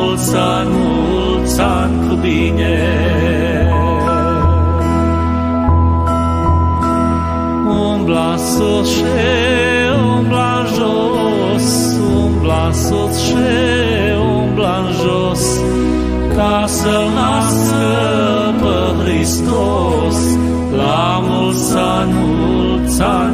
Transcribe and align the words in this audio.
mulți 0.00 0.36
ani, 0.36 0.70
mulți 0.72 1.60
ani 1.60 2.08
cu 2.08 2.14
bine. 2.14 2.78
Umbla 7.68 8.36
sus 8.36 8.88
și 8.90 9.04
umbla 10.16 10.64
jos, 10.76 11.68
umbla 12.24 12.70
sus 12.72 13.24
și 13.24 13.34
umbla 14.36 14.78
jos, 15.02 15.44
ca 16.36 16.64
să-L 16.66 17.06
nască 17.14 17.84
pe 18.60 19.02
Hristos. 19.02 20.18
La 20.76 21.22
mulți 21.22 21.76
ani, 21.76 22.12
mulți 22.12 23.02
ani 23.02 23.29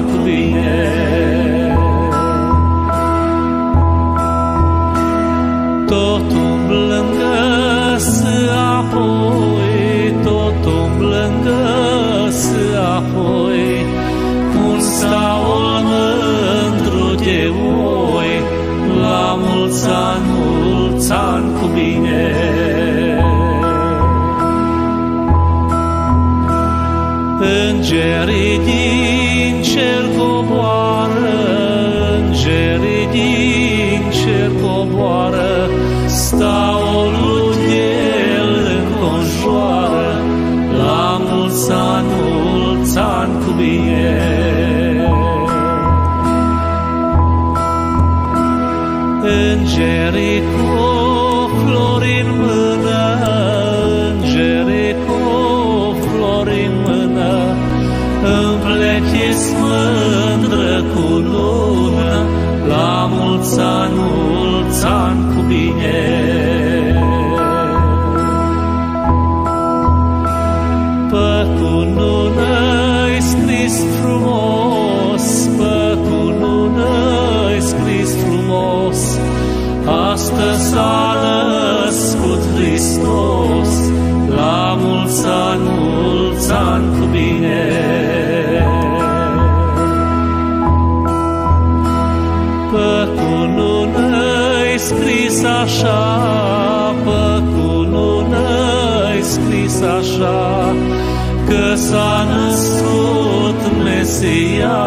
că 101.48 101.74
s-a 101.74 102.26
născut 102.30 103.60
Mesia, 103.84 104.84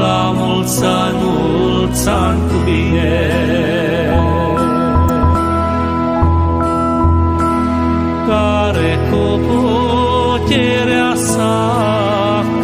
la 0.00 0.32
mulți 0.36 0.84
ani, 0.84 1.18
ani 2.08 2.40
cu 2.48 2.54
bine. 2.64 3.18
Care 8.28 8.98
cu 9.10 9.40
puterea 9.46 11.14
sa, 11.16 11.72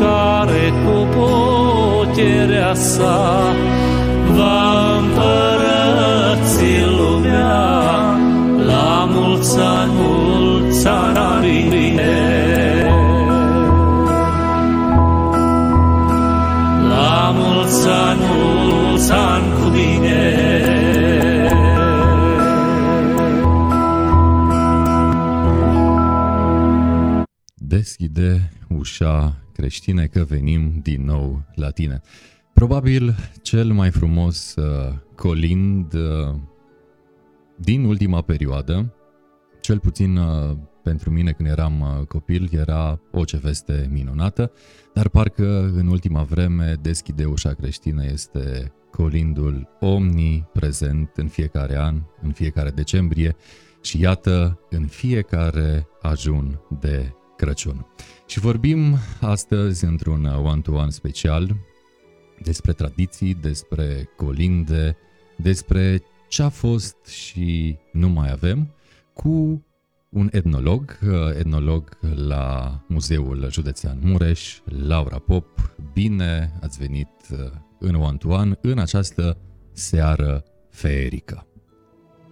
care 0.00 0.72
cu 0.84 1.06
puterea 1.14 2.74
sa, 2.74 2.99
deschide 28.12 28.52
ușa 28.68 29.36
creștine 29.52 30.06
că 30.06 30.24
venim 30.24 30.80
din 30.82 31.04
nou 31.04 31.42
la 31.54 31.70
tine. 31.70 32.00
Probabil 32.52 33.14
cel 33.42 33.72
mai 33.72 33.90
frumos 33.90 34.54
uh, 34.54 34.94
colind 35.14 35.92
uh, 35.92 36.34
din 37.56 37.84
ultima 37.84 38.22
perioadă, 38.22 38.94
cel 39.60 39.78
puțin 39.78 40.16
uh, 40.16 40.56
pentru 40.82 41.10
mine 41.10 41.32
când 41.32 41.48
eram 41.48 41.80
uh, 41.80 42.06
copil, 42.06 42.48
era 42.52 43.00
o 43.10 43.24
ce 43.24 43.36
veste 43.36 43.88
minunată, 43.90 44.52
dar 44.94 45.08
parcă 45.08 45.72
în 45.76 45.86
ultima 45.86 46.22
vreme 46.22 46.74
deschide 46.80 47.24
ușa 47.24 47.52
creștină 47.52 48.04
este 48.04 48.72
colindul 48.90 49.68
omniprezent 49.80 51.10
în 51.16 51.28
fiecare 51.28 51.76
an, 51.76 52.02
în 52.22 52.32
fiecare 52.32 52.70
decembrie 52.70 53.36
și 53.82 54.00
iată 54.00 54.60
în 54.70 54.86
fiecare 54.86 55.86
ajun 56.02 56.60
de 56.80 57.12
Crăciun. 57.40 57.86
Și 58.26 58.38
vorbim 58.38 58.96
astăzi 59.20 59.84
într-un 59.84 60.24
one-to-one 60.24 60.90
special 60.90 61.56
despre 62.42 62.72
tradiții, 62.72 63.34
despre 63.34 64.08
colinde, 64.16 64.96
despre 65.36 66.02
ce 66.28 66.42
a 66.42 66.48
fost 66.48 67.06
și 67.06 67.78
nu 67.92 68.08
mai 68.08 68.30
avem, 68.30 68.74
cu 69.12 69.64
un 70.08 70.28
etnolog, 70.30 70.98
etnolog 71.38 71.98
la 72.14 72.74
Muzeul 72.88 73.50
Județean 73.50 73.98
Mureș, 74.02 74.60
Laura 74.64 75.18
Pop. 75.18 75.74
Bine 75.92 76.52
ați 76.62 76.78
venit 76.78 77.10
în 77.78 77.94
one-to-one 77.94 78.58
în 78.60 78.78
această 78.78 79.36
seară 79.72 80.44
feerică. 80.70 81.46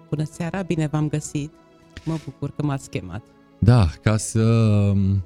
Bună 0.08 0.25
seara, 0.25 0.62
bine 0.62 0.87
v-am 0.87 1.08
găsit. 1.08 1.52
Mă 2.05 2.19
bucur 2.25 2.50
că 2.50 2.62
m-ați 2.62 2.90
chemat. 2.90 3.22
Da, 3.58 3.90
ca 4.02 4.16
să 4.16 4.43
um, 4.43 5.25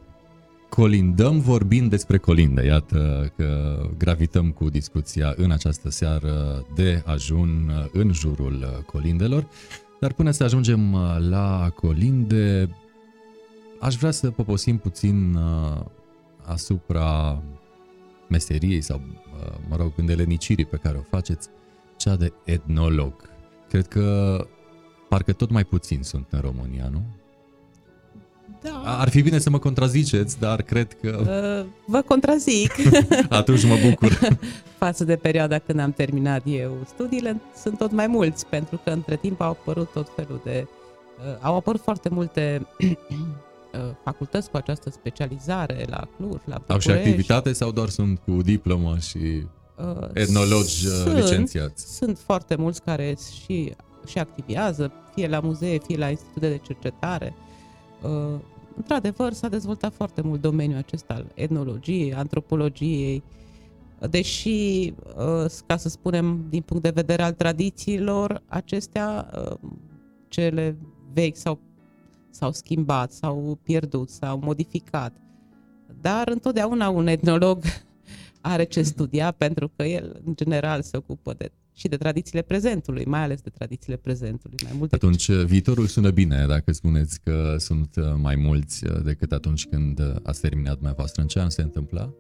colindăm 0.69 1.41
vorbind 1.41 1.91
despre 1.91 2.19
colinde. 2.19 2.65
Iată 2.65 3.33
că 3.37 3.81
gravităm 3.99 4.51
cu 4.51 4.69
discuția 4.69 5.35
în 5.37 5.51
această 5.51 5.91
seară 5.91 6.67
de 6.75 7.03
ajun 7.07 7.73
în 7.93 8.13
jurul 8.13 8.85
colindelor. 8.87 9.49
Dar 10.01 10.13
până 10.13 10.31
să 10.31 10.45
ajungem 10.45 10.93
uh, 10.93 11.17
la 11.19 11.71
colinde, 11.75 12.69
aș 13.81 13.95
vrea 13.95 14.11
să 14.11 14.31
poposim 14.31 14.79
puțin 14.79 15.35
uh, 15.35 15.81
asupra 16.45 17.43
meseriei 18.29 18.81
sau, 18.81 19.01
uh, 19.01 19.55
mă 19.69 19.77
rog, 19.77 19.93
îndelenicirii 19.97 20.65
pe 20.65 20.77
care 20.77 20.97
o 20.99 21.03
faceți, 21.11 21.49
cea 21.97 22.17
de 22.17 22.33
etnolog. 22.45 23.15
Cred 23.69 23.87
că 23.89 24.37
parcă 25.09 25.33
tot 25.33 25.51
mai 25.51 25.65
puțin 25.65 26.03
sunt 26.03 26.27
în 26.31 26.41
România, 26.41 26.89
nu? 26.93 27.03
Da. 28.63 28.83
Ar 28.85 29.09
fi 29.09 29.23
bine 29.23 29.39
să 29.39 29.51
mă 29.51 29.59
contraziceți, 29.59 30.39
dar 30.39 30.63
cred 30.63 30.97
că... 31.01 31.19
Uh, 31.21 31.71
vă 31.85 32.01
contrazic. 32.01 32.73
Atunci 33.29 33.65
mă 33.65 33.77
bucur. 33.89 34.19
Față 34.79 35.05
de 35.05 35.17
perioada 35.17 35.59
când 35.59 35.79
am 35.79 35.93
terminat 35.93 36.43
eu 36.45 36.77
studiile, 36.87 37.41
sunt 37.63 37.79
tot 37.79 37.93
mai 37.93 38.07
mulți, 38.07 38.47
pentru 38.47 38.81
că 38.85 38.91
între 38.91 39.17
timp 39.17 39.41
au 39.41 39.51
apărut 39.51 39.93
tot 39.93 40.13
felul 40.17 40.41
de... 40.45 40.67
Uh, 41.19 41.39
au 41.41 41.57
apărut 41.57 41.81
foarte 41.81 42.09
multe 42.09 42.67
uh, 42.79 43.81
facultăți 44.05 44.51
cu 44.51 44.57
această 44.57 44.91
specializare 44.91 45.85
la 45.89 46.09
Cluj, 46.17 46.41
la 46.45 46.59
București. 46.59 46.73
Au 46.73 46.79
și 46.79 46.91
activitate 46.91 47.53
sau 47.53 47.71
doar 47.71 47.89
sunt 47.89 48.21
cu 48.25 48.43
diplomă 48.43 48.97
și 48.99 49.47
uh, 49.77 50.09
etnologi 50.13 50.87
uh, 50.87 50.93
sunt, 50.93 51.17
licențiați? 51.17 51.97
Sunt 51.97 52.19
foarte 52.19 52.55
mulți 52.55 52.83
care 52.83 53.17
și, 53.45 53.75
și 54.07 54.19
activează, 54.19 54.93
fie 55.15 55.29
la 55.29 55.41
muzee, 55.41 55.79
fie 55.87 55.97
la 55.97 56.09
institute 56.09 56.49
de 56.49 56.61
cercetare. 56.67 57.35
Uh, 58.03 58.41
într-adevăr, 58.77 59.33
s-a 59.33 59.49
dezvoltat 59.49 59.95
foarte 59.95 60.21
mult 60.21 60.41
domeniul 60.41 60.79
acesta 60.79 61.15
al 61.15 61.27
etnologiei, 61.35 62.15
antropologiei, 62.15 63.23
deși, 64.11 64.93
uh, 65.17 65.51
ca 65.67 65.77
să 65.77 65.89
spunem, 65.89 66.47
din 66.49 66.63
punct 66.63 66.83
de 66.83 66.91
vedere 66.91 67.23
al 67.23 67.33
tradițiilor, 67.33 68.43
acestea, 68.47 69.31
uh, 69.37 69.71
cele 70.29 70.77
vechi 71.13 71.37
s-au, 71.37 71.59
s-au 72.31 72.53
schimbat, 72.53 73.13
s-au 73.13 73.59
pierdut, 73.63 74.11
s-au 74.11 74.39
modificat. 74.39 75.17
Dar 76.01 76.29
întotdeauna 76.29 76.89
un 76.89 77.07
etnolog 77.07 77.63
are 78.41 78.65
ce 78.65 78.83
studia 78.83 79.31
pentru 79.31 79.71
că 79.77 79.83
el, 79.83 80.21
în 80.25 80.35
general, 80.35 80.83
se 80.83 80.97
ocupă 80.97 81.33
de 81.33 81.53
și 81.75 81.89
de 81.89 81.97
tradițiile 81.97 82.43
prezentului, 82.43 83.05
mai 83.05 83.23
ales 83.23 83.41
de 83.41 83.51
tradițiile 83.51 83.97
prezentului. 83.97 84.57
Mai 84.65 84.73
multe 84.79 84.95
atunci 84.95 85.27
decât... 85.27 85.47
viitorul 85.47 85.87
sună 85.87 86.11
bine 86.11 86.45
dacă 86.49 86.73
spuneți 86.73 87.21
că 87.21 87.55
sunt 87.59 87.97
uh, 87.97 88.05
mai 88.17 88.37
mulți 88.37 88.87
uh, 88.87 89.03
decât 89.05 89.33
atunci 89.33 89.67
când 89.67 89.99
uh, 89.99 90.15
ați 90.23 90.41
terminat 90.41 90.75
dumneavoastră. 90.75 91.23
În 91.23 91.29
ce 91.29 91.41
an 91.41 91.51
se 91.51 91.63
întâmpla? 91.63 92.13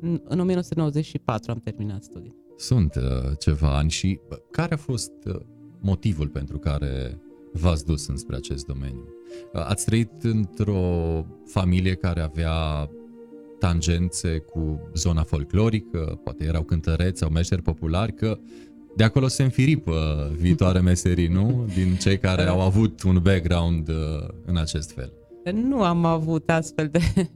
În, 0.00 0.20
în 0.24 0.40
1994 0.40 1.50
am 1.50 1.58
terminat 1.58 2.02
studii. 2.02 2.34
Sunt 2.56 2.94
uh, 2.94 3.02
ceva 3.38 3.76
ani 3.76 3.90
și 3.90 4.20
care 4.50 4.74
a 4.74 4.76
fost 4.76 5.12
motivul 5.80 6.28
pentru 6.28 6.58
care 6.58 7.18
v-ați 7.52 7.84
dus 7.84 8.06
înspre 8.06 8.36
acest 8.36 8.66
domeniu? 8.66 9.08
Ați 9.52 9.84
trăit 9.84 10.22
într-o 10.22 11.24
familie 11.44 11.94
care 11.94 12.20
avea 12.20 12.88
tangențe 13.58 14.38
cu 14.38 14.90
zona 14.94 15.22
folclorică, 15.22 16.20
poate 16.24 16.44
erau 16.44 16.62
cântăreți 16.62 17.18
sau 17.18 17.30
meșteri 17.30 17.62
populari, 17.62 18.14
că 18.14 18.38
de 18.98 19.04
acolo 19.04 19.28
se 19.28 19.42
înfiripă 19.42 20.30
viitoare 20.36 20.80
meserii, 20.80 21.28
nu? 21.28 21.64
Din 21.74 21.94
cei 21.94 22.18
care 22.18 22.42
au 22.42 22.60
avut 22.60 23.02
un 23.02 23.20
background 23.22 23.88
uh, 23.88 23.94
în 24.44 24.56
acest 24.56 24.92
fel. 24.92 25.12
Nu 25.52 25.82
am 25.82 26.04
avut 26.04 26.50
astfel 26.50 26.88
de 26.88 26.98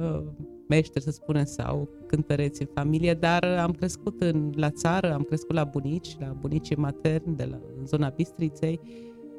uh, 0.00 0.22
meșteri, 0.68 1.04
să 1.04 1.10
spunem, 1.10 1.44
sau 1.44 1.88
cântăreți 2.06 2.60
în 2.60 2.68
familie, 2.74 3.14
dar 3.14 3.44
am 3.44 3.72
crescut 3.72 4.20
în, 4.20 4.52
la 4.56 4.70
țară, 4.70 5.14
am 5.14 5.22
crescut 5.22 5.54
la 5.54 5.64
bunici, 5.64 6.16
la 6.18 6.36
bunicii 6.40 6.76
materni, 6.76 7.36
de 7.36 7.44
la, 7.50 7.58
în 7.78 7.86
zona 7.86 8.08
Bistriței 8.08 8.80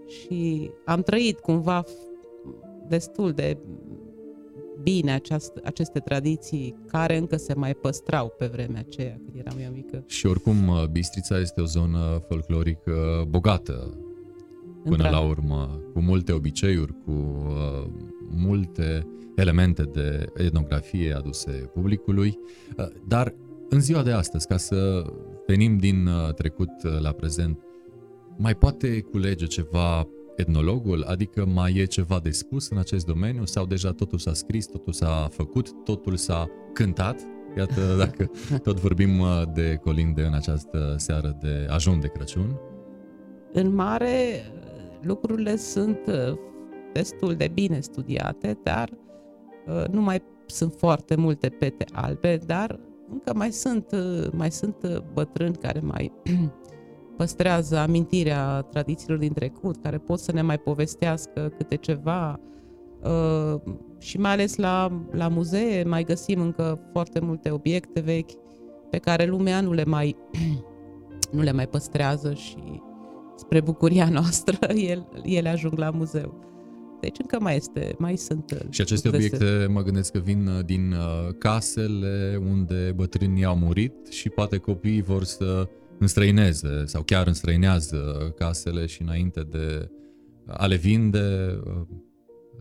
și 0.08 0.72
am 0.86 1.02
trăit 1.02 1.40
cumva 1.40 1.84
destul 2.88 3.32
de 3.32 3.58
bine 4.84 5.14
aceast, 5.14 5.52
aceste 5.64 6.00
tradiții 6.00 6.76
care 6.88 7.18
încă 7.18 7.36
se 7.36 7.54
mai 7.54 7.74
păstrau 7.74 8.34
pe 8.38 8.46
vremea 8.46 8.84
aceea 8.88 9.20
când 9.26 9.46
eram 9.46 9.58
eu 9.64 9.72
mică. 9.72 10.04
Și 10.08 10.26
oricum 10.26 10.68
uh, 10.68 10.86
Bistrița 10.86 11.40
este 11.40 11.62
o 11.62 11.66
zonă 11.66 12.22
folclorică 12.28 13.26
bogată 13.30 13.98
până 14.84 15.10
la 15.10 15.20
urmă, 15.20 15.82
cu 15.94 16.00
multe 16.00 16.32
obiceiuri, 16.32 16.94
cu 17.06 17.12
uh, 17.12 17.90
multe 18.30 19.08
elemente 19.36 19.84
de 19.84 20.26
etnografie 20.36 21.14
aduse 21.14 21.52
publicului, 21.52 22.40
uh, 22.78 22.86
dar 23.08 23.36
în 23.70 23.80
ziua 23.80 24.04
de 24.04 24.12
astăzi, 24.12 24.48
ca 24.48 24.58
să 24.58 25.04
venim 25.48 25.78
din 25.78 26.08
uh, 26.08 26.34
trecut 26.34 26.72
uh, 26.84 27.00
la 27.00 27.12
prezent, 27.12 27.60
mai 28.38 28.56
poate 28.56 29.02
culege 29.02 29.46
ceva 29.46 30.08
etnologul? 30.42 31.04
Adică 31.04 31.46
mai 31.46 31.74
e 31.76 31.86
ceva 31.86 32.20
de 32.20 32.32
spus 32.32 32.70
în 32.70 32.78
acest 32.78 33.06
domeniu 33.06 33.46
sau 33.46 33.66
deja 33.66 33.92
totul 33.92 34.18
s-a 34.18 34.34
scris, 34.34 34.66
totul 34.66 34.94
s-a 34.94 35.28
făcut, 35.32 35.84
totul 35.84 36.16
s-a 36.16 36.48
cântat? 36.74 37.22
Iată, 37.58 37.82
dacă 38.06 38.32
tot 38.64 38.80
vorbim 38.80 39.20
uh, 39.20 39.42
de 39.54 39.80
colinde 39.84 40.22
în 40.22 40.34
această 40.34 40.96
seară 40.98 41.38
de 41.42 41.68
ajun 41.70 42.00
de 42.00 42.08
Crăciun. 42.08 42.60
În 43.54 43.74
mare, 43.74 44.44
lucrurile 45.02 45.56
sunt 45.56 46.00
uh, 46.08 46.38
destul 46.94 47.36
de 47.36 47.52
bine 47.54 47.80
studiate, 47.80 48.58
dar 48.64 48.90
uh, 49.68 49.88
nu 49.92 50.02
mai 50.02 50.22
sunt 50.46 50.74
foarte 50.74 51.16
multe 51.16 51.50
pete 51.50 51.86
albe, 51.92 52.38
dar 52.46 52.80
încă 53.12 53.34
mai 53.36 53.52
sunt, 53.52 53.86
mai 54.32 54.52
sunt 54.52 55.04
bătrâni 55.14 55.56
care 55.56 55.80
mai 55.80 56.12
păstrează 57.18 57.78
amintirea 57.78 58.62
tradițiilor 58.62 59.18
din 59.18 59.34
trecut, 59.34 59.82
care 59.82 59.98
pot 59.98 60.20
să 60.20 60.32
ne 60.32 60.42
mai 60.42 60.58
povestească 60.58 61.54
câte 61.58 61.76
ceva 61.76 62.40
uh, 63.04 63.62
și 64.00 64.18
mai 64.18 64.32
ales 64.32 64.56
la, 64.56 65.06
la 65.12 65.28
muzee 65.28 65.84
mai 65.84 66.04
găsim 66.04 66.42
încă 66.42 66.80
foarte 66.92 67.20
multe 67.20 67.50
obiecte 67.50 68.00
vechi 68.00 68.32
pe 68.90 68.98
care 68.98 69.26
lumea 69.26 69.62
nu 69.62 69.74
le 69.74 69.84
mai, 69.84 70.16
nu 71.36 71.42
le 71.42 71.52
mai 71.52 71.68
păstrează 71.68 72.34
și 72.34 72.82
spre 73.36 73.62
bucuria 73.62 74.10
noastră 74.20 74.58
ele, 74.68 75.08
ele 75.24 75.50
ajung 75.50 75.78
la 75.78 75.90
muzeu. 75.90 76.50
Deci 77.02 77.20
încă 77.20 77.38
mai 77.40 77.56
este, 77.56 77.96
mai 77.98 78.18
sunt. 78.18 78.52
Uh, 78.52 78.70
și 78.70 78.82
aceste 78.82 79.08
obiecte 79.08 79.68
mă 79.70 79.82
gândesc 79.82 80.12
că 80.12 80.20
vin 80.20 80.48
uh, 80.48 80.66
din 80.66 80.96
casele 81.38 82.42
unde 82.50 82.94
bătrânii 82.96 83.44
au 83.44 83.56
murit 83.56 84.08
și 84.10 84.30
poate 84.30 84.58
copiii 84.58 85.02
vor 85.02 85.24
să 85.24 85.68
înstrăineze 86.02 86.86
sau 86.86 87.04
chiar 87.04 87.28
înstrăinează 87.28 88.34
casele 88.38 88.86
și 88.86 89.02
înainte 89.02 89.42
de 89.42 89.90
a 90.48 90.66
le 90.66 90.76
vinde, 90.76 91.20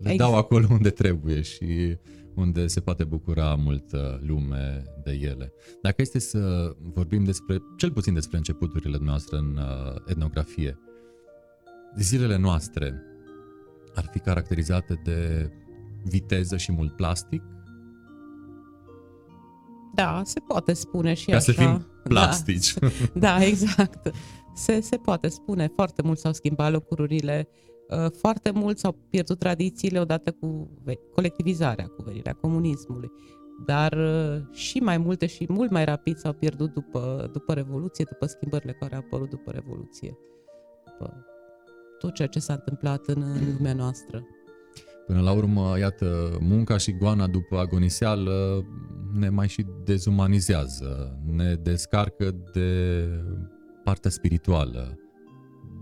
le 0.00 0.12
exact. 0.12 0.18
dau 0.18 0.34
acolo 0.34 0.66
unde 0.70 0.90
trebuie 0.90 1.40
și 1.40 1.98
unde 2.34 2.66
se 2.66 2.80
poate 2.80 3.04
bucura 3.04 3.54
multă 3.54 4.20
lume 4.22 4.82
de 5.04 5.10
ele. 5.10 5.52
Dacă 5.82 6.02
este 6.02 6.18
să 6.18 6.74
vorbim 6.80 7.24
despre, 7.24 7.58
cel 7.76 7.92
puțin 7.92 8.14
despre 8.14 8.36
începuturile 8.36 8.98
noastre 9.00 9.36
în 9.36 9.56
uh, 9.56 9.94
etnografie, 10.06 10.78
zilele 11.98 12.36
noastre 12.36 13.02
ar 13.94 14.08
fi 14.12 14.18
caracterizate 14.18 15.00
de 15.04 15.50
viteză 16.04 16.56
și 16.56 16.72
mult 16.72 16.96
plastic, 16.96 17.42
da, 19.94 20.22
se 20.24 20.40
poate 20.40 20.72
spune 20.72 21.14
și 21.14 21.26
Ca 21.26 21.36
așa. 21.36 21.44
să 21.44 21.52
fim 21.52 21.86
plastici. 22.02 22.74
Da, 22.74 22.88
da 23.26 23.44
exact. 23.44 24.10
Se, 24.54 24.80
se 24.80 24.96
poate 24.96 25.28
spune. 25.28 25.72
Foarte 25.74 26.02
mult 26.02 26.18
s-au 26.18 26.32
schimbat 26.32 26.72
lucrurile, 26.72 27.48
uh, 27.88 28.10
foarte 28.18 28.50
mult 28.50 28.78
s-au 28.78 28.96
pierdut 29.10 29.38
tradițiile 29.38 30.00
odată 30.00 30.30
cu 30.32 30.70
colectivizarea, 31.14 31.86
cu 31.86 32.02
venirea 32.02 32.32
comunismului. 32.32 33.10
Dar 33.66 33.92
uh, 33.92 34.54
și 34.56 34.78
mai 34.78 34.98
multe 34.98 35.26
și 35.26 35.46
mult 35.48 35.70
mai 35.70 35.84
rapid 35.84 36.16
s-au 36.16 36.32
pierdut 36.32 36.72
după, 36.72 37.30
după 37.32 37.52
Revoluție, 37.52 38.04
după 38.10 38.26
schimbările 38.26 38.72
care 38.72 38.94
au 38.94 39.00
apărut 39.00 39.28
după 39.28 39.50
Revoluție. 39.50 40.18
După 40.84 41.24
tot 41.98 42.14
ceea 42.14 42.28
ce 42.28 42.38
s-a 42.38 42.52
întâmplat 42.52 43.06
în, 43.06 43.22
în 43.22 43.54
lumea 43.56 43.74
noastră. 43.74 44.26
Până 45.10 45.22
la 45.22 45.32
urmă, 45.32 45.78
iată, 45.78 46.38
munca 46.40 46.76
și 46.76 46.92
goana 46.92 47.26
după 47.26 47.58
agoniseală 47.58 48.64
ne 49.12 49.28
mai 49.28 49.48
și 49.48 49.66
dezumanizează, 49.84 51.20
ne 51.30 51.54
descarcă 51.54 52.34
de 52.52 53.04
partea 53.84 54.10
spirituală, 54.10 54.98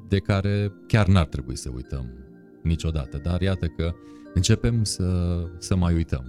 de 0.08 0.18
care 0.18 0.73
chiar 0.87 1.06
n-ar 1.06 1.26
trebui 1.26 1.56
să 1.56 1.70
uităm 1.75 2.06
niciodată. 2.62 3.18
Dar 3.18 3.40
iată 3.40 3.66
că 3.66 3.94
începem 4.35 4.85
să, 4.85 5.38
să 5.58 5.76
mai 5.76 5.94
uităm. 5.94 6.25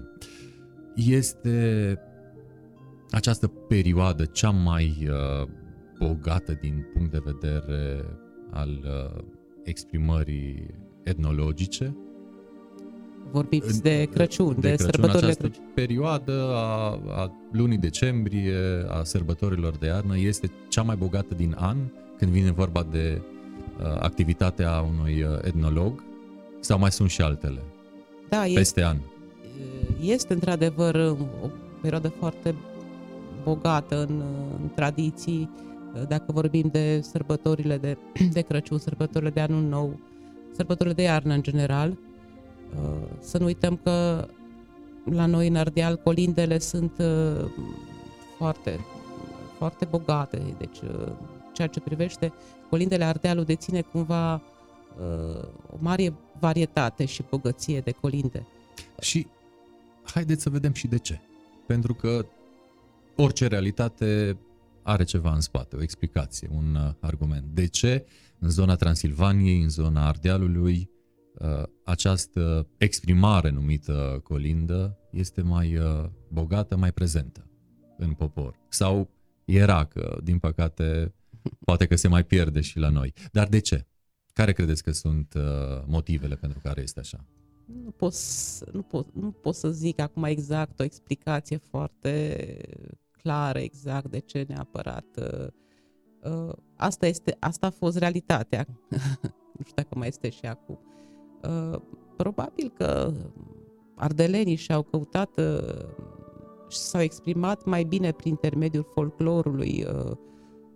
Este 0.96 1.98
această 3.12 3.48
perioadă 3.48 4.25
cea 4.25 4.50
mai 4.50 5.08
uh, 5.10 5.48
bogată 6.00 6.58
din 6.62 6.86
punct 6.94 7.12
de 7.12 7.22
vedere 7.24 8.06
al 8.51 8.70
uh, 8.70 9.24
exprimării 9.63 10.65
etnologice. 11.03 11.98
Vorbiți 13.31 13.81
de 13.81 14.07
Crăciun, 14.13 14.55
de, 14.59 14.59
de 14.59 14.67
Crăciun, 14.67 14.86
sărbătorile 14.91 15.25
această 15.25 15.48
Crăciun. 15.48 15.71
perioadă 15.74 16.51
a, 16.53 17.00
a 17.09 17.31
lunii 17.51 17.77
decembrie, 17.77 18.55
a 18.89 19.03
sărbătorilor 19.03 19.75
de 19.77 19.86
iarnă, 19.86 20.17
este 20.17 20.51
cea 20.67 20.81
mai 20.81 20.95
bogată 20.95 21.33
din 21.36 21.55
an 21.57 21.77
când 22.17 22.31
vine 22.31 22.51
vorba 22.51 22.86
de 22.91 23.21
uh, 23.21 23.86
activitatea 24.00 24.86
unui 25.00 25.24
uh, 25.24 25.29
etnolog 25.41 26.03
sau 26.59 26.79
mai 26.79 26.91
sunt 26.91 27.09
și 27.09 27.21
altele 27.21 27.59
Da, 28.29 28.45
este, 28.45 28.57
peste 28.59 28.83
an? 28.83 28.98
este 30.01 30.33
într-adevăr 30.33 30.95
o 31.43 31.48
perioadă 31.81 32.07
foarte 32.07 32.55
bogată 33.43 34.05
în, 34.09 34.24
în 34.62 34.69
tradiții, 34.75 35.50
dacă 36.07 36.31
vorbim 36.31 36.69
de 36.71 37.00
sărbătorile 37.01 37.77
de, 37.77 37.98
de 38.33 38.41
Crăciun, 38.41 38.77
sărbătorile 38.77 39.29
de 39.29 39.39
Anul 39.39 39.62
Nou, 39.62 40.00
sărbătorile 40.55 40.95
de 40.95 41.01
iarnă 41.01 41.33
în 41.33 41.41
general. 41.41 41.98
Să 43.20 43.38
nu 43.38 43.46
uităm 43.46 43.80
că 43.84 44.28
la 45.04 45.26
noi 45.26 45.48
în 45.48 45.56
Ardeal 45.56 45.98
colindele 45.98 46.60
sunt 46.60 46.92
uh, 47.00 47.46
foarte, 48.38 48.80
foarte 49.58 49.86
bogate, 49.86 50.56
deci 50.58 50.80
uh, 50.82 51.12
ceea 51.54 51.68
ce 51.68 51.80
privește 51.80 52.34
colindele 52.70 53.04
Ardealul 53.04 53.44
deține 53.44 53.82
cumva 53.82 54.34
uh, 54.34 55.48
o 55.72 55.78
mare 55.80 56.14
varietate 56.40 57.06
și 57.06 57.24
bogăție 57.30 57.80
de 57.80 57.92
colinde. 57.92 58.48
Și 59.02 59.28
haideți 60.04 60.42
să 60.42 60.50
vedem 60.50 60.74
și 60.74 60.88
de 60.88 60.98
ce. 60.98 61.22
Pentru 61.68 61.94
că 61.94 62.26
orice 63.16 63.48
realitate 63.48 64.38
are 64.84 65.04
ceva 65.04 65.34
în 65.34 65.42
spate, 65.42 65.76
o 65.76 65.82
explicație, 65.82 66.50
un 66.56 66.76
uh, 66.76 66.92
argument. 67.00 67.46
De 67.54 67.68
ce 67.68 68.06
în 68.40 68.50
zona 68.50 68.76
Transilvaniei, 68.76 69.62
în 69.62 69.70
zona 69.70 70.08
Ardealului, 70.08 70.90
uh, 70.92 70.99
această 71.83 72.67
exprimare 72.77 73.50
numită 73.50 74.19
colindă 74.24 74.98
este 75.12 75.41
mai 75.41 75.77
uh, 75.77 76.05
bogată, 76.31 76.75
mai 76.77 76.91
prezentă 76.91 77.50
în 77.98 78.13
popor? 78.13 78.55
Sau 78.69 79.09
era 79.45 79.86
că, 79.86 80.17
din 80.24 80.39
păcate, 80.39 81.13
poate 81.65 81.86
că 81.86 81.95
se 81.95 82.07
mai 82.07 82.24
pierde 82.24 82.62
și 82.62 82.79
la 82.79 82.89
noi. 82.89 83.13
Dar 83.31 83.48
de 83.48 83.59
ce? 83.59 83.88
Care 84.33 84.51
credeți 84.53 84.83
că 84.83 84.91
sunt 84.91 85.33
motivele 85.86 86.36
pentru 86.36 86.59
care 86.63 86.81
este 86.81 87.00
așa? 87.00 87.25
Nu 87.83 87.91
pot, 87.91 88.13
să- 88.13 88.69
nu, 88.74 88.81
pot, 88.81 89.13
nu 89.15 89.31
pot 89.31 89.55
să 89.55 89.69
zic 89.71 90.00
acum 90.00 90.24
exact 90.24 90.79
o 90.79 90.83
explicație 90.83 91.57
foarte 91.57 92.38
clară 93.12 93.59
exact 93.59 94.09
de 94.09 94.19
ce 94.19 94.45
neapărat. 94.48 95.05
uh, 95.17 95.48
uh, 96.31 96.53
Asta, 96.75 97.05
este, 97.07 97.36
asta 97.39 97.67
a 97.67 97.69
fost 97.69 97.98
realitatea. 97.98 98.65
nu 99.57 99.63
știu 99.63 99.74
dacă 99.75 99.95
mai 99.98 100.07
este 100.07 100.29
și 100.29 100.45
acum. 100.45 100.79
Uh, 101.43 101.79
Probabil 102.15 102.74
că 102.77 103.12
ardelenii 103.96 104.55
și-au 104.55 104.81
căutat 104.81 105.38
uh, 105.38 105.86
și 106.67 106.77
s-au 106.77 107.01
exprimat 107.01 107.65
mai 107.65 107.84
bine 107.84 108.12
prin 108.12 108.31
intermediul 108.31 108.88
folclorului, 108.93 109.86
uh, 109.88 110.12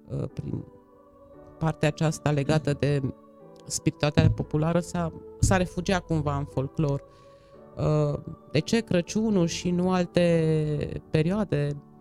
uh, 0.09 0.29
prin 0.33 0.63
partea 1.59 1.87
aceasta 1.87 2.31
legată 2.31 2.73
de 2.73 3.01
spiritualitatea 3.65 4.31
populară 4.31 4.79
s-a, 4.79 5.11
s-a 5.39 5.57
refugiat 5.57 6.05
cumva 6.05 6.37
în 6.37 6.45
folclor. 6.45 7.03
Uh, 7.77 8.19
De 8.51 8.59
ce 8.59 8.79
Crăciunul 8.79 9.47
și 9.47 9.71
nu 9.71 9.91
alte 9.91 11.01
perioade 11.09 11.69
uh, 11.71 11.92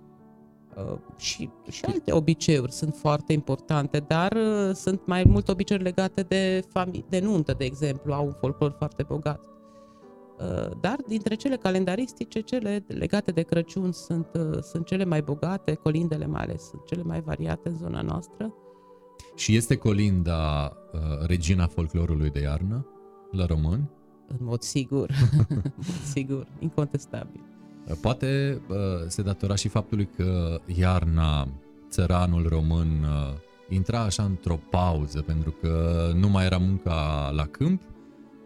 și, 1.16 1.50
și 1.70 1.84
alte 1.84 2.12
obiceiuri 2.12 2.72
sunt 2.72 2.94
foarte 2.94 3.32
importante, 3.32 3.98
dar 3.98 4.32
uh, 4.32 4.74
sunt 4.74 5.06
mai 5.06 5.24
mult 5.26 5.48
obiceiuri 5.48 5.84
legate 5.86 6.22
de, 6.22 6.64
fami- 6.68 7.08
de 7.08 7.20
nuntă, 7.20 7.54
de 7.58 7.64
exemplu, 7.64 8.12
au 8.12 8.24
un 8.26 8.32
folclor 8.32 8.74
foarte 8.78 9.02
bogat. 9.02 9.40
Uh, 10.38 10.70
Dar 10.80 10.96
dintre 11.06 11.34
cele 11.34 11.56
calendaristice, 11.56 12.40
cele 12.40 12.84
legate 12.86 13.30
de 13.30 13.42
Crăciun 13.42 13.92
sunt, 13.92 14.28
uh, 14.34 14.62
sunt 14.62 14.86
cele 14.86 15.04
mai 15.04 15.22
bogate, 15.22 15.74
colindele 15.74 16.26
mai 16.26 16.42
ales 16.42 16.62
sunt 16.62 16.84
cele 16.84 17.02
mai 17.02 17.20
variate 17.20 17.68
în 17.68 17.76
zona 17.76 18.00
noastră. 18.00 18.54
Și 19.34 19.56
este 19.56 19.76
colinda 19.76 20.72
uh, 20.92 21.00
regina 21.26 21.66
folclorului 21.66 22.30
de 22.30 22.40
iarnă 22.40 22.86
la 23.30 23.46
români? 23.46 23.90
În 24.26 24.36
mod 24.40 24.62
sigur, 24.62 25.10
în 25.48 25.62
mod 25.76 26.02
sigur, 26.04 26.46
incontestabil. 26.58 27.51
Uh, 27.88 27.94
Poate 28.00 28.60
uh, 28.68 28.76
se 29.06 29.22
datora 29.22 29.54
și 29.54 29.68
faptului 29.68 30.08
că 30.16 30.60
iarna 30.66 31.48
țăranul 31.88 32.48
român 32.48 32.88
uh, 33.02 33.34
intra 33.68 34.00
așa 34.00 34.22
într-o 34.22 34.60
pauză 34.70 35.20
pentru 35.20 35.50
că 35.60 36.06
nu 36.14 36.28
mai 36.28 36.44
era 36.44 36.58
munca 36.58 37.30
la 37.34 37.46
câmp, 37.46 37.82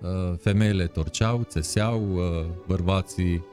uh, 0.02 0.38
femeile 0.38 0.86
torceau, 0.86 1.42
țeseau, 1.42 2.14
uh, 2.14 2.44
bărbații 2.66 3.44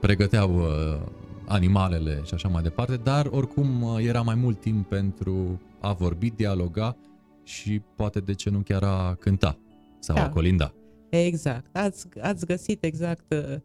pregăteau 0.00 0.56
uh, 0.56 1.00
animalele 1.46 2.20
și 2.24 2.34
așa 2.34 2.48
mai 2.48 2.62
departe, 2.62 2.96
dar 2.96 3.26
oricum 3.30 3.82
uh, 3.82 4.04
era 4.04 4.20
mai 4.20 4.34
mult 4.34 4.60
timp 4.60 4.88
pentru 4.88 5.60
a 5.80 5.92
vorbi, 5.92 6.30
dialoga 6.30 6.96
și 7.42 7.82
poate 7.96 8.20
de 8.20 8.32
ce 8.34 8.50
nu 8.50 8.58
chiar 8.58 8.82
a 8.82 9.16
cânta 9.20 9.58
sau 9.98 10.16
Da. 10.16 10.24
a 10.24 10.28
colinda. 10.28 10.72
Exact, 11.08 11.76
ați, 11.76 12.06
ați 12.20 12.46
găsit 12.46 12.84
exact 12.84 13.32
uh, 13.32 13.56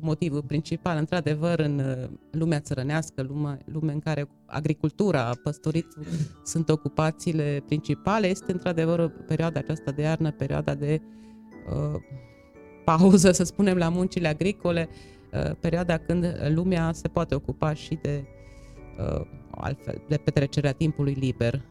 motivul 0.00 0.42
principal. 0.42 0.96
Într-adevăr, 0.96 1.58
în 1.58 1.78
uh, 1.78 2.08
lumea 2.30 2.60
țărănească, 2.60 3.22
lumea, 3.22 3.58
lume 3.64 3.92
în 3.92 3.98
care 3.98 4.28
agricultura, 4.46 5.30
păstoritul 5.42 6.04
sunt 6.44 6.68
ocupațiile 6.68 7.62
principale, 7.66 8.26
este 8.26 8.52
într-adevăr 8.52 8.98
o 8.98 9.08
perioada 9.26 9.58
aceasta 9.58 9.90
de 9.90 10.02
iarnă, 10.02 10.30
perioada 10.30 10.74
de 10.74 11.00
uh, 11.70 12.00
pauză, 12.84 13.32
să 13.32 13.44
spunem, 13.44 13.76
la 13.76 13.88
muncile 13.88 14.28
agricole, 14.28 14.88
uh, 15.32 15.50
perioada 15.60 15.98
când 15.98 16.26
lumea 16.48 16.92
se 16.92 17.08
poate 17.08 17.34
ocupa 17.34 17.74
și 17.74 17.98
de 18.02 18.24
uh, 18.98 19.26
altfel, 19.50 20.02
de 20.08 20.16
petrecerea 20.16 20.72
timpului 20.72 21.12
liber, 21.12 21.62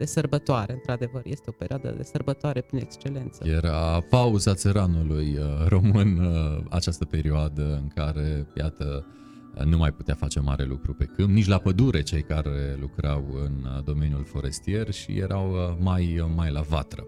de 0.00 0.06
sărbătoare, 0.06 0.72
într-adevăr, 0.72 1.22
este 1.24 1.44
o 1.48 1.52
perioadă 1.52 1.94
de 1.96 2.02
sărbătoare 2.02 2.60
prin 2.60 2.78
excelență. 2.78 3.44
Era 3.46 4.00
pauza 4.00 4.54
țăranului 4.54 5.36
uh, 5.38 5.66
român, 5.66 6.18
uh, 6.18 6.64
această 6.70 7.04
perioadă 7.04 7.80
în 7.82 7.88
care, 7.94 8.46
iată, 8.56 9.06
uh, 9.54 9.64
nu 9.64 9.76
mai 9.76 9.92
putea 9.92 10.14
face 10.14 10.40
mare 10.40 10.64
lucru 10.64 10.94
pe 10.94 11.04
câmp, 11.04 11.30
nici 11.30 11.46
la 11.46 11.58
pădure 11.58 12.02
cei 12.02 12.22
care 12.22 12.76
lucrau 12.80 13.24
în 13.44 13.52
uh, 13.64 13.84
domeniul 13.84 14.24
forestier 14.24 14.90
și 14.90 15.18
erau 15.18 15.50
uh, 15.50 15.76
mai, 15.78 16.18
uh, 16.18 16.30
mai 16.34 16.50
la 16.50 16.60
vatră. 16.60 17.06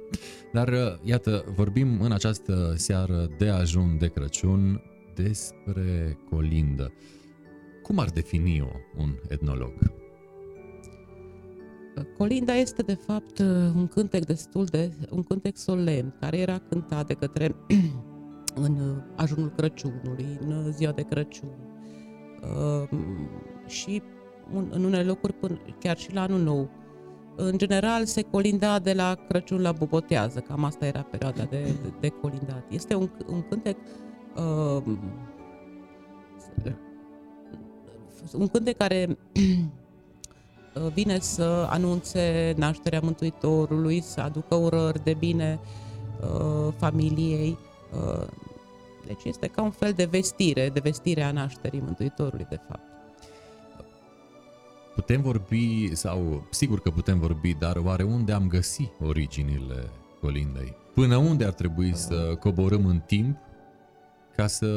Dar, 0.52 0.68
uh, 0.68 0.98
iată, 1.02 1.44
vorbim 1.54 2.00
în 2.00 2.12
această 2.12 2.72
seară 2.76 3.28
de 3.38 3.48
ajun 3.48 3.96
de 3.98 4.08
Crăciun 4.08 4.82
despre 5.14 6.18
colindă. 6.30 6.92
Cum 7.82 7.98
ar 7.98 8.08
defini-o 8.08 8.70
un 8.96 9.14
etnolog? 9.28 10.01
Colinda 12.18 12.54
este 12.54 12.82
de 12.82 12.94
fapt 12.94 13.38
un 13.74 13.86
cântec 13.86 14.24
destul 14.24 14.64
de, 14.64 14.90
un 15.10 15.22
cântec 15.22 15.56
solemn, 15.56 16.14
care 16.20 16.38
era 16.38 16.58
cântat 16.58 17.06
de 17.06 17.14
către 17.14 17.54
în 18.64 19.02
ajunul 19.16 19.52
Crăciunului, 19.56 20.38
în 20.40 20.72
ziua 20.72 20.92
de 20.92 21.02
Crăciun. 21.02 21.48
Uh, 22.42 22.98
și 23.66 24.02
un- 24.54 24.68
în 24.70 24.84
unele 24.84 25.02
locuri 25.02 25.32
până, 25.32 25.58
chiar 25.78 25.96
și 25.96 26.14
la 26.14 26.20
anul 26.22 26.40
nou. 26.40 26.70
În 27.36 27.58
general 27.58 28.04
se 28.04 28.22
colinda 28.22 28.78
de 28.78 28.92
la 28.92 29.14
Crăciun 29.28 29.60
la 29.60 29.72
Bobotează, 29.72 30.40
cam 30.40 30.64
asta 30.64 30.86
era 30.86 31.02
perioada 31.02 31.44
de, 31.44 31.62
de, 31.82 31.92
de 32.00 32.08
colindat. 32.08 32.64
Este 32.70 32.94
un, 32.94 33.10
un 33.28 33.42
cântec 33.42 33.76
uh, 34.36 34.82
un 38.34 38.48
cântec 38.48 38.76
care 38.76 39.18
vine 40.92 41.18
să 41.18 41.66
anunțe 41.70 42.54
nașterea 42.56 43.00
Mântuitorului, 43.02 44.00
să 44.00 44.20
aducă 44.20 44.54
urări 44.54 45.04
de 45.04 45.14
bine 45.14 45.58
uh, 46.20 46.72
familiei. 46.76 47.58
Uh, 47.92 48.26
deci 49.06 49.24
este 49.24 49.46
ca 49.46 49.62
un 49.62 49.70
fel 49.70 49.92
de 49.92 50.04
vestire, 50.04 50.68
de 50.68 50.80
vestire 50.80 51.22
a 51.22 51.32
nașterii 51.32 51.80
Mântuitorului, 51.80 52.46
de 52.48 52.60
fapt. 52.68 52.90
Putem 54.94 55.22
vorbi, 55.22 55.94
sau 55.94 56.46
sigur 56.50 56.80
că 56.80 56.90
putem 56.90 57.18
vorbi, 57.18 57.54
dar 57.54 57.76
oare 57.76 58.02
unde 58.02 58.32
am 58.32 58.48
găsi 58.48 58.90
originile 59.00 59.90
colindei? 60.20 60.76
Până 60.94 61.16
unde 61.16 61.44
ar 61.44 61.52
trebui 61.52 61.96
să 61.96 62.36
coborâm 62.40 62.86
în 62.86 63.00
timp 63.06 63.36
ca 64.36 64.46
să, 64.46 64.70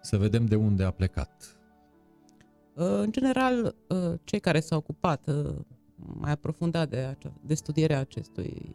să 0.00 0.16
vedem 0.16 0.46
de 0.46 0.54
unde 0.54 0.84
a 0.84 0.90
plecat? 0.90 1.55
În 2.78 3.12
general, 3.12 3.74
cei 4.24 4.40
care 4.40 4.60
s-au 4.60 4.78
ocupat 4.78 5.30
mai 5.96 6.30
aprofundat 6.30 6.88
de, 6.88 6.96
acea, 6.96 7.32
de 7.40 7.54
studierea 7.54 7.98
acestui 7.98 8.72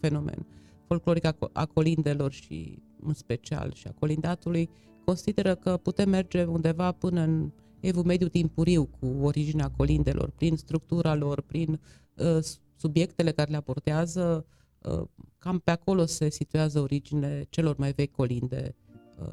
fenomen 0.00 0.46
folcloric 0.88 1.24
a 1.52 1.66
colindelor 1.66 2.32
și 2.32 2.82
în 3.00 3.14
special 3.14 3.72
și 3.72 3.86
a 3.86 3.92
colindatului, 3.98 4.70
consideră 5.04 5.54
că 5.54 5.76
putem 5.76 6.08
merge 6.08 6.44
undeva 6.44 6.92
până 6.92 7.20
în 7.20 7.50
evul 7.80 8.04
mediu 8.04 8.28
timpuriu 8.28 8.88
cu 9.00 9.06
originea 9.06 9.70
colindelor, 9.76 10.30
prin 10.30 10.56
structura 10.56 11.14
lor, 11.14 11.40
prin 11.40 11.80
uh, 12.16 12.38
subiectele 12.76 13.32
care 13.32 13.50
le 13.50 13.56
abordează, 13.56 14.46
uh, 14.82 15.02
cam 15.38 15.58
pe 15.58 15.70
acolo 15.70 16.04
se 16.04 16.30
situează 16.30 16.80
origine 16.80 17.46
celor 17.50 17.76
mai 17.76 17.92
vechi 17.92 18.14
colinde 18.14 18.74
uh, 19.20 19.30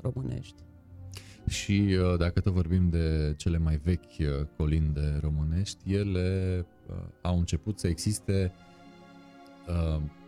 românești. 0.00 0.62
Și 1.48 1.96
uh, 2.00 2.18
dacă 2.18 2.40
tot 2.40 2.52
vorbim 2.52 2.88
de 2.88 3.34
cele 3.36 3.58
mai 3.58 3.76
vechi 3.76 4.18
uh, 4.18 4.46
colinde 4.56 5.18
românești, 5.22 5.94
ele 5.94 6.66
uh, 6.88 6.96
au 7.22 7.38
început 7.38 7.78
să 7.78 7.86
existe 7.86 8.52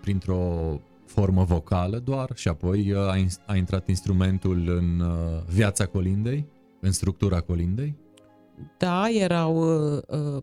printr-o 0.01 0.81
formă 1.05 1.45
vocală 1.45 1.99
doar 1.99 2.31
și 2.35 2.49
apoi 2.49 2.93
a, 2.97 3.17
a 3.47 3.57
intrat 3.57 3.89
instrumentul 3.89 4.69
în 4.69 5.03
viața 5.47 5.87
colindei, 5.87 6.47
în 6.81 6.93
structura 6.93 7.41
colindei? 7.41 7.97
Da, 8.79 9.11
erau, 9.11 9.57
uh, 10.07 10.43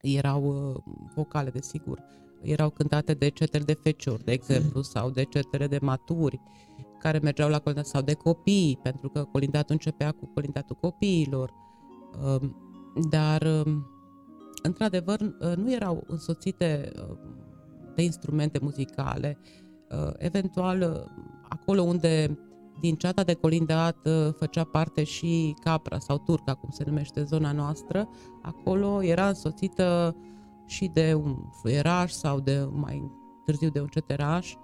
erau 0.00 0.76
vocale, 1.14 1.50
desigur. 1.50 2.02
Erau 2.42 2.70
cântate 2.70 3.14
de 3.14 3.28
cetele 3.28 3.64
de 3.64 3.72
feciori, 3.82 4.24
de 4.24 4.32
exemplu, 4.32 4.82
sau 4.82 5.10
de 5.10 5.24
cetele 5.24 5.66
de 5.66 5.78
maturi. 5.80 6.40
Uh, 7.04 7.10
care 7.10 7.18
mergeau 7.18 7.48
la 7.48 7.58
colindat 7.58 7.86
sau 7.86 8.02
de 8.02 8.14
copii, 8.14 8.78
pentru 8.82 9.08
că 9.08 9.24
colindatul 9.24 9.74
începea 9.74 10.10
cu 10.10 10.30
colindatul 10.34 10.76
copiilor. 10.80 11.52
Um, 12.24 12.56
dar, 13.08 13.42
um, 13.42 13.86
într-adevăr, 14.62 15.20
uh, 15.20 15.56
nu 15.56 15.72
erau 15.72 16.04
însoțite 16.06 16.92
um, 17.08 17.18
de 17.94 18.02
instrumente 18.02 18.58
muzicale. 18.62 19.38
Uh, 19.90 20.12
eventual, 20.16 20.80
uh, 20.80 21.24
acolo 21.48 21.82
unde 21.82 22.38
din 22.80 22.94
ceata 22.94 23.22
de 23.22 23.34
colindat 23.34 23.96
făcea 24.36 24.64
parte 24.64 25.04
și 25.04 25.54
capra 25.64 25.98
sau 25.98 26.18
turca, 26.18 26.54
cum 26.54 26.70
se 26.70 26.84
numește 26.86 27.22
zona 27.22 27.52
noastră, 27.52 28.08
acolo 28.42 29.02
era 29.02 29.28
însoțită 29.28 30.16
și 30.66 30.90
de 30.92 31.14
un 31.14 31.36
fluieraș 31.60 32.12
sau 32.12 32.40
de 32.40 32.68
mai 32.70 33.10
târziu 33.44 33.68
de 33.68 33.80
un 33.80 33.86
ceteraș, 33.86 34.54
Uh, 34.54 34.63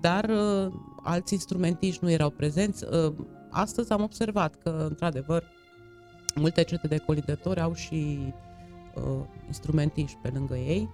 dar 0.00 0.28
uh, 0.28 0.72
alți 1.02 1.32
instrumentiști 1.32 2.04
nu 2.04 2.10
erau 2.10 2.30
prezenți. 2.30 2.84
Uh, 2.84 3.12
astăzi 3.50 3.92
am 3.92 4.02
observat 4.02 4.54
că, 4.62 4.86
într-adevăr, 4.88 5.44
multe 6.34 6.62
cete 6.64 6.86
de 6.86 6.96
colindători 6.96 7.60
au 7.60 7.74
și 7.74 8.18
uh, 8.94 9.24
instrumentiști 9.46 10.18
pe 10.22 10.30
lângă 10.34 10.56
ei, 10.56 10.88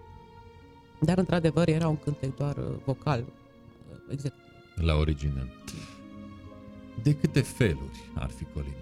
dar, 1.00 1.18
într-adevăr, 1.18 1.68
era 1.68 1.88
un 1.88 1.96
cântec 1.96 2.36
doar 2.36 2.56
vocal. 2.84 3.20
Uh, 3.20 3.96
exact. 4.10 4.36
La 4.74 4.94
origine. 4.94 5.52
De 7.02 7.14
câte 7.14 7.40
feluri 7.40 8.10
ar 8.14 8.30
fi 8.30 8.44
colinda? 8.44 8.78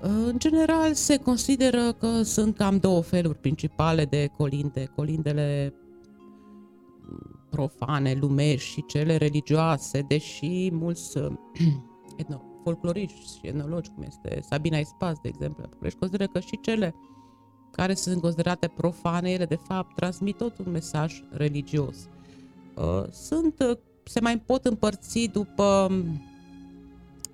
În 0.00 0.38
general, 0.38 0.94
se 0.94 1.16
consideră 1.16 1.92
că 1.92 2.22
sunt 2.22 2.56
cam 2.56 2.78
două 2.78 3.02
feluri 3.02 3.38
principale 3.38 4.04
de 4.04 4.30
colinde. 4.36 4.90
Colindele 4.96 5.74
profane, 7.50 8.14
lumești 8.20 8.70
și 8.70 8.84
cele 8.86 9.16
religioase, 9.16 10.00
deși 10.00 10.70
mulți 10.72 11.18
etno, 12.16 12.42
folcloriști 12.62 13.38
și 13.38 13.46
etnologi, 13.46 13.90
cum 13.90 14.02
este 14.02 14.40
Sabina 14.48 14.78
Ispas, 14.78 15.18
de 15.22 15.28
exemplu, 15.28 15.64
își 15.80 15.96
consideră 15.96 16.26
că 16.26 16.40
și 16.40 16.60
cele 16.60 16.94
care 17.70 17.94
sunt 17.94 18.20
considerate 18.20 18.68
profane, 18.68 19.30
ele 19.30 19.44
de 19.44 19.58
fapt 19.66 19.94
transmit 19.94 20.36
tot 20.36 20.58
un 20.58 20.72
mesaj 20.72 21.22
religios. 21.30 21.96
Uh, 22.76 23.04
sunt, 23.10 23.60
uh, 23.70 23.76
se 24.04 24.20
mai 24.20 24.38
pot 24.38 24.64
împărți 24.64 25.28
după 25.32 25.88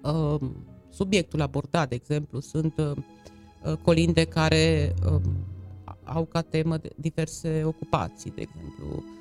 uh, 0.02 0.40
subiectul 0.90 1.40
abordat, 1.40 1.88
de 1.88 1.94
exemplu, 1.94 2.40
sunt 2.40 2.74
colinde 3.82 4.24
care 4.24 4.94
au 6.04 6.24
ca 6.24 6.40
temă 6.40 6.78
diverse 6.96 7.62
ocupații, 7.64 8.30
de 8.30 8.40
exemplu, 8.40 8.86
Uh, 8.86 9.15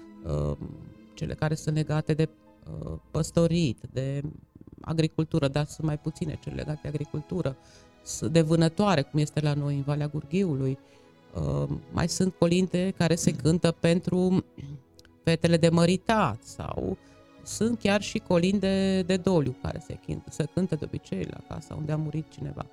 cele 1.13 1.33
care 1.33 1.55
sunt 1.55 1.75
legate 1.75 2.13
de 2.13 2.29
uh, 2.83 2.97
păstorit, 3.11 3.77
de 3.91 4.21
agricultură, 4.81 5.47
dar 5.47 5.65
sunt 5.65 5.87
mai 5.87 5.99
puține 5.99 6.39
cele 6.43 6.55
legate 6.55 6.79
de 6.81 6.87
agricultură, 6.87 7.57
de 8.31 8.41
vânătoare, 8.41 9.01
cum 9.01 9.19
este 9.19 9.39
la 9.39 9.53
noi 9.53 9.75
în 9.75 9.81
Valea 9.81 10.07
Gurghiului. 10.07 10.77
Uh, 11.33 11.69
mai 11.91 12.09
sunt 12.09 12.33
colinde 12.33 12.93
care 12.97 13.15
se 13.15 13.31
cântă 13.31 13.71
pentru 13.71 14.45
fetele 15.23 15.57
de 15.57 15.69
măritat 15.69 16.43
sau 16.43 16.97
sunt 17.43 17.79
chiar 17.79 18.01
și 18.01 18.19
colinde 18.19 19.01
de 19.01 19.17
doliu 19.17 19.55
care 19.61 19.83
se, 19.87 19.99
cântă, 20.05 20.29
se 20.29 20.43
cântă 20.53 20.75
de 20.75 20.85
obicei 20.85 21.27
la 21.31 21.55
casa 21.55 21.75
unde 21.75 21.91
a 21.91 21.97
murit 21.97 22.25
cineva. 22.29 22.65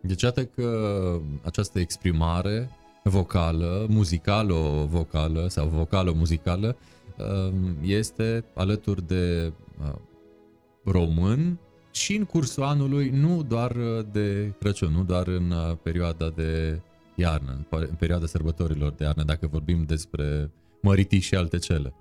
Deci, 0.00 0.22
iată 0.22 0.44
că 0.44 1.20
această 1.42 1.78
exprimare 1.78 2.70
vocală, 3.02 3.86
muzicalo-vocală 3.88 5.46
sau 5.48 5.66
vocală-muzicală 5.66 6.76
um, 7.16 7.76
este 7.82 8.44
alături 8.54 9.06
de 9.06 9.52
uh, 9.80 9.94
român 10.84 11.58
și 11.90 12.16
în 12.16 12.24
cursul 12.24 12.62
anului, 12.62 13.08
nu 13.08 13.42
doar 13.42 13.76
de 14.12 14.52
Crăciun, 14.58 14.92
nu 14.92 15.04
doar 15.04 15.26
în 15.26 15.50
uh, 15.50 15.76
perioada 15.82 16.28
de 16.28 16.80
iarnă, 17.14 17.66
în 17.70 17.94
perioada 17.98 18.26
sărbătorilor 18.26 18.92
de 18.92 19.04
iarnă, 19.04 19.22
dacă 19.22 19.46
vorbim 19.46 19.84
despre 19.86 20.50
măriti 20.82 21.18
și 21.18 21.34
alte 21.34 21.58
cele. 21.58 21.94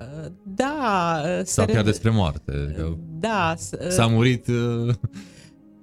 Uh, 0.00 0.32
da. 0.42 1.22
Sau 1.44 1.66
chiar 1.66 1.84
despre 1.84 2.10
moarte. 2.10 2.76
Da. 3.18 3.54
S-a 3.88 4.06
murit 4.06 4.46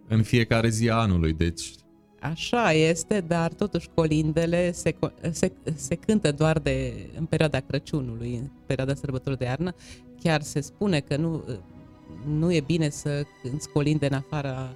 în 0.07 0.23
fiecare 0.23 0.69
zi 0.69 0.89
a 0.89 0.95
anului, 0.95 1.33
deci 1.33 1.73
Așa 2.31 2.71
este, 2.71 3.23
dar 3.27 3.51
totuși 3.53 3.89
colindele 3.93 4.71
se, 4.71 4.95
se, 5.31 5.51
se 5.75 5.95
cântă 5.95 6.31
doar 6.31 6.59
de, 6.59 6.93
în 7.17 7.25
perioada 7.25 7.59
Crăciunului, 7.59 8.35
în 8.35 8.49
perioada 8.65 8.93
sărbătorilor 8.93 9.37
de 9.37 9.45
iarnă. 9.45 9.75
Chiar 10.23 10.41
se 10.41 10.61
spune 10.61 10.99
că 10.99 11.15
nu, 11.15 11.43
nu 12.37 12.53
e 12.53 12.61
bine 12.65 12.89
să 12.89 13.23
cânți 13.43 13.69
colinde 13.69 14.05
în 14.05 14.13
afara 14.13 14.69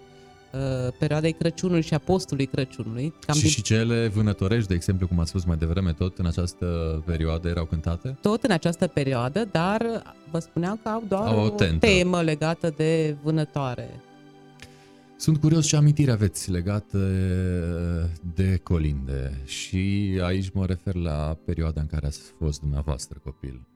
uh, 0.53 0.93
perioadei 0.99 1.33
Crăciunului 1.33 1.81
și 1.81 1.93
apostului 1.93 2.45
Crăciunului. 2.45 3.13
Cam 3.25 3.35
și, 3.35 3.41
din... 3.41 3.51
și 3.51 3.61
cele 3.61 4.07
vânătorești, 4.07 4.67
de 4.67 4.73
exemplu, 4.73 5.07
cum 5.07 5.19
ați 5.19 5.29
spus 5.29 5.43
mai 5.43 5.57
devreme, 5.57 5.93
tot 5.93 6.17
în 6.17 6.25
această 6.25 7.01
perioadă 7.05 7.47
erau 7.47 7.65
cântate? 7.65 8.17
Tot 8.21 8.43
în 8.43 8.51
această 8.51 8.87
perioadă, 8.87 9.47
dar 9.51 10.03
vă 10.31 10.39
spuneam 10.39 10.79
că 10.83 10.89
au 10.89 11.03
doar 11.07 11.27
au 11.27 11.39
o, 11.39 11.43
o 11.43 11.49
temă 11.79 12.21
legată 12.21 12.73
de 12.77 13.15
vânătoare. 13.23 13.89
Sunt 15.19 15.37
curios 15.37 15.67
ce 15.67 15.75
amintiri 15.75 16.11
aveți 16.11 16.51
legate 16.51 16.97
de 18.33 18.57
colinde 18.57 19.41
și 19.45 20.19
aici 20.23 20.51
mă 20.51 20.65
refer 20.65 20.95
la 20.95 21.37
perioada 21.45 21.81
în 21.81 21.87
care 21.87 22.05
ați 22.05 22.19
fost 22.19 22.59
dumneavoastră 22.59 23.19
copil. 23.19 23.67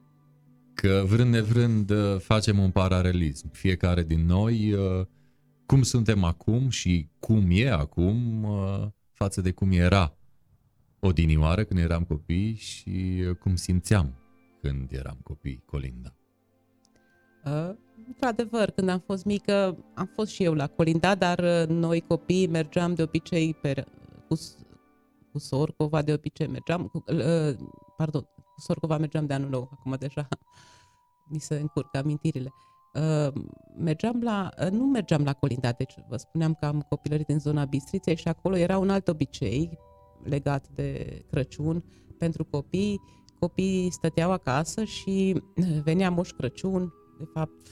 Că 0.74 1.04
vrând 1.06 1.30
nevrând 1.30 1.92
facem 2.20 2.60
un 2.60 2.72
paralelism. 2.72 3.52
Fiecare 3.52 4.04
din 4.04 4.26
noi, 4.26 4.76
cum 5.66 5.82
suntem 5.82 6.24
acum 6.24 6.70
și 6.70 7.10
cum 7.20 7.48
e 7.50 7.70
acum 7.70 8.48
față 9.12 9.42
de 9.42 9.52
cum 9.52 9.72
era 9.72 10.18
odinioară 11.00 11.64
când 11.64 11.80
eram 11.80 12.04
copii 12.04 12.56
și 12.56 13.24
cum 13.40 13.56
simțeam 13.56 14.14
când 14.62 14.92
eram 14.92 15.20
copii, 15.24 15.64
Colinda. 15.66 16.16
Uh, 17.46 17.76
într-adevăr, 18.08 18.70
când 18.70 18.90
am 18.90 19.00
fost 19.00 19.26
mică, 19.26 19.78
am 19.94 20.12
fost 20.16 20.32
și 20.32 20.44
eu 20.44 20.54
la 20.54 20.68
Colinda, 20.68 21.16
dar 21.16 21.40
uh, 21.40 21.68
noi 21.68 22.02
copii 22.02 22.48
mergeam 22.48 22.94
de 22.94 23.02
obicei 23.02 23.54
pe, 23.54 23.86
cu, 24.28 24.36
cu 25.32 25.40
Sorcova, 25.40 26.02
de 26.02 26.14
obicei 26.14 26.48
mergeam, 26.48 26.88
cu, 26.88 27.04
uh, 27.08 27.56
pardon, 27.98 28.22
cu 28.22 28.60
Sorcova 28.62 28.98
mergeam 28.98 29.26
de 29.26 29.34
anul 29.34 29.50
nou, 29.50 29.70
acum 29.72 29.96
deja 30.00 30.28
mi 31.32 31.40
se 31.40 31.56
încurcă 31.56 31.98
amintirile. 31.98 32.54
Uh, 32.94 33.34
mergeam 33.78 34.22
la, 34.22 34.50
uh, 34.64 34.70
nu 34.70 34.86
mergeam 34.86 35.24
la 35.24 35.34
Colinda, 35.34 35.72
deci 35.72 35.94
vă 36.10 36.18
spuneam 36.18 36.54
că 36.54 36.66
am 36.66 36.86
copilărit 36.90 37.30
în 37.30 37.40
zona 37.40 37.66
Bistriței 37.66 38.16
și 38.16 38.28
acolo 38.28 38.56
era 38.56 38.78
un 38.78 38.90
alt 38.90 39.08
obicei 39.08 39.80
legat 40.24 40.68
de 40.70 41.20
Crăciun 41.30 41.84
pentru 42.18 42.46
copii. 42.46 43.02
Copiii 43.40 43.92
stăteau 43.92 44.32
acasă 44.32 44.84
și 44.84 45.42
venea 45.84 46.12
Moș 46.12 46.32
Crăciun, 46.32 46.94
de 47.18 47.26
fapt 47.34 47.68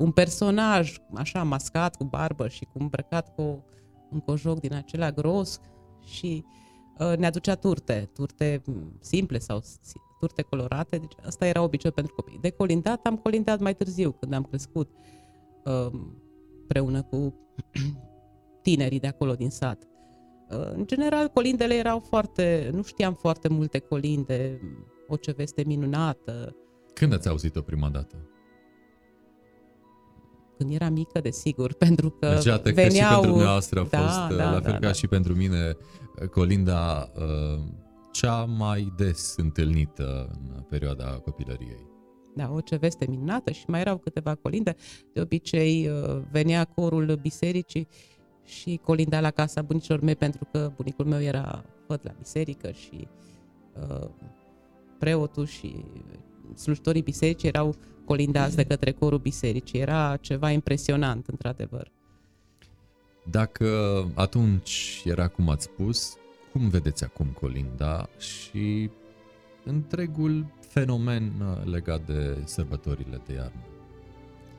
un 0.00 0.10
personaj 0.10 0.96
așa 1.14 1.42
mascat 1.42 1.96
cu 1.96 2.04
barbă 2.04 2.48
și 2.48 2.64
cu 2.64 2.78
îmbrăcat 2.78 3.34
cu 3.34 3.64
un 4.10 4.20
cojoc 4.20 4.60
din 4.60 4.74
acela 4.74 5.10
gros 5.10 5.60
și 6.04 6.44
uh, 6.98 7.16
ne 7.16 7.26
aducea 7.26 7.54
turte, 7.54 8.10
turte 8.14 8.62
mm, 8.66 8.96
simple 9.00 9.38
sau 9.38 9.60
si- 9.60 10.00
turte 10.20 10.42
colorate, 10.42 10.96
deci 10.96 11.12
asta 11.26 11.46
era 11.46 11.62
obicei 11.62 11.92
pentru 11.92 12.14
copii. 12.14 12.38
De 12.40 12.50
colindat 12.50 13.06
am 13.06 13.16
colindat 13.16 13.60
mai 13.60 13.74
târziu, 13.74 14.12
când 14.12 14.32
am 14.32 14.42
crescut, 14.42 14.90
uh, 15.64 16.00
împreună 16.60 17.02
cu 17.02 17.34
tinerii 18.62 19.00
de 19.00 19.06
acolo 19.06 19.34
din 19.34 19.50
sat. 19.50 19.88
Uh, 20.50 20.70
În 20.72 20.86
general, 20.86 21.28
colindele 21.28 21.74
erau 21.74 21.98
foarte, 21.98 22.70
nu 22.72 22.82
știam 22.82 23.14
foarte 23.14 23.48
multe 23.48 23.78
colinde, 23.78 24.60
o 25.08 25.16
ce 25.16 25.32
veste 25.32 25.62
minunată, 25.66 26.56
Când 26.94 27.12
ați 27.12 27.28
auzit-o 27.28 27.60
prima 27.60 27.88
dată? 27.88 28.29
Când 30.60 30.74
eram 30.74 30.92
mică, 30.92 31.20
desigur, 31.20 31.72
pentru 31.86 32.10
că 32.10 32.32
Deci, 32.34 32.44
iată 32.44 32.72
că 32.72 32.80
și 32.80 32.88
veneau... 32.88 33.10
pentru 33.10 33.30
dumneavoastră 33.30 33.80
a 33.80 33.86
Da, 33.90 33.98
fost, 33.98 34.36
da, 34.36 34.50
la 34.50 34.60
fel 34.60 34.72
da, 34.72 34.72
ca 34.72 34.78
da. 34.78 34.92
și 34.92 35.06
pentru 35.06 35.34
mine, 35.34 35.76
Colinda 36.30 37.10
uh, 37.16 37.60
cea 38.12 38.44
mai 38.44 38.92
des 38.96 39.34
întâlnită 39.36 40.30
în 40.32 40.62
perioada 40.68 41.04
copilăriei. 41.04 41.88
Da, 42.34 42.50
o 42.52 42.60
ce 42.60 42.76
veste 42.76 43.06
minunată 43.08 43.50
și 43.50 43.64
mai 43.66 43.80
erau 43.80 43.98
câteva 43.98 44.34
colinde. 44.34 44.76
De 45.12 45.20
obicei 45.20 45.88
uh, 45.88 46.20
venea 46.30 46.64
corul 46.64 47.18
bisericii 47.22 47.88
și 48.44 48.80
colinda 48.84 49.20
la 49.20 49.30
casa 49.30 49.62
bunicilor 49.62 50.00
mei 50.00 50.16
pentru 50.16 50.48
că 50.52 50.72
bunicul 50.76 51.04
meu 51.04 51.20
era 51.20 51.64
făt 51.86 52.04
la 52.04 52.12
biserică 52.18 52.70
și 52.70 53.08
uh, 53.88 54.08
preotul 55.00 55.46
și 55.46 55.84
slujitorii 56.54 57.02
bisericii 57.02 57.48
erau 57.48 57.74
colindați 58.04 58.56
de 58.56 58.64
către 58.64 58.90
corul 58.92 59.18
bisericii. 59.18 59.78
Era 59.78 60.16
ceva 60.16 60.50
impresionant, 60.50 61.26
într-adevăr. 61.26 61.90
Dacă 63.30 63.68
atunci 64.14 65.02
era 65.04 65.28
cum 65.28 65.48
ați 65.48 65.64
spus, 65.64 66.16
cum 66.52 66.68
vedeți 66.68 67.04
acum 67.04 67.26
Colinda 67.40 68.08
și 68.18 68.90
întregul 69.64 70.46
fenomen 70.60 71.32
uh, 71.40 71.70
legat 71.70 72.06
de 72.06 72.38
sărbătorile 72.44 73.20
de 73.26 73.32
iarnă? 73.32 73.64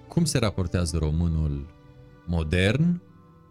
Cum 0.08 0.26
se 0.26 0.38
raportează 0.38 0.98
românul 0.98 1.68
modern 2.26 3.02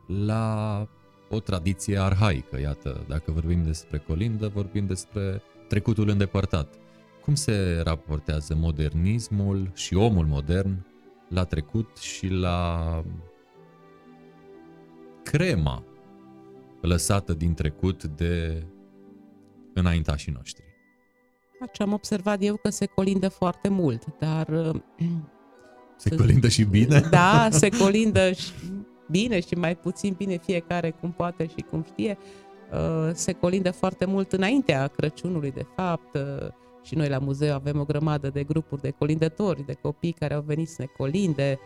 la 0.07 0.87
o 1.29 1.41
tradiție 1.41 1.99
arhaică? 1.99 2.61
Iată, 2.61 3.05
dacă 3.09 3.31
vorbim 3.31 3.65
despre 3.65 3.99
Colindă, 3.99 4.49
vorbim 4.49 4.87
despre 4.87 5.43
trecutul 5.71 6.09
îndepărtat. 6.09 6.75
Cum 7.21 7.35
se 7.35 7.81
raportează 7.85 8.55
modernismul 8.55 9.71
și 9.75 9.95
omul 9.95 10.27
modern 10.27 10.87
la 11.29 11.45
trecut 11.45 11.97
și 11.97 12.29
la 12.29 13.03
crema 15.23 15.85
lăsată 16.81 17.33
din 17.33 17.55
trecut 17.55 18.05
de 18.05 18.63
înaintașii 19.75 20.33
noștri. 20.33 20.65
Ce 21.73 21.83
am 21.83 21.93
observat 21.93 22.43
eu 22.43 22.57
că 22.57 22.71
se 22.71 22.87
colindă 22.87 23.29
foarte 23.29 23.69
mult, 23.69 24.05
dar 24.19 24.49
uh, 24.49 24.81
Se 25.97 26.17
colindă 26.17 26.49
și 26.49 26.65
bine? 26.65 27.01
Da, 27.11 27.49
se 27.51 27.69
colindă 27.69 28.33
și 28.33 28.53
bine 29.11 29.41
și 29.41 29.55
mai 29.55 29.77
puțin 29.77 30.15
bine 30.17 30.39
fiecare 30.39 30.91
cum 30.91 31.13
poate 31.13 31.47
și 31.47 31.65
cum 31.71 31.85
știe. 31.93 32.19
Uh, 32.21 32.50
Se 33.13 33.33
colindă 33.33 33.71
foarte 33.71 34.05
mult 34.05 34.33
înaintea 34.33 34.87
Crăciunului, 34.87 35.51
de 35.51 35.67
fapt. 35.77 36.15
uh, 36.15 36.49
Și 36.83 36.95
noi 36.95 37.09
la 37.09 37.19
muzeu 37.19 37.55
avem 37.55 37.81
o 37.81 37.85
grămadă 37.85 38.29
de 38.31 38.43
grupuri 38.43 38.81
de 38.81 38.91
colindători, 38.91 39.67
de 39.67 39.73
copii 39.73 40.13
care 40.13 40.35
au 40.35 40.41
venit 40.47 40.69
să 40.69 40.77
ne 40.79 40.87
colinde. 40.97 41.59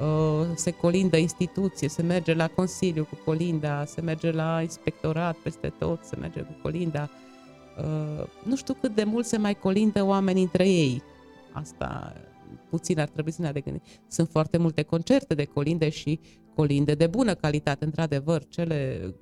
Uh, 0.00 0.46
Se 0.54 0.70
colindă 0.70 1.16
instituție, 1.16 1.88
se 1.88 2.02
merge 2.02 2.34
la 2.34 2.48
Consiliu 2.48 3.04
cu 3.04 3.18
colinda, 3.24 3.84
se 3.84 4.00
merge 4.00 4.30
la 4.30 4.62
inspectorat 4.62 5.36
peste 5.36 5.72
tot, 5.78 6.04
se 6.04 6.16
merge 6.16 6.40
cu 6.40 6.54
colinda. 6.62 7.10
Uh, 7.78 8.24
Nu 8.44 8.56
știu 8.56 8.74
cât 8.80 8.94
de 8.94 9.04
mult 9.04 9.26
se 9.26 9.36
mai 9.36 9.54
colindă 9.54 10.04
oamenii 10.04 10.42
între 10.42 10.68
ei. 10.68 11.02
Asta 11.52 12.12
puțin 12.70 12.98
ar 13.00 13.08
trebui 13.08 13.32
să 13.32 13.42
ne 13.42 13.60
gândit. 13.60 13.82
Sunt 14.08 14.28
foarte 14.28 14.58
multe 14.58 14.82
concerte 14.82 15.34
de 15.34 15.44
colinde 15.44 15.88
și 15.88 16.20
colinde 16.54 16.94
de 16.94 17.06
bună 17.06 17.34
calitate, 17.34 17.84
într-adevăr, 17.84 18.44
cele 18.48 19.14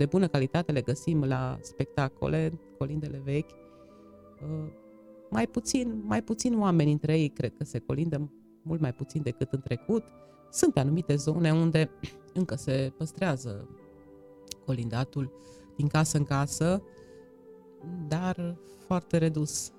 de 0.00 0.06
bună 0.06 0.26
calitate 0.26 0.72
le 0.72 0.80
găsim 0.80 1.24
la 1.24 1.58
spectacole, 1.62 2.52
colindele 2.78 3.20
vechi. 3.24 3.50
Uh, 3.50 4.72
Mai 5.30 5.46
puțin, 5.46 6.02
mai 6.04 6.22
puțin 6.22 6.58
oameni 6.58 6.92
între 6.92 7.18
ei 7.18 7.28
cred 7.28 7.52
că 7.58 7.64
se 7.64 7.78
colindă 7.78 8.32
mult 8.62 8.80
mai 8.80 8.92
puțin 8.92 9.22
decât 9.22 9.52
în 9.52 9.60
trecut. 9.60 10.04
Sunt 10.50 10.76
anumite 10.76 11.16
zone 11.16 11.52
unde 11.52 11.90
încă 12.34 12.56
se 12.56 12.92
păstrează 12.96 13.68
colindatul 14.64 15.32
din 15.76 15.86
casă 15.86 16.16
în 16.16 16.24
casă, 16.24 16.82
dar 18.08 18.56
foarte 18.86 19.18
redus. 19.18 19.72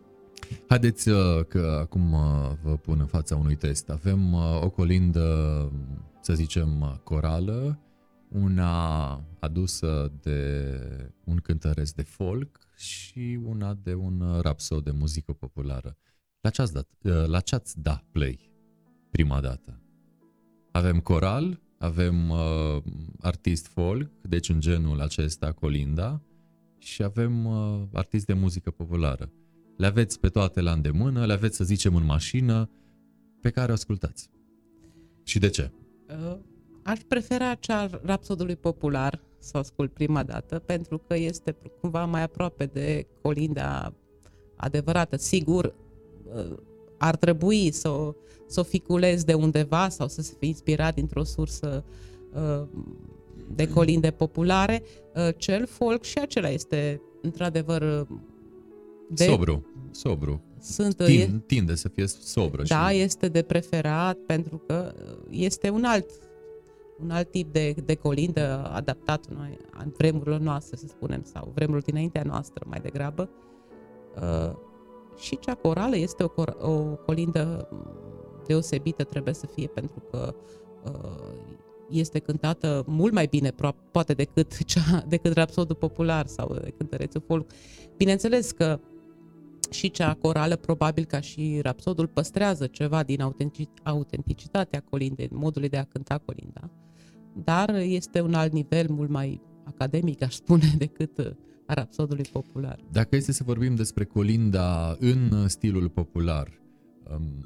Haideți 0.68 1.10
uh, 1.10 1.46
că 1.48 1.78
acum 1.82 2.14
uh, 2.14 2.52
vă 2.64 2.78
pun 2.78 3.00
în 3.00 3.06
fața 3.08 3.36
unui 3.36 3.56
test. 3.56 3.90
Avem 3.90 4.34
uh, 4.34 4.62
o 4.64 4.70
colindă, 4.70 5.72
să 6.22 6.34
zicem, 6.34 6.82
uh, 6.82 6.94
corală, 7.04 7.80
una 8.32 9.14
adusă 9.40 10.12
de 10.22 10.70
un 11.24 11.38
cântăresc 11.38 11.96
de 11.96 12.02
folk 12.02 12.60
și 12.76 13.40
una 13.44 13.74
de 13.74 13.94
un 13.94 14.20
uh, 14.20 14.42
rapsod 14.42 14.84
de 14.84 14.92
muzică 14.92 15.34
populară. 15.34 15.98
La 16.42 16.50
ce 16.50 16.62
ați 16.62 16.74
dat? 16.74 16.90
uh, 17.02 17.26
La 17.26 17.40
ce 17.40 17.56
ați 17.56 17.82
da 17.82 18.04
play 18.12 18.52
prima 19.12 19.42
dată? 19.42 19.82
Avem 20.72 21.00
coral, 21.00 21.62
avem 21.78 22.30
uh, 22.30 22.84
artist 23.20 23.68
folk, 23.68 24.12
deci 24.22 24.50
în 24.50 24.60
genul 24.60 25.02
acesta 25.02 25.52
colinda, 25.52 26.22
și 26.78 27.04
avem 27.04 27.46
uh, 27.46 27.82
artist 27.94 28.26
de 28.26 28.34
muzică 28.34 28.72
populară. 28.72 29.32
Le 29.78 29.86
aveți 29.86 30.20
pe 30.20 30.28
toate 30.30 30.62
la 30.62 30.72
îndemână, 30.72 31.26
le 31.26 31.34
aveți, 31.34 31.56
să 31.56 31.64
zicem, 31.64 31.96
în 31.96 32.06
mașină, 32.06 32.70
pe 33.42 33.50
care 33.50 33.72
o 33.72 33.74
ascultați. 33.74 34.30
Și 35.24 35.40
de 35.40 35.50
ce? 35.50 35.72
Uh, 36.10 36.38
Aș 36.84 37.00
prefera 37.08 37.54
cea 37.54 37.80
al 37.80 38.02
rapsodului 38.04 38.56
popular 38.56 39.22
să 39.38 39.52
o 39.56 39.60
ascult 39.60 39.94
prima 39.94 40.24
dată, 40.24 40.60
pentru 40.60 41.02
că 41.08 41.16
este 41.16 41.56
cumva 41.82 42.06
mai 42.06 42.22
aproape 42.24 42.66
de 42.66 43.08
colinda 43.22 43.94
adevărată. 44.56 45.18
Sigur, 45.18 45.74
uh, 46.36 46.58
ar 46.98 47.16
trebui 47.16 47.72
să 47.72 47.90
o, 47.90 48.14
să 48.48 48.60
o 48.60 48.64
ficulez 48.64 49.24
de 49.24 49.34
undeva 49.34 49.90
sau 49.90 50.08
să 50.08 50.22
se 50.22 50.34
fi 50.40 50.48
inspirat 50.48 50.94
dintr-o 50.94 51.24
sursă 51.24 51.84
uh, 52.34 52.68
de 53.56 53.68
colinde 53.68 54.12
populare. 54.12 54.84
Uh, 55.16 55.30
Cel 55.38 55.68
folk 55.68 56.04
și 56.04 56.18
acela 56.20 56.50
este 56.50 57.02
într-adevăr 57.22 57.82
uh, 57.82 58.18
De... 59.10 59.24
Sobru, 59.24 59.66
sobru. 59.92 60.42
Sunt, 60.60 61.00
e- 61.00 61.06
Tind, 61.06 61.42
tinde 61.46 61.76
să 61.76 61.88
fie 61.88 62.08
sobră. 62.08 62.64
da, 62.68 62.90
și... 62.90 63.00
este 63.00 63.28
de 63.28 63.42
preferat 63.42 64.18
pentru 64.18 64.58
că 64.68 64.94
uh, 64.98 65.18
este 65.30 65.70
un 65.70 65.84
alt 65.84 66.10
un 67.04 67.10
alt 67.12 67.32
tip 67.32 67.54
de, 67.54 67.76
de 67.86 67.96
colindă 67.96 68.70
adaptat 68.74 69.28
noi, 69.28 69.58
în 69.84 69.92
vremurile 69.98 70.38
noastre, 70.38 70.78
să 70.78 70.88
spunem, 70.88 71.24
sau 71.24 71.52
vremurile 71.54 71.86
dinaintea 71.86 72.24
noastră 72.26 72.66
mai 72.68 72.80
degrabă. 72.80 73.30
Uh, 74.16 74.52
și 75.18 75.40
cea 75.40 75.56
corală 75.56 75.98
este 75.98 76.24
o, 76.24 76.28
cor- 76.28 76.58
o 76.60 76.96
colindă 77.06 77.68
deosebită, 78.48 79.04
trebuie 79.04 79.34
să 79.34 79.46
fie, 79.46 79.68
pentru 79.68 80.04
că 80.12 80.36
uh, 80.84 81.52
este 81.90 82.20
cântată 82.20 82.84
mult 82.88 83.14
mai 83.14 83.26
bine, 83.26 83.52
pro- 83.52 83.76
poate 83.92 84.14
decât, 84.14 84.64
cea, 84.66 85.04
decât 85.08 85.34
rapsodul 85.34 85.76
popular 85.76 86.28
sau 86.28 86.54
de 86.54 86.74
cântărețul 86.78 87.24
folk. 87.28 87.52
Bineînțeles 87.98 88.52
că 88.52 88.80
și 89.70 89.92
cea 89.92 90.14
corală, 90.14 90.56
probabil 90.56 91.06
ca 91.06 91.20
și 91.20 91.60
rapsodul, 91.62 92.08
păstrează 92.08 92.68
ceva 92.68 93.04
din 93.04 93.22
autentici- 93.22 93.84
autenticitatea 93.84 94.84
colindei, 94.90 95.30
modului 95.32 95.70
de 95.70 95.78
a 95.78 95.84
cânta 95.84 96.18
colinda, 96.18 96.70
dar 97.34 97.76
este 97.76 98.22
un 98.22 98.34
alt 98.34 98.52
nivel 98.52 98.90
mult 98.90 99.10
mai 99.10 99.42
academic, 99.64 100.24
aș 100.24 100.34
spune, 100.34 100.74
decât 100.78 101.18
uh, 101.18 101.32
a 101.66 101.74
rapsodului 101.74 102.26
popular. 102.32 102.80
Dacă 102.92 103.16
este 103.16 103.32
să 103.32 103.44
vorbim 103.44 103.76
despre 103.76 104.04
colinda 104.04 104.96
în 105.00 105.48
stilul 105.48 105.90
popular, 105.90 106.62
um, 107.14 107.46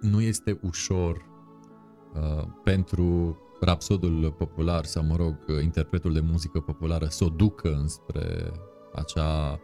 nu 0.00 0.20
este 0.20 0.58
ușor 0.62 1.16
uh, 2.14 2.46
pentru 2.64 3.38
rapsodul 3.60 4.34
popular 4.38 4.84
sau, 4.84 5.04
mă 5.04 5.16
rog, 5.16 5.36
interpretul 5.62 6.12
de 6.12 6.20
muzică 6.20 6.60
populară 6.60 7.06
să 7.08 7.24
o 7.24 7.28
ducă 7.28 7.74
înspre 7.74 8.52
acea 8.94 9.60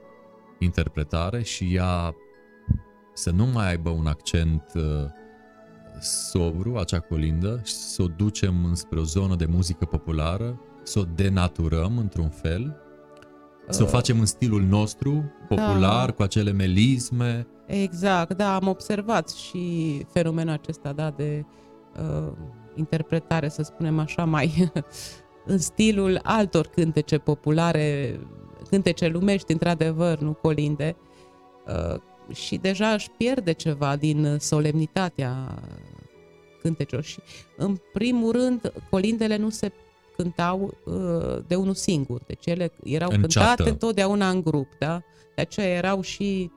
interpretare 0.59 1.43
și 1.43 1.75
ea 1.75 2.15
să 3.13 3.31
nu 3.31 3.47
mai 3.47 3.69
aibă 3.69 3.91
un 3.91 4.07
accent 4.07 4.73
uh, 4.75 4.83
sobru, 6.01 6.77
acea 6.77 7.01
colindă, 7.01 7.61
și 7.65 7.73
să 7.73 8.03
o 8.03 8.07
ducem 8.07 8.65
înspre 8.65 8.99
o 8.99 9.05
zonă 9.05 9.35
de 9.35 9.47
muzică 9.47 9.85
populară, 9.85 10.61
să 10.83 10.99
o 10.99 11.05
denaturăm 11.15 11.99
într-un 11.99 12.29
fel, 12.29 12.77
să 13.69 13.83
o 13.83 13.87
facem 13.87 14.19
în 14.19 14.27
stilul 14.27 14.63
nostru, 14.63 15.25
popular, 15.49 16.07
Da. 16.07 16.13
cu 16.13 16.23
acele 16.23 16.53
melisme. 16.53 17.47
Exact, 17.67 18.37
da, 18.37 18.55
am 18.55 18.69
observat 18.69 19.29
și 19.29 20.05
fenomenul 20.13 20.53
acesta, 20.53 20.93
da, 20.93 21.11
de 21.11 21.45
uh, 22.01 22.33
interpretare, 22.75 23.49
să 23.49 23.63
spunem 23.63 23.99
așa, 23.99 24.25
mai 24.25 24.73
în 25.53 25.59
stilul 25.59 26.21
altor 26.23 26.67
cântece 26.67 27.19
populare, 27.19 28.21
cântece 28.69 29.07
lumești, 29.07 29.53
într-adevăr, 29.53 30.19
nu 30.19 30.33
colinde, 30.33 30.97
uh, 31.67 32.01
și 32.33 32.57
deja 32.57 32.93
își 32.93 33.11
pierde 33.17 33.53
ceva 33.53 33.97
din 33.97 34.37
solemnitatea 34.41 35.63
cântecelor. 36.63 37.05
Și, 37.05 37.19
în 37.57 37.77
primul 37.93 38.33
rând, 38.33 38.73
colindele 38.91 39.37
nu 39.37 39.51
se 39.51 39.73
cântau 40.17 40.75
uh, 40.85 41.39
de 41.47 41.55
unul 41.55 41.75
singur, 41.75 42.21
deci 42.27 42.47
ele 42.47 42.73
erau 42.85 43.11
în 43.11 43.21
cântate 43.21 43.39
ceată. 43.39 43.69
întotdeauna 43.69 44.29
în 44.29 44.43
grup, 44.43 44.69
da? 44.79 45.03
De 45.35 45.43
aceea 45.43 45.67
erau 45.67 46.01
și 46.01 46.51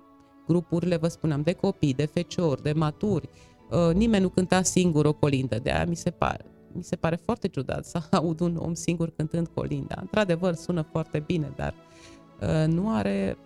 grupurile, 0.48 0.96
vă 0.96 1.08
spuneam, 1.08 1.42
de 1.42 1.54
copii, 1.54 1.94
de 1.94 2.06
feciori, 2.06 2.64
de 2.64 2.72
maturi. 2.72 3.30
Uh, 3.70 3.96
nimeni 3.96 4.24
nu 4.24 4.30
cânta 4.30 4.62
singur 4.62 5.06
o 5.06 5.14
colindă, 5.14 5.60
de 5.60 5.72
aia 5.72 5.86
mi 5.86 5.96
se 5.96 6.10
pare 6.10 6.46
mi 6.72 6.84
se 6.84 6.96
pare 6.96 7.16
foarte 7.16 7.48
ciudat 7.48 7.86
să 7.86 8.02
aud 8.12 8.40
un 8.40 8.56
om 8.56 8.74
singur 8.74 9.10
cântând 9.16 9.48
colinda. 9.54 9.96
Într-adevăr, 10.02 10.54
sună 10.54 10.82
foarte 10.82 11.20
bine, 11.20 11.54
dar 11.56 11.74
uh, 12.42 12.74
nu 12.74 12.96
are 12.96 13.38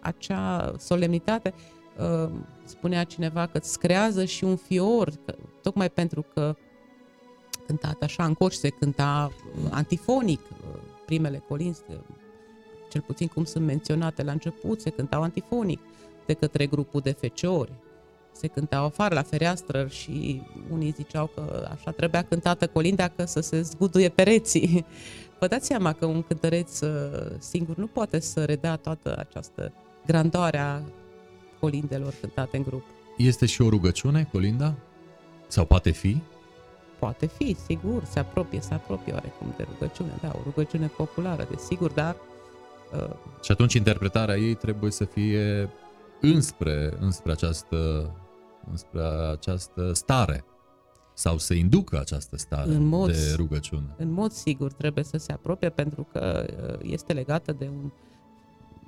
acea 0.00 0.74
solemnitate. 0.78 1.54
Uh, 1.98 2.30
spunea 2.64 3.04
cineva 3.04 3.46
că 3.46 3.58
îți 3.58 3.78
creează 3.78 4.24
și 4.24 4.44
un 4.44 4.56
fior, 4.56 5.12
că, 5.24 5.34
tocmai 5.62 5.90
pentru 5.90 6.24
că 6.34 6.56
cântat 7.66 8.02
așa 8.02 8.24
în 8.24 8.34
coș, 8.34 8.54
se 8.54 8.68
cânta 8.68 9.32
uh, 9.32 9.70
antifonic, 9.70 10.40
uh, 10.40 10.80
primele 11.06 11.42
colinzi, 11.48 11.82
uh, 11.88 11.96
cel 12.90 13.00
puțin 13.00 13.26
cum 13.26 13.44
sunt 13.44 13.64
menționate 13.64 14.22
la 14.22 14.32
început, 14.32 14.80
se 14.80 14.90
cântau 14.90 15.22
antifonic 15.22 15.80
de 16.26 16.32
către 16.32 16.66
grupul 16.66 17.00
de 17.00 17.12
feciori 17.12 17.72
se 18.32 18.46
cântau 18.46 18.84
afară 18.84 19.14
la 19.14 19.22
fereastră 19.22 19.86
și 19.86 20.42
unii 20.70 20.90
ziceau 20.90 21.26
că 21.34 21.68
așa 21.72 21.90
trebuia 21.90 22.22
cântată 22.22 22.66
colinda 22.66 23.08
că 23.08 23.24
să 23.24 23.40
se 23.40 23.62
zguduie 23.62 24.08
pereții. 24.08 24.84
Vă 25.40 25.46
dați 25.46 25.66
seama 25.66 25.92
că 25.92 26.06
un 26.06 26.22
cântăreț 26.22 26.80
uh, 26.80 27.30
singur 27.38 27.76
nu 27.76 27.86
poate 27.86 28.20
să 28.20 28.44
redea 28.44 28.76
toată 28.76 29.16
această 29.18 29.72
grandoare 29.72 29.89
a 30.14 30.82
colindelor 31.60 32.14
cântate 32.20 32.56
în 32.56 32.62
grup. 32.62 32.84
Este 33.16 33.46
și 33.46 33.62
o 33.62 33.68
rugăciune, 33.68 34.28
colinda? 34.32 34.74
Sau 35.46 35.64
poate 35.64 35.90
fi? 35.90 36.22
Poate 36.98 37.26
fi, 37.26 37.56
sigur, 37.66 38.04
se 38.04 38.18
apropie, 38.18 38.60
se 38.60 38.74
apropie 38.74 39.12
oarecum 39.12 39.54
de 39.56 39.66
rugăciune, 39.72 40.12
da, 40.22 40.30
o 40.34 40.40
rugăciune 40.44 40.86
populară, 40.86 41.46
desigur, 41.50 41.90
dar... 41.90 42.16
Uh... 42.92 43.14
Și 43.42 43.52
atunci 43.52 43.74
interpretarea 43.74 44.36
ei 44.36 44.54
trebuie 44.54 44.90
să 44.90 45.04
fie 45.04 45.70
înspre, 46.20 46.92
înspre, 46.98 47.32
această, 47.32 48.10
înspre 48.70 49.00
această 49.32 49.92
stare 49.92 50.44
sau 51.14 51.38
să 51.38 51.54
inducă 51.54 51.98
această 51.98 52.36
stare 52.36 52.70
în 52.70 52.84
mod, 52.84 53.10
de 53.10 53.34
rugăciune. 53.36 53.94
În 53.96 54.10
mod 54.10 54.32
sigur 54.32 54.72
trebuie 54.72 55.04
să 55.04 55.16
se 55.16 55.32
apropie 55.32 55.68
pentru 55.68 56.06
că 56.12 56.46
uh, 56.46 56.90
este 56.90 57.12
legată 57.12 57.52
de 57.52 57.70
un 57.72 57.90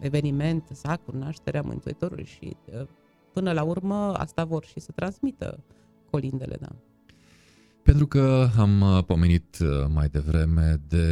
eveniment 0.03 0.69
sacru, 0.73 1.19
nașterea 1.19 1.63
Mântuitorului 1.63 2.25
și 2.25 2.57
uh, 2.65 2.87
până 3.33 3.53
la 3.53 3.63
urmă 3.63 4.15
asta 4.15 4.45
vor 4.45 4.65
și 4.65 4.81
să 4.81 4.93
transmită 4.95 5.65
colindele, 6.11 6.57
da. 6.61 6.69
Pentru 7.83 8.07
că 8.07 8.49
am 8.59 8.81
uh, 8.81 9.05
pomenit 9.05 9.57
mai 9.89 10.09
devreme 10.09 10.81
de 10.89 11.07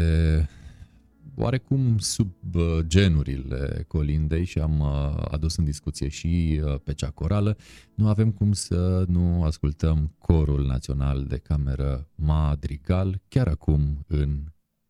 oarecum 1.40 1.98
sub 1.98 2.32
genurile 2.80 3.84
colindei 3.88 4.44
și 4.44 4.58
am 4.58 4.80
uh, 4.80 5.24
adus 5.30 5.56
în 5.56 5.64
discuție 5.64 6.08
și 6.08 6.60
uh, 6.64 6.80
pe 6.84 6.94
cea 6.94 7.10
corală, 7.10 7.56
nu 7.94 8.08
avem 8.08 8.30
cum 8.30 8.52
să 8.52 9.04
nu 9.08 9.44
ascultăm 9.44 10.14
corul 10.18 10.66
național 10.66 11.24
de 11.24 11.36
cameră 11.36 12.08
Madrigal 12.14 13.20
chiar 13.28 13.48
acum 13.48 14.04
în 14.06 14.44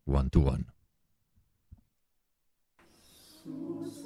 One 0.05 0.29
to 0.29 0.41
One. 0.41 0.75
tu 3.51 4.00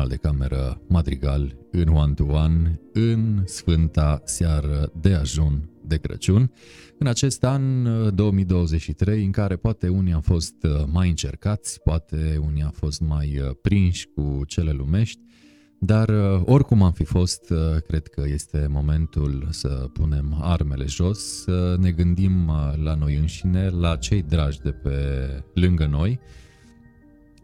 Național 0.00 0.18
de 0.18 0.28
Cameră 0.28 0.80
Madrigal 0.88 1.56
în 1.70 1.88
One 1.88 2.12
to 2.12 2.24
One 2.24 2.80
în 2.92 3.42
Sfânta 3.44 4.22
Seară 4.24 4.92
de 5.00 5.14
Ajun 5.14 5.68
de 5.84 5.96
Crăciun, 5.96 6.52
în 6.98 7.06
acest 7.06 7.44
an 7.44 7.84
2023 8.14 9.24
în 9.24 9.30
care 9.30 9.56
poate 9.56 9.88
unii 9.88 10.12
au 10.12 10.20
fost 10.20 10.54
uh, 10.62 10.84
mai 10.86 11.08
încercați, 11.08 11.80
poate 11.82 12.40
unii 12.46 12.62
au 12.62 12.70
fost 12.74 13.00
mai 13.00 13.38
uh, 13.38 13.50
prinși 13.62 14.08
cu 14.14 14.42
cele 14.46 14.70
lumești, 14.70 15.20
dar 15.78 16.08
uh, 16.08 16.42
oricum 16.44 16.82
am 16.82 16.92
fi 16.92 17.04
fost, 17.04 17.52
cred 17.86 18.06
că 18.06 18.22
este 18.26 18.66
momentul 18.70 19.48
să 19.50 19.68
punem 19.68 20.38
armele 20.40 20.84
jos, 20.86 21.42
să 21.42 21.76
ne 21.78 21.90
gândim 21.90 22.50
la 22.82 22.94
noi 22.94 23.16
înșine, 23.16 23.68
la 23.68 23.96
cei 23.96 24.22
dragi 24.22 24.60
de 24.60 24.70
pe 24.70 25.26
lângă 25.54 25.86
noi, 25.86 26.20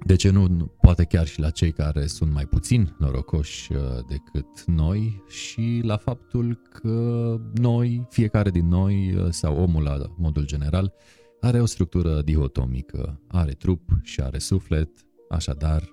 de 0.07 0.15
ce 0.17 0.31
nu, 0.31 0.73
poate 0.81 1.05
chiar 1.05 1.27
și 1.27 1.41
la 1.41 1.51
cei 1.51 1.73
care 1.73 2.07
sunt 2.07 2.33
mai 2.33 2.45
puțin 2.45 2.95
norocoși 2.99 3.73
uh, 3.73 3.79
decât 4.09 4.65
noi 4.67 5.23
și 5.29 5.81
la 5.85 5.97
faptul 5.97 6.61
că 6.73 7.37
noi, 7.55 8.07
fiecare 8.11 8.51
din 8.51 8.69
noi 8.69 9.15
uh, 9.15 9.27
sau 9.31 9.63
omul 9.63 9.83
la 9.83 9.99
modul 10.17 10.47
general, 10.47 10.93
are 11.41 11.61
o 11.61 11.67
structură 11.67 12.23
dihotomică, 12.23 13.21
are 13.29 13.53
trup 13.53 13.81
și 14.03 14.21
are 14.21 14.39
suflet, 14.39 14.91
așadar, 15.29 15.89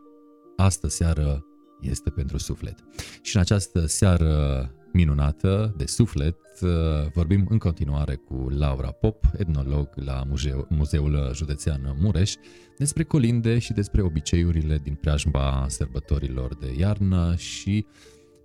astă 0.58 0.88
seară 0.88 1.45
este 1.82 2.10
pentru 2.10 2.38
suflet. 2.38 2.76
Și 3.21 3.36
în 3.36 3.41
această 3.41 3.86
seară 3.86 4.71
minunată, 4.93 5.73
de 5.77 5.86
suflet. 5.86 6.38
Uh, 6.62 6.69
vorbim 7.13 7.45
în 7.49 7.58
continuare 7.58 8.15
cu 8.15 8.47
Laura 8.49 8.91
Pop, 8.91 9.23
etnolog 9.38 9.89
la 9.95 10.23
Muzeu, 10.27 10.67
Muzeul 10.69 11.32
Județean 11.34 11.95
Mureș, 11.99 12.34
despre 12.77 13.03
colinde 13.03 13.60
și 13.60 13.73
despre 13.73 14.01
obiceiurile 14.01 14.77
din 14.77 14.93
preajma 14.93 15.65
sărbătorilor 15.67 16.56
de 16.56 16.73
iarnă 16.77 17.36
și 17.36 17.86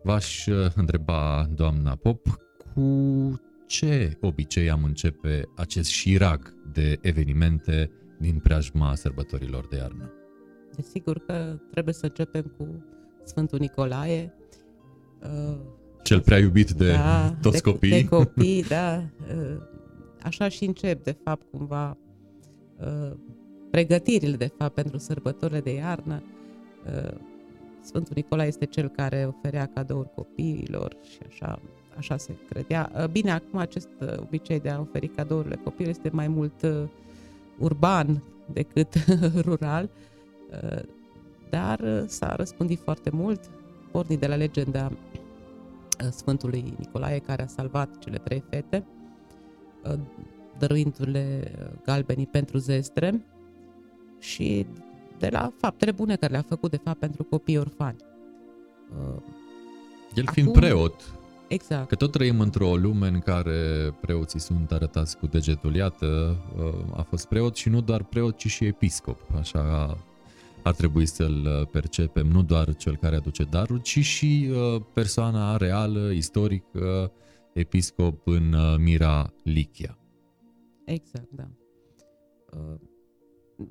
v-aș 0.03 0.47
uh, 0.47 0.67
întreba, 0.75 1.49
doamna 1.55 1.95
Pop, 1.95 2.27
cu 2.75 3.41
ce 3.67 4.17
obicei 4.21 4.71
am 4.71 4.85
începe 4.85 5.49
acest 5.57 5.89
șirag 5.91 6.55
de 6.73 6.99
evenimente 7.01 7.91
din 8.19 8.39
preajma 8.39 8.95
sărbătorilor 8.95 9.67
de 9.67 9.77
iarnă? 9.77 10.13
Desigur 10.77 11.19
că 11.19 11.59
trebuie 11.71 11.95
să 11.95 12.07
începem 12.07 12.55
cu 12.57 12.85
Sfântul 13.25 13.59
Nicolae. 13.59 14.35
Uh, 15.23 15.59
Cel 16.03 16.21
prea 16.21 16.39
iubit 16.39 16.71
de 16.71 16.93
da, 16.93 17.37
toți 17.43 17.63
de, 17.63 17.71
copiii. 17.71 18.03
De 18.03 18.09
copii, 18.09 18.63
da. 18.69 19.03
Uh, 19.37 19.57
așa 20.23 20.49
și 20.49 20.65
încep, 20.65 21.05
de 21.05 21.17
fapt, 21.25 21.43
cumva 21.51 21.97
uh, 22.81 23.17
pregătirile, 23.71 24.37
de 24.37 24.53
fapt, 24.59 24.75
pentru 24.75 24.99
sărbătorile 24.99 25.61
de 25.61 25.75
iarnă. 25.75 26.23
Sfântul 27.81 28.13
Nicolae 28.17 28.47
este 28.47 28.65
cel 28.65 28.89
care 28.89 29.35
oferea 29.37 29.71
cadouri 29.75 30.11
copiilor 30.15 30.97
și 31.11 31.19
așa, 31.29 31.61
așa 31.97 32.17
se 32.17 32.33
credea. 32.49 33.09
Bine, 33.11 33.31
acum 33.31 33.59
acest 33.59 33.89
obicei 34.19 34.61
de 34.61 34.69
a 34.69 34.81
oferi 34.81 35.09
cadourile 35.09 35.61
copiilor 35.65 35.95
este 35.95 36.11
mai 36.13 36.29
mult 36.29 36.89
urban 37.59 38.23
decât 38.53 38.95
rural, 39.47 39.91
uh, 40.51 40.83
dar 41.51 41.81
uh, 41.81 42.03
s-a 42.07 42.35
răspândit 42.35 42.81
foarte 42.81 43.11
mult, 43.11 43.41
pornit 43.91 44.21
de 44.21 44.27
la 44.27 44.35
legenda 44.35 44.91
uh, 44.93 44.99
Sfântului 46.11 46.75
Nicolae 46.79 47.19
care 47.19 47.43
a 47.43 47.47
salvat 47.47 47.99
cele 47.99 48.19
trei 48.19 48.45
fete, 48.51 48.85
dăruindu-le 50.59 51.53
galbenii 51.85 52.27
pentru 52.27 52.59
zestre 52.59 53.25
și 54.19 54.67
de 55.19 55.29
la 55.31 55.53
faptele 55.61 55.91
bune 55.91 56.17
care 56.17 56.33
le-a 56.33 56.45
făcut, 56.49 56.71
de 56.71 56.81
fapt, 56.85 56.99
pentru 56.99 57.25
copii 57.25 57.59
orfani. 57.59 57.97
El 60.15 60.27
fiind 60.33 60.49
Acum, 60.49 60.61
preot, 60.61 61.19
Exact. 61.49 61.89
Că 61.89 61.95
tot 61.95 62.13
trăim 62.13 62.41
într-o 62.41 62.77
lume 62.77 63.07
în 63.07 63.19
care 63.19 63.95
preoții 64.01 64.41
sunt 64.41 64.73
arătați 64.73 65.19
cu 65.19 65.27
degetul. 65.27 65.75
Iată, 65.75 66.37
a 66.97 67.03
fost 67.03 67.27
preot 67.27 67.57
și 67.57 67.69
nu 67.69 67.81
doar 67.81 68.03
preot, 68.03 68.37
ci 68.37 68.47
și 68.47 68.65
episcop. 68.65 69.19
Așa 69.39 69.97
ar 70.63 70.75
trebui 70.75 71.07
să-l 71.07 71.69
percepem, 71.71 72.27
nu 72.27 72.43
doar 72.43 72.77
cel 72.77 72.97
care 72.97 73.17
aduce 73.17 73.45
darul, 73.45 73.79
ci 73.79 73.99
și 73.99 74.49
uh, 74.51 74.83
persoana 74.93 75.57
reală, 75.57 76.11
istorică, 76.11 77.13
episcop 77.53 78.27
în 78.27 78.53
uh, 78.53 78.77
Mira 78.79 79.33
Lichia. 79.43 79.99
Exact, 80.85 81.31
da. 81.31 81.49
Uh, 82.53 82.81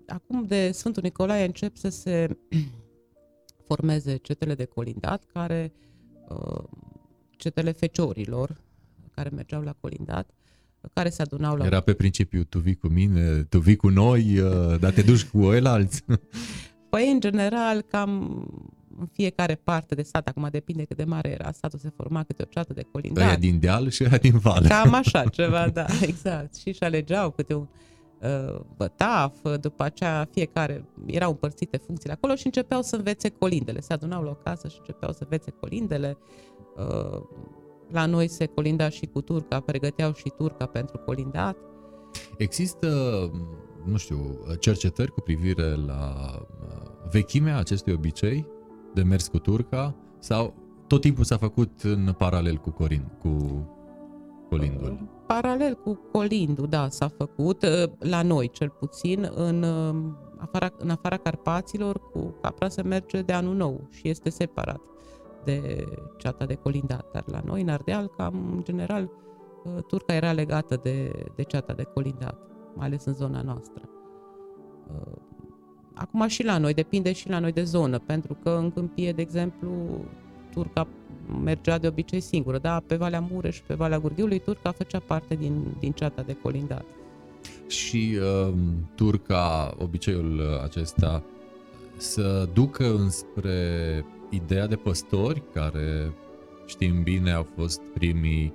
acum 0.08 0.44
de 0.44 0.72
Sfântul 0.72 1.04
Nicolae 1.04 1.46
încep 1.46 1.76
să 1.76 1.90
se 1.90 2.38
formeze 3.68 4.16
cetele 4.16 4.56
de 4.56 4.66
colindat 4.66 5.24
care 5.34 5.74
cetele 7.30 7.72
feciorilor 7.72 8.66
care 9.18 9.30
mergeau 9.30 9.62
la 9.62 9.76
colindat, 9.80 10.30
care 10.94 11.10
se 11.10 11.22
adunau 11.22 11.56
la... 11.56 11.66
Era 11.66 11.80
pe 11.80 11.94
principiu, 11.94 12.44
tu 12.44 12.60
vii 12.60 12.76
cu 12.76 12.88
mine, 12.88 13.44
tu 13.44 13.60
vii 13.60 13.76
cu 13.76 13.90
noi, 13.90 14.40
uh, 14.40 14.80
dar 14.80 14.92
te 14.92 15.02
duci 15.02 15.26
cu 15.26 15.40
alți. 15.64 16.04
Păi, 16.98 17.12
în 17.12 17.20
general, 17.20 17.82
cam 17.82 18.12
în 19.00 19.08
fiecare 19.14 19.56
parte 19.64 19.96
de 19.96 20.02
sat, 20.02 20.28
acum 20.28 20.48
depinde 20.52 20.84
cât 20.84 20.98
de 20.98 21.04
mare 21.04 21.30
era 21.30 21.52
satul, 21.52 21.80
se 21.80 21.92
forma 21.96 22.24
câte 22.24 22.42
o 22.42 22.46
ceată 22.46 22.74
de 22.74 22.82
colindat. 22.92 23.28
Aia 23.28 23.36
din 23.36 23.60
deal 23.60 23.90
și 23.90 24.04
aia 24.04 24.18
din 24.18 24.38
vale. 24.38 24.68
Cam 24.68 24.94
așa 24.94 25.24
ceva, 25.40 25.70
da, 25.70 25.86
exact. 26.02 26.56
Și 26.56 26.74
și 26.74 26.84
alegeau 26.84 27.32
câte 27.32 27.54
un 27.54 27.68
uh, 28.22 28.60
bătaf, 28.78 29.34
după 29.60 29.84
aceea 29.84 30.28
fiecare, 30.32 30.86
erau 31.06 31.30
împărțite 31.30 31.78
funcțiile 31.78 32.14
acolo 32.14 32.36
și 32.36 32.46
începeau 32.46 32.82
să 32.82 32.96
învețe 32.96 33.30
colindele. 33.30 33.80
Se 33.80 33.94
adunau 33.94 34.24
la 34.24 34.30
o 34.30 34.36
casă 34.44 34.68
și 34.68 34.78
începeau 34.80 35.12
să 35.12 35.20
învețe 35.24 35.52
colindele. 35.52 36.18
Uh, 36.78 37.22
la 37.92 38.06
noi 38.06 38.28
se 38.28 38.46
colinda 38.46 38.90
și 38.90 39.06
cu 39.06 39.22
turca, 39.22 39.60
pregăteau 39.60 40.14
și 40.14 40.32
turca 40.38 40.66
pentru 40.66 40.98
colindat. 40.98 41.58
Există, 42.38 42.88
nu 43.86 43.98
știu, 43.98 44.40
cercetări 44.60 45.12
cu 45.12 45.22
privire 45.22 45.76
la 45.76 46.16
uh, 46.62 46.87
vechimea 47.12 47.58
acestui 47.58 47.94
obicei 47.94 48.48
de 48.94 49.04
mers 49.04 49.28
cu 49.28 49.40
turca 49.40 49.96
sau 50.20 50.54
tot 50.88 51.02
timpul 51.02 51.24
s-a 51.24 51.38
făcut 51.38 51.82
în 51.82 52.14
paralel 52.18 52.56
cu 52.56 52.70
Corin, 52.70 53.12
cu 53.20 53.38
colindul? 54.50 54.92
Uh, 54.92 55.08
paralel 55.28 55.76
cu 55.76 56.00
colindul, 56.12 56.68
da, 56.68 56.90
s-a 56.90 57.08
făcut 57.08 57.66
la 58.00 58.22
noi 58.22 58.50
cel 58.50 58.70
puțin 58.70 59.32
în 59.36 59.66
afara, 60.38 60.70
în 60.78 60.90
afara 60.90 61.18
Carpaților 61.18 62.00
cu 62.12 62.36
capra 62.42 62.70
se 62.70 62.82
merge 62.82 63.22
de 63.22 63.34
anul 63.34 63.56
nou 63.56 63.88
și 63.90 64.10
este 64.10 64.30
separat 64.30 64.82
de 65.44 65.86
ceata 66.18 66.46
de 66.46 66.56
colindat, 66.56 67.12
dar 67.12 67.24
la 67.26 67.42
noi, 67.46 67.62
în 67.62 67.70
Ardeal, 67.70 68.08
cam 68.18 68.52
în 68.56 68.64
general, 68.64 69.12
uh, 69.64 69.84
turca 69.84 70.14
era 70.14 70.32
legată 70.32 70.80
de, 70.84 71.12
de 71.36 71.44
ceata 71.44 71.74
de 71.74 71.84
colindat, 71.84 72.40
mai 72.76 72.86
ales 72.86 73.06
în 73.06 73.14
zona 73.14 73.42
noastră. 73.42 73.82
Uh, 75.98 76.04
acum 76.04 76.28
și 76.28 76.44
la 76.44 76.58
noi, 76.58 76.74
depinde 76.74 77.14
și 77.14 77.30
la 77.30 77.40
noi 77.40 77.52
de 77.52 77.64
zonă, 77.64 78.00
pentru 78.00 78.38
că 78.44 78.50
în 78.50 78.72
Câmpie, 78.72 79.12
de 79.12 79.22
exemplu, 79.22 79.70
turca 80.52 80.88
mergea 81.44 81.78
de 81.78 81.88
obicei 81.88 82.20
singură, 82.20 82.58
da, 82.58 82.84
pe 82.88 82.96
Valea 82.96 83.28
Mureș, 83.32 83.60
pe 83.68 83.74
Valea 83.74 84.00
Gurghiului, 84.00 84.40
turca 84.40 84.72
făcea 84.72 85.00
parte 85.00 85.36
din, 85.36 85.76
din 85.80 85.92
ceata 85.92 86.22
de 86.22 86.34
colindat. 86.34 86.86
Și 87.68 88.18
uh, 88.20 88.54
turca, 88.96 89.76
obiceiul 89.78 90.60
acesta, 90.64 91.24
să 91.98 92.50
ducă 92.54 92.96
înspre 92.96 94.06
ideea 94.30 94.68
de 94.68 94.76
păstori, 94.76 95.44
care 95.54 96.14
știm 96.66 97.04
bine 97.04 97.32
au 97.32 97.48
fost 97.56 97.82
primii 97.94 98.54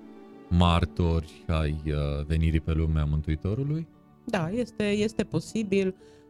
martori 0.48 1.44
ai 1.46 1.82
uh, 1.86 2.24
venirii 2.26 2.60
pe 2.60 2.72
lumea 2.72 3.04
Mântuitorului? 3.04 3.86
Da, 4.24 4.50
este, 4.50 4.84
este 4.84 5.24
posibil. 5.24 5.86
Uh, 5.86 6.21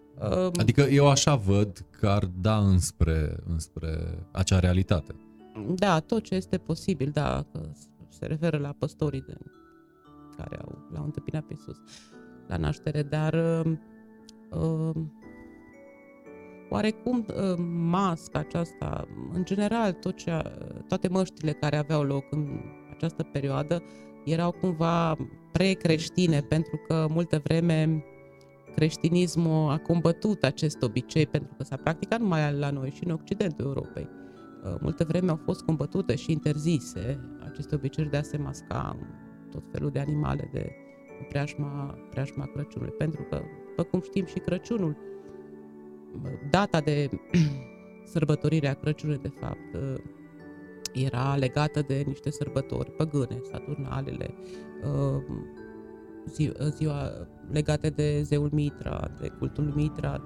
adică 0.56 0.80
eu 0.80 1.08
așa 1.08 1.34
văd 1.34 1.84
că 1.90 2.08
ar 2.08 2.24
da 2.24 2.58
înspre, 2.58 3.36
înspre 3.48 4.18
acea 4.32 4.58
realitate. 4.58 5.14
Da, 5.74 6.00
tot 6.00 6.22
ce 6.22 6.34
este 6.34 6.58
posibil, 6.58 7.10
da, 7.12 7.44
că 7.52 7.60
se 8.08 8.26
referă 8.26 8.58
la 8.58 8.74
păstorii 8.78 9.24
de, 9.26 9.36
care 10.36 10.58
au, 10.64 10.78
l-au 10.92 11.04
întâmpinat 11.04 11.42
pe 11.42 11.52
Iisus 11.52 11.76
la 12.46 12.56
naștere, 12.56 13.02
dar 13.02 13.34
uh, 13.34 13.72
uh, 14.50 15.02
oarecum 16.70 17.26
ă, 17.36 17.56
masca 17.88 18.38
aceasta, 18.38 19.08
în 19.32 19.44
general 19.44 19.92
tot 19.92 20.16
ce, 20.16 20.42
toate 20.88 21.08
măștile 21.08 21.52
care 21.52 21.76
aveau 21.76 22.02
loc 22.02 22.24
în 22.30 22.60
această 22.94 23.22
perioadă 23.22 23.82
erau 24.24 24.50
cumva 24.50 25.16
precreștine, 25.52 26.40
pentru 26.40 26.80
că 26.86 27.06
multă 27.10 27.40
vreme 27.44 28.04
creștinismul 28.74 29.70
a 29.70 29.78
combătut 29.78 30.44
acest 30.44 30.82
obicei, 30.82 31.26
pentru 31.26 31.54
că 31.56 31.64
s-a 31.64 31.76
practicat 31.76 32.20
numai 32.20 32.52
la 32.52 32.70
noi 32.70 32.90
și 32.90 33.04
în 33.04 33.10
Occidentul 33.10 33.64
Europei. 33.64 34.08
Ă, 34.64 34.78
multă 34.80 35.04
vreme 35.04 35.30
au 35.30 35.40
fost 35.44 35.62
combătute 35.62 36.14
și 36.14 36.32
interzise 36.32 37.20
aceste 37.50 37.74
obiceiuri 37.74 38.12
de 38.12 38.18
a 38.18 38.22
se 38.22 38.36
masca 38.36 38.96
tot 39.50 39.62
felul 39.72 39.90
de 39.90 39.98
animale 39.98 40.50
de 40.52 40.70
preajma, 41.28 41.98
preajma 42.10 42.44
Crăciunului, 42.54 42.94
pentru 42.98 43.22
că, 43.30 43.40
după 43.68 43.82
cum 43.82 44.00
știm, 44.00 44.24
și 44.24 44.38
Crăciunul 44.38 44.96
data 46.50 46.80
de 46.80 47.10
sărbătorire 48.12 48.68
a 48.68 48.74
Crăciunului, 48.74 49.22
de 49.22 49.32
fapt, 49.40 49.74
uh, 49.74 49.94
era 50.92 51.36
legată 51.36 51.82
de 51.86 52.02
niște 52.06 52.30
sărbători 52.30 52.90
păgâne, 52.90 53.40
saturnalele, 53.50 54.34
uh, 54.84 55.22
ziua 56.76 57.12
legate 57.52 57.88
de 57.88 58.22
zeul 58.22 58.50
Mitra, 58.52 59.10
de 59.20 59.28
cultul 59.28 59.72
Mitra 59.74 60.22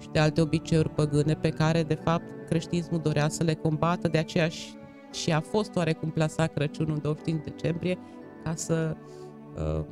și 0.00 0.08
de 0.12 0.18
alte 0.18 0.40
obiceiuri 0.40 0.90
păgâne 0.90 1.34
pe 1.34 1.48
care, 1.48 1.82
de 1.82 1.94
fapt, 1.94 2.24
creștinismul 2.48 3.00
dorea 3.00 3.28
să 3.28 3.44
le 3.44 3.54
combată, 3.54 4.08
de 4.08 4.18
aceea 4.18 4.48
și, 4.48 4.74
și 5.12 5.32
a 5.32 5.40
fost 5.40 5.76
oarecum 5.76 6.10
plasat 6.10 6.52
Crăciunul 6.52 6.98
25 7.02 7.44
decembrie 7.44 7.98
ca 8.44 8.54
să 8.54 8.96
uh, 9.56 9.84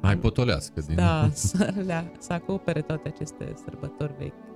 mai 0.00 0.18
potolească 0.18 0.80
din... 0.86 0.94
Da, 0.94 1.28
să, 1.48 1.74
le, 1.86 2.12
să 2.18 2.32
acopere 2.32 2.80
toate 2.80 3.08
aceste 3.08 3.52
sărbători 3.64 4.14
vechi. 4.18 4.46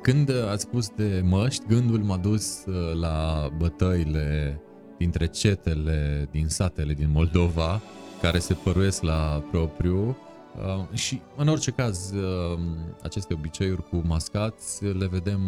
Când 0.00 0.30
ați 0.50 0.62
spus 0.62 0.88
de 0.88 1.22
măști, 1.24 1.66
gândul 1.66 1.98
m-a 1.98 2.16
dus 2.16 2.64
uh, 2.66 2.74
la 3.00 3.48
bătăile 3.58 4.60
dintre 4.98 5.26
cetele 5.26 6.28
din 6.30 6.48
satele 6.48 6.92
din 6.92 7.08
Moldova, 7.12 7.80
care 8.20 8.38
se 8.38 8.54
păruiesc 8.54 9.02
la 9.02 9.42
propriu, 9.50 10.16
Uh, 10.64 10.84
și 10.92 11.20
în 11.36 11.48
orice 11.48 11.70
caz, 11.70 12.12
uh, 12.12 12.58
aceste 13.02 13.34
obiceiuri 13.34 13.88
cu 13.88 14.02
mascați 14.06 14.84
le 14.84 15.06
vedem 15.06 15.40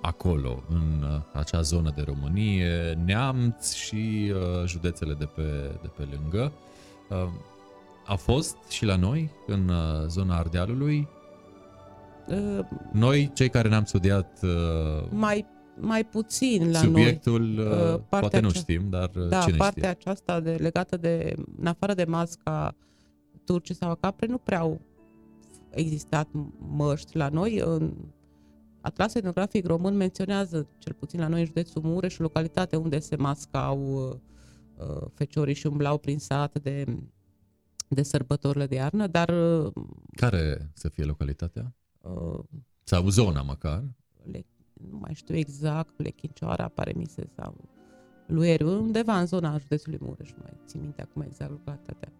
acolo, 0.00 0.62
în 0.68 1.02
uh, 1.02 1.20
acea 1.32 1.60
zonă 1.60 1.92
de 1.96 2.02
Românie, 2.02 2.98
Neamț 3.04 3.72
și 3.72 4.32
uh, 4.34 4.66
județele 4.66 5.14
de 5.14 5.24
pe, 5.24 5.42
de 5.82 5.90
pe 5.96 6.08
lângă. 6.10 6.52
Uh, 7.08 7.28
a 8.06 8.14
fost 8.14 8.56
și 8.68 8.84
la 8.84 8.96
noi, 8.96 9.30
în 9.46 9.68
uh, 9.68 10.06
zona 10.06 10.36
Ardealului. 10.36 11.08
Uh, 12.26 12.58
Noi, 12.92 13.30
cei 13.34 13.48
care 13.48 13.68
ne-am 13.68 13.84
studiat 13.84 14.40
uh, 14.42 15.04
mai, 15.10 15.46
mai 15.80 16.04
puțin 16.04 16.70
la 16.70 16.78
subiectul, 16.78 17.40
noi. 17.42 17.64
uh, 17.66 17.72
partea 17.72 18.18
poate 18.18 18.40
nu 18.40 18.48
acea- 18.48 18.58
știm, 18.58 18.88
dar 18.90 19.10
uh, 19.16 19.28
Da, 19.28 19.40
cine 19.40 19.56
partea 19.56 19.72
știe? 19.72 19.88
aceasta 19.88 20.40
de, 20.40 20.54
legată 20.54 20.96
de, 20.96 21.34
în 21.58 21.66
afară 21.66 21.94
de 21.94 22.04
masca 22.04 22.76
turci 23.44 23.70
sau 23.70 23.94
capre, 23.94 24.26
nu 24.26 24.38
prea 24.38 24.58
au 24.60 24.80
existat 25.70 26.28
măști 26.58 27.16
la 27.16 27.28
noi. 27.28 27.60
În 27.64 27.94
Atlasul 28.80 29.16
etnografic 29.18 29.66
român 29.66 29.96
menționează, 29.96 30.66
cel 30.78 30.92
puțin 30.92 31.20
la 31.20 31.28
noi 31.28 31.40
în 31.40 31.46
județul 31.46 31.82
Mureș, 31.84 32.18
o 32.18 32.22
localitate 32.22 32.76
unde 32.76 32.98
se 32.98 33.16
mascau 33.16 34.08
uh, 34.78 35.06
fecioriși 35.14 35.60
și 35.60 35.66
umblau 35.66 35.98
prin 35.98 36.18
sat 36.18 36.58
de, 36.62 36.84
de 37.88 38.02
sărbătorile 38.02 38.66
de 38.66 38.74
iarnă, 38.74 39.06
dar 39.06 39.28
uh, 39.28 39.72
Care 40.16 40.70
să 40.74 40.88
fie 40.88 41.04
localitatea? 41.04 41.74
uh, 42.00 42.38
Sau 42.82 43.08
zona 43.08 43.42
măcar? 43.42 43.84
le, 44.30 44.44
nu 44.90 44.98
mai 44.98 45.14
știu 45.14 45.36
exact, 45.36 46.02
Lechincioara, 46.02 46.68
pare 46.68 46.92
mi 46.96 47.06
se, 47.06 47.26
sau 47.36 47.54
Lueriu, 48.26 48.68
undeva 48.68 49.18
în 49.18 49.26
zona 49.26 49.58
județului 49.58 49.98
Mureș, 50.02 50.30
nu 50.30 50.38
mai 50.42 50.52
țin 50.66 50.80
minte 50.80 51.02
acum 51.02 51.22
exact 51.22 51.50
localitatea. 51.50 52.12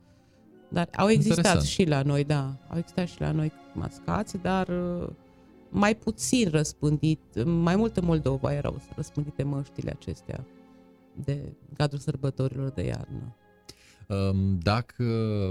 Dar 0.69 0.89
au 0.97 1.09
existat 1.09 1.37
Interesant. 1.37 1.67
și 1.67 1.85
la 1.85 2.03
noi, 2.03 2.25
da, 2.25 2.57
au 2.69 2.79
existat 2.79 3.07
și 3.09 3.21
la 3.21 3.31
noi 3.33 3.53
mascați, 3.75 4.37
dar 4.39 4.69
uh, 4.69 5.09
mai 5.69 5.97
puțin 5.97 6.49
răspândit, 6.51 7.45
mai 7.45 7.77
mult 7.77 7.97
în 7.97 8.05
Moldova 8.05 8.53
erau 8.53 8.81
răspândite 8.95 9.43
măștile 9.43 9.91
acestea 9.91 10.47
de 11.25 11.33
în 11.69 11.75
cadrul 11.77 11.99
sărbătorilor 11.99 12.69
de 12.69 12.83
iarnă. 12.85 13.37
Um, 14.09 14.59
Dacă 14.59 15.05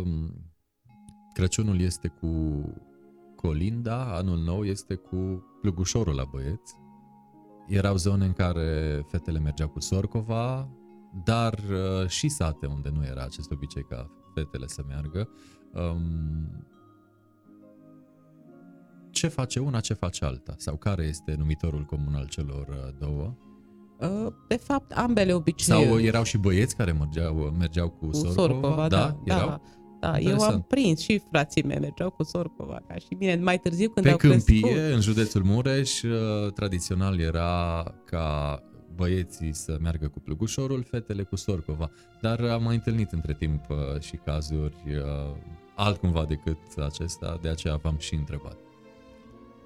um, 0.06 0.34
Crăciunul 1.34 1.82
este 1.82 2.08
cu 2.08 2.64
Colinda, 3.36 4.16
anul 4.16 4.38
nou 4.38 4.64
este 4.64 4.96
cu 4.96 5.44
Plugușorul 5.62 6.16
la 6.16 6.24
băieți. 6.32 6.76
Erau 7.68 7.96
zone 7.96 8.26
în 8.26 8.34
care 8.34 9.02
fetele 9.08 9.40
mergeau 9.40 9.70
cu 9.70 9.80
Sorcova, 9.80 10.70
dar 11.24 11.54
uh, 11.54 12.08
și 12.08 12.28
sate 12.30 12.66
unde 12.66 12.90
nu 12.94 13.06
era 13.06 13.24
acest 13.24 13.52
obicei 13.52 13.84
ca 13.84 14.10
fetele 14.34 14.68
să 14.68 14.84
meargă. 14.88 15.30
Um, 15.74 16.66
ce 19.12 19.28
face 19.28 19.60
una, 19.60 19.80
ce 19.80 19.94
face 19.94 20.26
alta? 20.26 20.54
Sau 20.58 20.76
care 20.76 21.04
este 21.04 21.36
numitorul 21.38 21.84
comun 21.84 22.16
al 22.16 22.28
celor 22.28 22.68
uh, 22.68 22.94
două? 23.00 23.34
Uh, 24.00 24.34
De 24.48 24.56
fapt, 24.56 24.92
ambele 24.92 25.34
obiceiuri. 25.34 25.88
Sau 25.88 26.00
erau 26.00 26.24
și 26.24 26.38
băieți 26.38 26.76
care 26.76 26.92
mergeau, 26.92 27.34
mergeau 27.36 27.90
cu, 27.90 28.06
cu 28.06 28.14
Sorcova? 28.14 28.42
Sorcova, 28.42 28.88
da, 28.88 29.22
erau? 29.26 29.48
da. 29.48 29.62
Da, 30.00 30.12
eu 30.18 30.22
Interesant. 30.22 30.54
am 30.54 30.62
prins 30.62 31.00
și 31.00 31.22
frații 31.32 31.64
mei 31.64 31.80
mergeau 31.80 32.10
cu 32.10 32.24
Sorcova, 32.24 32.82
ca 32.88 32.96
și 32.96 33.08
mine, 33.20 33.36
mai 33.36 33.60
târziu 33.60 33.90
când 33.90 34.06
Pe 34.06 34.12
au 34.12 34.18
câmpie, 34.18 34.60
crescut. 34.60 34.94
în 34.94 35.02
județul 35.02 35.44
Mureș, 35.44 36.02
uh, 36.02 36.52
tradițional 36.54 37.20
era 37.20 37.84
ca 38.06 38.60
băieții 38.96 39.54
să 39.54 39.78
meargă 39.82 40.08
cu 40.08 40.20
plugușorul, 40.20 40.84
fetele 40.90 41.24
cu 41.24 41.36
Sorcova. 41.36 41.92
Dar 42.22 42.40
am 42.40 42.64
mai 42.64 42.76
întâlnit 42.76 43.12
între 43.12 43.34
timp 43.34 43.70
uh, 43.70 44.02
și 44.02 44.16
cazuri 44.16 44.76
uh, 44.88 45.36
altcumva 45.76 46.26
decât 46.26 46.58
acesta, 46.78 47.40
de 47.42 47.50
aceea 47.50 47.76
v-am 47.76 47.96
și 47.98 48.16
întrebat. 48.16 48.58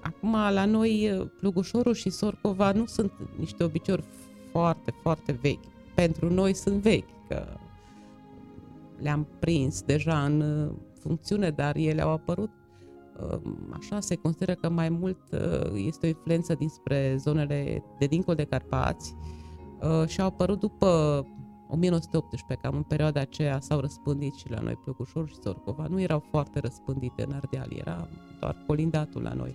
Acum, 0.02 0.32
la 0.32 0.64
noi, 0.64 1.28
Plugușorul 1.38 1.94
și 1.94 2.10
Sorcova 2.10 2.72
nu 2.72 2.86
sunt 2.86 3.12
niște 3.38 3.64
obiceiuri 3.64 4.04
foarte, 4.50 4.94
foarte 5.02 5.32
vechi. 5.32 5.64
Pentru 5.94 6.32
noi 6.32 6.54
sunt 6.54 6.82
vechi, 6.82 7.08
că 7.28 7.46
le-am 9.02 9.26
prins 9.38 9.82
deja 9.82 10.24
în 10.24 10.40
uh, 10.40 10.72
funcțiune, 11.00 11.50
dar 11.50 11.76
ele 11.76 12.02
au 12.02 12.10
apărut 12.10 12.50
uh, 13.30 13.40
așa 13.70 14.00
se 14.00 14.14
consideră 14.14 14.54
că 14.54 14.68
mai 14.68 14.88
mult 14.88 15.20
uh, 15.32 15.72
este 15.74 16.06
o 16.06 16.08
influență 16.08 16.54
dinspre 16.54 17.16
zonele 17.18 17.82
de 17.98 18.06
dincolo 18.06 18.36
de 18.36 18.44
Carpați 18.44 19.14
uh, 19.82 20.08
și 20.08 20.20
au 20.20 20.26
apărut 20.26 20.60
după 20.60 20.86
1918, 21.68 22.66
cam 22.66 22.76
în 22.76 22.82
perioada 22.82 23.20
aceea 23.20 23.60
s-au 23.60 23.80
răspândit 23.80 24.34
și 24.34 24.50
la 24.50 24.60
noi 24.60 24.74
Plugușor 24.74 25.28
și 25.28 25.34
Sorcova. 25.42 25.86
Nu 25.88 26.00
erau 26.00 26.22
foarte 26.30 26.60
răspândite 26.60 27.22
în 27.22 27.32
Ardeal, 27.32 27.72
era 27.76 28.08
doar 28.40 28.64
colindatul 28.66 29.22
la 29.22 29.32
noi. 29.32 29.54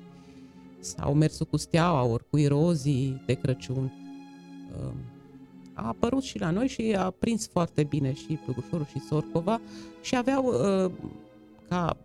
Sau 0.79 1.13
mersul 1.13 1.45
cu 1.45 1.57
steaua, 1.57 2.03
ori 2.03 2.29
cu 2.29 2.37
irozii 2.37 3.23
de 3.25 3.33
Crăciun. 3.33 3.91
Uh, 5.77 5.83
A 5.83 5.87
apărut 5.87 6.23
și 6.23 6.39
la 6.39 6.49
noi 6.49 6.67
și 6.67 6.95
a 6.97 7.09
prins 7.09 7.47
foarte 7.47 7.83
bine 7.83 8.13
și 8.13 8.39
Plugușorul 8.43 8.85
și 8.85 8.99
Sorcova 8.99 9.61
și 10.01 10.15
aveau 10.15 10.45
uh, 10.45 10.91
ca 11.69 11.97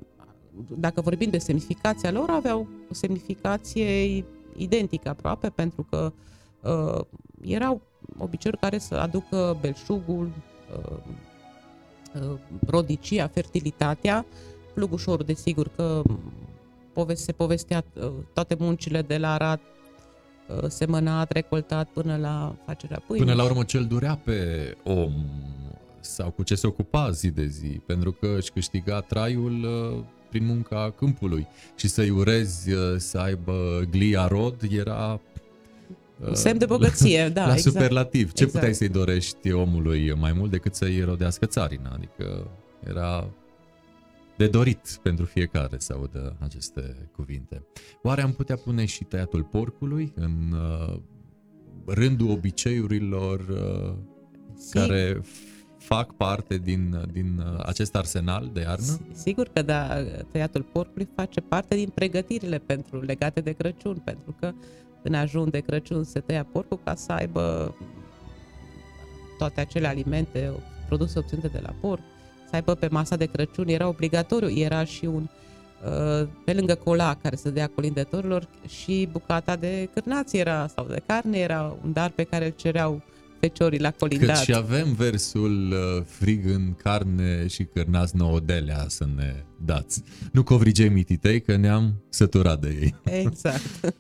dacă 0.69 1.01
vorbim 1.01 1.31
de 1.31 1.39
semnificația 1.39 2.11
lor, 2.11 2.31
aveau 2.31 2.69
o 2.91 2.95
semnificație 2.95 4.25
identică 4.57 5.09
aproape, 5.09 5.49
pentru 5.49 5.87
că 5.91 6.13
uh, 6.63 7.05
erau 7.43 7.81
obiceiuri 8.19 8.61
care 8.61 8.79
să 8.79 8.95
aducă 8.95 9.57
belșugul, 9.61 10.31
uh, 10.77 10.97
uh, 12.23 12.39
rodicia, 12.67 13.29
fertilitatea, 13.29 14.27
plugușorul, 14.75 15.25
desigur 15.25 15.69
că 15.77 16.03
pove- 16.93 17.15
se 17.15 17.33
povestea 17.33 17.85
uh, 17.95 18.11
toate 18.33 18.57
muncile 18.59 19.03
de 19.03 19.19
la 19.19 19.33
arat, 19.33 19.61
uh, 19.61 19.80
semănat, 20.69 21.33
recoltat 21.33 21.89
până 21.89 22.17
la 22.17 22.55
facerea 22.67 23.03
pâinii. 23.07 23.25
Până 23.25 23.37
la 23.37 23.45
urmă, 23.45 23.63
ce 23.63 23.77
îl 23.77 23.85
durea 23.85 24.21
pe 24.25 24.37
om 24.85 25.13
sau 26.01 26.31
cu 26.31 26.43
ce 26.43 26.55
se 26.55 26.67
ocupa 26.67 27.11
zi 27.11 27.31
de 27.31 27.47
zi, 27.47 27.81
pentru 27.87 28.13
că 28.13 28.35
își 28.39 28.51
câștiga 28.51 29.01
traiul 29.01 29.65
uh, 29.65 30.05
prin 30.31 30.45
munca 30.45 30.95
câmpului 30.97 31.47
și 31.77 31.89
să-i 31.89 32.11
urezi 32.11 32.73
uh, 32.73 32.95
să 32.97 33.19
aibă 33.19 33.83
glia 33.91 34.27
rod 34.27 34.55
era 34.71 35.21
uh, 36.21 36.33
Semn 36.33 36.59
de 36.59 36.67
bogăție, 36.67 37.29
da, 37.35 37.47
la 37.47 37.53
exact. 37.53 37.75
superlativ. 37.75 38.33
Ce 38.33 38.43
Exact. 38.43 38.53
puteai 38.53 38.75
să-i 38.75 38.89
dorești 38.89 39.53
omului 39.53 40.15
mai 40.15 40.33
mult 40.33 40.51
decât 40.51 40.75
să-i 40.75 41.01
rodească 41.01 41.47
țarina? 41.47 41.91
Adică 41.95 42.47
era 42.89 43.29
de 44.41 44.49
dorit 44.49 44.99
pentru 45.03 45.25
fiecare 45.25 45.79
să 45.79 45.93
audă 45.93 46.37
aceste 46.39 47.09
cuvinte. 47.13 47.67
Oare 48.03 48.23
am 48.23 48.33
putea 48.33 48.57
pune 48.57 48.85
și 48.85 49.05
tăiatul 49.05 49.43
porcului 49.43 50.13
în 50.15 50.53
uh, 50.53 50.97
rândul 51.87 52.31
obiceiurilor 52.31 53.41
uh, 53.41 53.95
Sigur. 54.55 54.87
care 54.87 55.21
f- 55.21 55.79
fac 55.79 56.17
parte 56.17 56.57
din, 56.57 57.05
din 57.13 57.39
uh, 57.39 57.61
acest 57.67 57.97
arsenal 57.97 58.51
de 58.53 58.61
iarnă? 58.61 58.85
Si- 58.85 59.01
Sigur 59.13 59.49
că 59.53 59.63
da, 59.63 59.89
tăiatul 60.33 60.63
porcului 60.63 61.09
face 61.15 61.41
parte 61.41 61.75
din 61.75 61.89
pregătirile 61.95 62.59
pentru 62.59 63.01
legate 63.01 63.41
de 63.41 63.53
Crăciun, 63.53 63.97
pentru 64.05 64.37
că 64.41 64.53
în 65.03 65.15
ajun 65.15 65.51
de 65.51 65.61
Crăciun 65.61 66.05
se 66.05 66.21
tăia 66.21 66.45
porcul 66.45 66.81
ca 66.85 66.95
să 66.95 67.13
aibă 67.13 67.75
toate 69.39 69.61
acele 69.61 69.87
alimente, 69.87 70.53
produse 70.87 71.19
obținute 71.19 71.49
de 71.49 71.61
la 71.63 71.75
porc, 71.81 72.03
să 72.51 72.57
aibă 72.57 72.75
pe 72.75 72.89
masa 72.91 73.17
de 73.17 73.25
Crăciun, 73.25 73.69
era 73.69 73.89
obligatoriu, 73.89 74.51
era 74.51 74.85
și 74.85 75.05
un 75.05 75.29
uh, 75.85 76.29
pe 76.45 76.53
lângă 76.53 76.75
cola 76.75 77.17
care 77.23 77.37
se 77.37 77.51
dea 77.51 77.67
colindătorilor 77.67 78.49
și 78.69 79.09
bucata 79.13 79.57
de 79.57 79.89
cârnați 79.95 80.37
era, 80.37 80.67
sau 80.75 80.87
de 80.87 81.03
carne 81.07 81.39
era 81.39 81.77
un 81.85 81.93
dar 81.93 82.11
pe 82.11 82.23
care 82.23 82.45
îl 82.45 82.53
cereau 82.57 83.03
feciorii 83.41 83.81
la 83.81 83.91
Cât 83.91 83.99
colindat. 83.99 84.37
și 84.37 84.55
avem 84.55 84.93
versul 84.93 85.71
uh, 85.71 86.03
frig 86.05 86.47
în 86.47 86.75
carne 86.75 87.47
și 87.47 87.65
cârnați 87.65 88.17
nouă 88.17 88.41
delea 88.41 88.85
să 88.89 89.07
ne 89.17 89.35
dați. 89.65 90.03
Nu 90.33 90.43
covrigei 90.43 90.89
mititei 90.89 91.41
că 91.41 91.57
ne-am 91.57 92.03
săturat 92.09 92.61
de 92.61 92.77
ei. 92.81 92.95
Exact. 93.25 93.95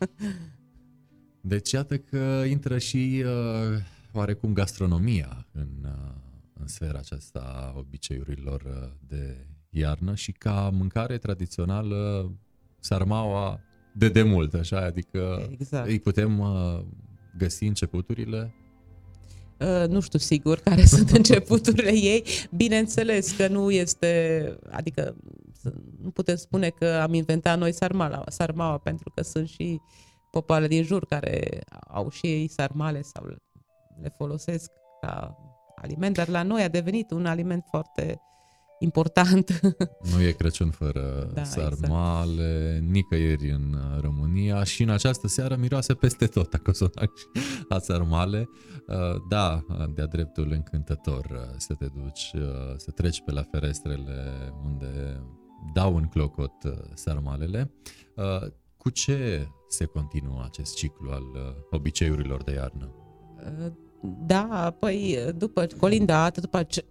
Deci 1.41 1.71
iată 1.71 1.97
că 1.97 2.45
intră 2.49 2.79
și 2.79 3.25
uh, 3.25 3.79
oarecum 4.13 4.53
gastronomia 4.53 5.47
în, 5.53 5.69
uh, 5.85 5.91
în 6.61 6.67
sfera 6.67 6.99
aceasta 6.99 7.41
a 7.75 7.79
obiceiurilor 7.79 8.63
uh, 8.63 8.93
de 9.09 9.47
iarnă 9.71 10.15
și 10.15 10.33
ca 10.33 10.71
mâncare 10.73 11.19
tradițională 11.19 12.31
sarmaua 12.79 13.61
de 13.95 14.09
demult, 14.09 14.55
așa, 14.55 14.81
adică 14.81 15.49
Exact. 15.51 15.87
îi 15.89 16.01
putem 16.01 16.39
uh, 16.39 16.81
găsi 17.39 17.65
începuturile 17.65 18.55
Uh, 19.61 19.89
nu 19.89 20.01
știu 20.01 20.19
sigur 20.19 20.59
care 20.59 20.85
sunt 20.97 21.11
începuturile 21.11 21.91
ei. 21.95 22.25
Bineînțeles 22.57 23.37
că 23.37 23.49
nu 23.49 23.71
este, 23.71 24.57
adică 24.71 25.17
să- 25.53 25.73
nu 26.03 26.11
putem 26.11 26.37
spune 26.37 26.69
că 26.69 26.87
am 27.03 27.15
inventat 27.15 27.59
noi 27.59 27.73
sarmala, 27.73 28.23
sarmaua, 28.29 28.79
pentru 28.79 29.11
că 29.15 29.23
sunt 29.23 29.49
și 29.49 29.81
popoare 30.31 30.67
din 30.67 30.83
jur 30.83 31.07
care 31.07 31.61
au 31.89 32.11
și 32.11 32.27
ei 32.27 32.49
sarmale 32.49 33.03
sau 33.03 33.25
le 34.03 34.15
folosesc 34.17 34.71
ca 35.01 35.37
aliment, 35.81 36.15
dar 36.17 36.29
la 36.29 36.43
noi 36.43 36.63
a 36.63 36.69
devenit 36.69 37.11
un 37.11 37.27
aliment 37.27 37.65
foarte 37.71 38.21
important. 38.79 39.61
Nu 40.15 40.23
e 40.23 40.31
Crăciun 40.31 40.71
fără 40.71 41.31
Da, 41.35 41.45
sarmale, 41.45 42.69
exact. 42.77 42.93
nicăieri 42.93 43.51
în 43.51 43.73
uh, 43.73 44.01
România 44.01 44.65
și 44.65 44.83
în 44.83 44.89
această 44.89 45.29
seară 45.29 45.57
miroase 45.57 45.95
peste 45.95 46.27
tot 46.27 46.55
a 46.55 46.59
cozonac 46.59 47.17
și 47.17 47.27
a 47.69 47.79
sarmale. 47.79 48.49
Uh, 48.87 48.97
Da, 49.29 49.65
de-a 49.95 50.07
dreptul 50.07 50.51
încântător 50.53 51.25
uh, 51.31 51.55
să 51.57 51.75
te 51.75 51.87
duci, 51.87 52.33
uh, 52.35 52.75
să 52.77 52.91
treci 52.91 53.23
pe 53.25 53.33
la 53.33 53.43
ferestrele 53.43 54.53
unde 54.65 55.23
dau 55.75 55.97
în 55.97 56.05
clocot 56.07 56.63
uh, 56.65 56.73
sarmalele. 56.95 57.73
Uh, 58.17 58.49
Cu 58.77 58.91
ce 58.91 59.49
se 59.69 59.85
continuă 59.85 60.43
acest 60.45 60.75
ciclu 60.75 61.11
al 61.11 61.23
uh, 61.35 61.41
obiceiurilor 61.71 62.43
de 62.43 62.53
iarnă? 62.53 62.95
Da, 64.27 64.77
păi 64.79 65.19
după 65.37 65.67
colindat, 65.81 66.39
după 66.39 66.63
ce, 66.63 66.85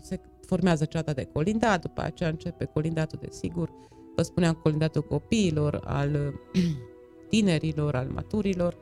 se 0.00 0.20
formează 0.46 0.84
ceata 0.84 1.12
de 1.12 1.28
colindat, 1.32 1.80
după 1.80 2.00
aceea 2.00 2.28
începe 2.28 2.64
colindatul 2.64 3.18
de 3.22 3.28
sigur, 3.30 3.70
vă 4.16 4.22
spuneam 4.22 4.54
colindatul 4.54 5.02
copiilor, 5.02 5.80
al 5.84 6.34
tinerilor, 7.30 7.94
al 7.94 8.08
maturilor, 8.14 8.76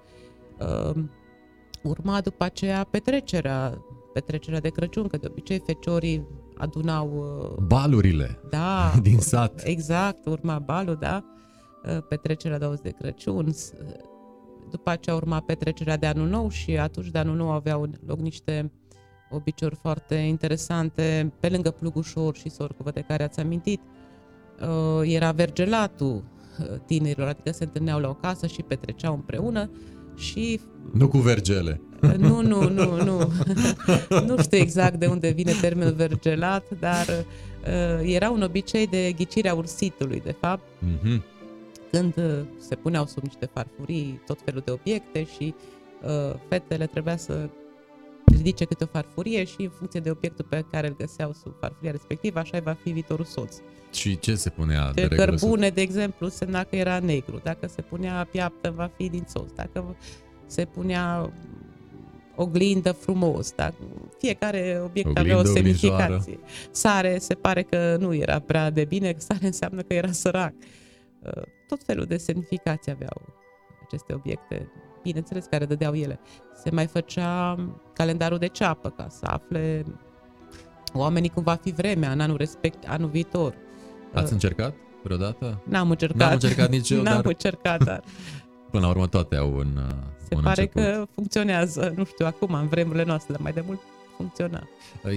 urma 1.82 2.20
după 2.20 2.44
aceea 2.44 2.84
petrecerea, 2.84 3.84
petrecerea 4.12 4.60
de 4.60 4.68
Crăciun, 4.68 5.06
că 5.06 5.16
de 5.16 5.26
obicei 5.30 5.58
feciorii 5.58 6.26
adunau... 6.56 7.08
Balurile 7.66 8.40
da, 8.50 8.92
din 9.02 9.18
sat. 9.18 9.62
Exact, 9.64 10.26
urma 10.26 10.58
balul, 10.58 10.96
da, 11.00 11.24
petrecerea 12.08 12.58
de 12.58 12.64
auz 12.64 12.80
de 12.80 12.90
Crăciun, 12.90 13.52
după 14.70 14.90
aceea 14.90 15.16
urma 15.16 15.40
petrecerea 15.40 15.96
de 15.96 16.06
anul 16.06 16.28
nou 16.28 16.50
și 16.50 16.76
atunci 16.76 17.08
de 17.08 17.18
anul 17.18 17.36
nou 17.36 17.50
aveau 17.50 17.88
loc 18.06 18.18
niște 18.18 18.72
obiceiuri 19.30 19.76
foarte 19.76 20.14
interesante 20.14 21.32
pe 21.40 21.48
lângă 21.48 21.70
plugușor 21.70 22.36
și 22.36 22.48
sorcuvă 22.48 22.90
de 22.90 23.04
care 23.08 23.22
ați 23.22 23.40
amintit. 23.40 23.80
Uh, 24.60 25.12
era 25.14 25.32
vergelatul 25.32 26.24
tinerilor, 26.86 27.28
adică 27.28 27.50
se 27.52 27.64
întâlneau 27.64 28.00
la 28.00 28.08
o 28.08 28.14
casă 28.14 28.46
și 28.46 28.62
petreceau 28.62 29.14
împreună 29.14 29.70
și... 30.16 30.60
Nu 30.92 31.08
cu 31.08 31.18
vergele. 31.18 31.80
Nu, 32.16 32.42
nu, 32.42 32.68
nu, 32.68 33.02
nu. 33.02 33.32
nu 34.26 34.42
știu 34.42 34.58
exact 34.58 34.94
de 34.94 35.06
unde 35.06 35.30
vine 35.30 35.52
termenul 35.60 35.92
vergelat, 35.92 36.64
dar 36.80 37.06
uh, 37.08 38.14
era 38.14 38.30
un 38.30 38.42
obicei 38.42 38.86
de 38.86 39.12
ghicirea 39.16 39.54
ursitului, 39.54 40.20
de 40.20 40.34
fapt. 40.40 40.62
Mm-hmm 40.62 41.37
când 41.90 42.14
se 42.58 42.74
puneau 42.74 43.06
sub 43.06 43.22
niște 43.22 43.46
farfurii 43.52 44.20
tot 44.26 44.38
felul 44.44 44.62
de 44.64 44.70
obiecte 44.70 45.24
și 45.24 45.54
uh, 46.02 46.34
fetele 46.48 46.86
trebuia 46.86 47.16
să 47.16 47.48
ridice 48.24 48.64
câte 48.64 48.84
o 48.84 48.86
farfurie 48.86 49.44
și 49.44 49.62
în 49.62 49.70
funcție 49.70 50.00
de 50.00 50.10
obiectul 50.10 50.46
pe 50.48 50.64
care 50.70 50.86
îl 50.86 50.96
găseau 50.96 51.32
sub 51.42 51.54
farfuria 51.60 51.90
respectivă, 51.90 52.38
așa 52.38 52.60
va 52.60 52.76
fi 52.82 52.90
viitorul 52.90 53.24
soț. 53.24 53.56
Și 53.92 54.18
ce 54.18 54.34
se 54.34 54.50
punea 54.50 54.92
de, 54.92 55.06
de 55.06 55.14
Cărbune, 55.14 55.68
de 55.68 55.80
exemplu, 55.80 56.28
semna 56.28 56.64
că 56.64 56.76
era 56.76 56.98
negru. 56.98 57.40
Dacă 57.42 57.66
se 57.66 57.82
punea 57.82 58.28
piaptă, 58.30 58.70
va 58.76 58.90
fi 58.96 59.08
din 59.08 59.24
soț. 59.28 59.52
Dacă 59.52 59.96
se 60.46 60.64
punea 60.64 61.32
oglindă 62.34 62.92
frumos, 62.92 63.52
dar 63.52 63.74
fiecare 64.18 64.80
obiect 64.84 65.08
oglindă, 65.08 65.34
avea 65.34 65.50
o 65.50 65.54
semnificație. 65.54 66.38
Sare 66.70 67.18
se 67.18 67.34
pare 67.34 67.62
că 67.62 67.96
nu 68.00 68.14
era 68.14 68.38
prea 68.38 68.70
de 68.70 68.84
bine, 68.84 69.14
sare 69.16 69.46
înseamnă 69.46 69.82
că 69.82 69.94
era 69.94 70.12
sărac. 70.12 70.52
Uh, 71.22 71.42
tot 71.66 71.82
felul 71.82 72.04
de 72.04 72.16
semnificații 72.16 72.92
aveau 72.92 73.22
aceste 73.84 74.14
obiecte, 74.14 74.70
bineînțeles 75.02 75.44
care 75.44 75.64
dădeau 75.64 75.94
ele. 75.94 76.20
Se 76.54 76.70
mai 76.70 76.86
făcea 76.86 77.56
calendarul 77.92 78.38
de 78.38 78.46
ceapă 78.46 78.90
ca 78.90 79.06
să 79.08 79.26
afle 79.26 79.84
oamenii 80.92 81.28
cum 81.28 81.42
va 81.42 81.54
fi 81.54 81.72
vremea 81.72 82.10
în 82.12 82.20
anul 82.20 82.36
respect, 82.36 82.88
anul 82.88 83.08
viitor. 83.08 83.54
Ați 84.12 84.24
uh, 84.24 84.30
încercat 84.30 84.74
vreodată? 85.02 85.62
N-am 85.64 85.90
încercat. 85.90 86.18
N-am 86.18 86.32
încercat 86.32 86.70
nici 86.70 86.90
eu, 86.90 87.02
N-am 87.02 87.14
dar... 87.14 87.24
încercat, 87.24 87.84
dar... 87.84 88.02
Până 88.70 88.84
la 88.84 88.88
urmă 88.88 89.06
toate 89.06 89.36
au 89.36 89.52
un 89.52 89.76
uh, 89.76 89.94
Se 90.28 90.34
un 90.34 90.42
pare 90.42 90.60
început. 90.60 90.82
că 90.82 91.06
funcționează, 91.14 91.92
nu 91.96 92.04
știu, 92.04 92.26
acum, 92.26 92.54
în 92.54 92.68
vremurile 92.68 93.04
noastre, 93.04 93.32
dar 93.32 93.42
mai 93.42 93.52
de 93.52 93.62
mult 93.66 93.80
funcționa. 94.16 94.68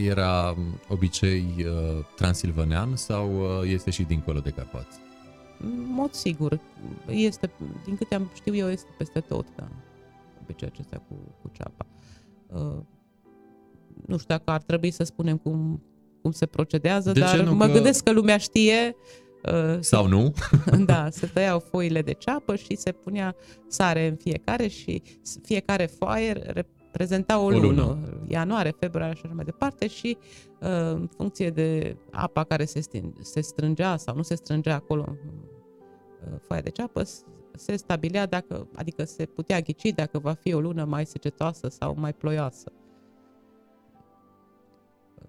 Era 0.06 0.56
obicei 0.88 1.45
uh, 1.58 2.06
transilvanean 2.16 2.95
sau 2.95 3.30
uh, 3.41 3.70
este 3.70 3.91
și 3.91 4.04
dincolo 4.04 4.39
de 4.39 4.49
Carpați? 4.49 5.01
În 5.64 5.93
mod 5.93 6.14
sigur. 6.14 6.59
Este, 7.07 7.51
din 7.86 7.95
câte 7.95 8.16
am 8.16 8.30
știu 8.34 8.55
eu, 8.55 8.70
este 8.70 8.89
peste 8.97 9.20
tot, 9.20 9.45
da. 9.55 9.68
Obiceiul 10.41 10.74
acesta 10.74 11.03
cu, 11.07 11.16
cu 11.41 11.49
ceapa. 11.51 11.86
Uh, 12.47 12.84
nu 14.05 14.18
știu 14.18 14.36
dacă 14.36 14.51
ar 14.51 14.62
trebui 14.62 14.91
să 14.91 15.03
spunem 15.03 15.38
cum, 15.38 15.84
cum 16.22 16.32
se 16.32 16.45
procedează, 16.45 17.12
De 17.12 17.20
dar 17.20 17.30
ce 17.30 17.43
nu 17.43 17.55
mă 17.55 17.66
că... 17.66 17.72
gândesc 17.72 18.03
că 18.03 18.12
lumea 18.12 18.38
știe. 18.38 18.95
Uh, 19.43 19.78
Sau 19.80 20.07
nu? 20.07 20.34
da, 20.86 21.07
se 21.09 21.26
tăiau 21.26 21.59
foile 21.59 22.01
de 22.01 22.14
ceapă 22.14 22.55
și 22.55 22.76
se 22.76 22.91
punea 22.91 23.36
sare 23.68 24.07
în 24.07 24.16
fiecare 24.16 24.68
și 24.68 25.01
fiecare 25.43 25.86
foaie 25.86 26.32
reprezenta 26.32 27.39
o, 27.39 27.43
o 27.43 27.49
lună. 27.49 27.66
lună. 27.66 27.97
Ianuarie, 28.28 28.76
februarie 28.80 29.16
și 29.16 29.22
așa 29.26 29.34
mai 29.36 29.45
departe 29.45 29.88
și 29.88 30.18
uh, 30.59 30.68
în 30.93 31.09
funcție 31.18 31.49
de 31.49 31.95
apa 32.12 32.43
care 32.43 32.66
se, 32.66 32.82
se 33.22 33.41
strângea 33.41 33.97
sau 33.97 34.16
nu 34.16 34.22
se 34.22 34.36
strângea 34.36 34.76
acolo 34.76 35.05
Uh, 35.09 35.51
foaia 36.42 36.62
de 36.62 36.70
ceapă, 36.70 37.04
se 37.56 37.76
stabilea 37.76 38.26
dacă, 38.26 38.68
adică 38.76 39.04
se 39.04 39.26
putea 39.26 39.62
ghici 39.62 39.94
dacă 39.96 40.20
va 40.20 40.34
fi 40.34 40.54
o 40.54 40.60
lună 40.60 40.84
mai 40.84 41.06
secetoasă 41.06 41.68
sau 41.68 41.96
mai 42.00 42.14
ploioasă. 42.14 42.72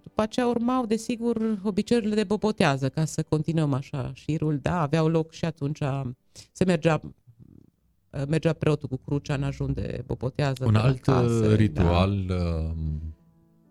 După 0.02 0.22
aceea 0.22 0.46
urmau, 0.46 0.86
desigur, 0.86 1.60
obiceiurile 1.62 2.14
de 2.14 2.24
bobotează, 2.24 2.88
ca 2.88 3.04
să 3.04 3.22
continuăm 3.22 3.72
așa 3.72 4.10
șirul. 4.14 4.58
Da, 4.58 4.80
aveau 4.80 5.08
loc 5.08 5.32
și 5.32 5.44
atunci, 5.44 5.78
se 6.52 6.64
mergea 6.64 7.00
uh, 7.02 8.22
mergea 8.28 8.52
preotul 8.52 8.88
cu 8.88 8.96
crucea 8.96 9.34
în 9.34 9.42
ajun 9.42 9.72
de 9.72 10.02
bobotează. 10.06 10.64
Un 10.64 10.74
alt 10.74 10.96
uh, 10.96 11.02
case, 11.02 11.54
ritual 11.54 12.24
da. 12.26 12.74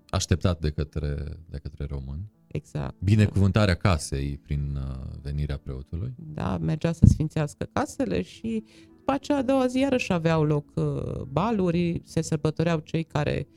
așteptat 0.10 0.60
de 0.60 0.70
către, 0.70 1.38
de 1.50 1.58
către 1.58 1.86
români. 1.86 2.32
Exact. 2.52 2.96
Binecuvântarea 3.00 3.76
casei 3.76 4.40
prin 4.44 4.76
uh, 4.76 5.20
venirea 5.22 5.58
preotului. 5.58 6.14
Da, 6.34 6.58
mergea 6.58 6.92
să 6.92 7.06
sfințească 7.06 7.70
casele 7.74 8.22
și 8.22 8.64
după 8.98 9.12
aceea 9.12 9.38
a 9.38 9.42
doua 9.42 9.68
zi 9.68 9.80
iarăși 9.80 10.14
aveau 10.14 10.44
loc 10.44 10.66
uh, 10.76 11.22
baluri, 11.28 12.02
se 12.06 12.22
sărbătoreau 12.22 12.80
cei 12.80 13.04
care 13.04 13.48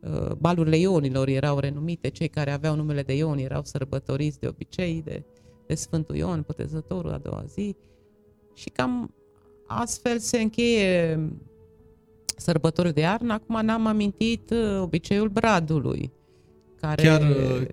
uh, 0.00 0.32
balurile 0.32 0.76
ionilor 0.76 1.28
erau 1.28 1.58
renumite, 1.58 2.08
cei 2.08 2.28
care 2.28 2.50
aveau 2.50 2.76
numele 2.76 3.02
de 3.02 3.16
Ion 3.16 3.38
erau 3.38 3.64
sărbătoriți 3.64 4.38
de 4.38 4.46
obicei 4.46 5.02
de, 5.04 5.24
de 5.66 5.74
Sfântul 5.74 6.16
Ion, 6.16 6.42
Pătezătorul 6.42 7.12
a 7.12 7.18
doua 7.18 7.44
zi 7.46 7.76
și 8.54 8.68
cam 8.68 9.14
astfel 9.66 10.18
se 10.18 10.40
încheie 10.40 11.18
sărbătorul 12.36 12.90
de 12.90 13.00
iarnă. 13.00 13.32
Acum 13.32 13.64
n-am 13.64 13.86
amintit 13.86 14.54
obiceiul 14.80 15.28
bradului 15.28 16.12
care... 16.82 17.02
Chiar, 17.02 17.22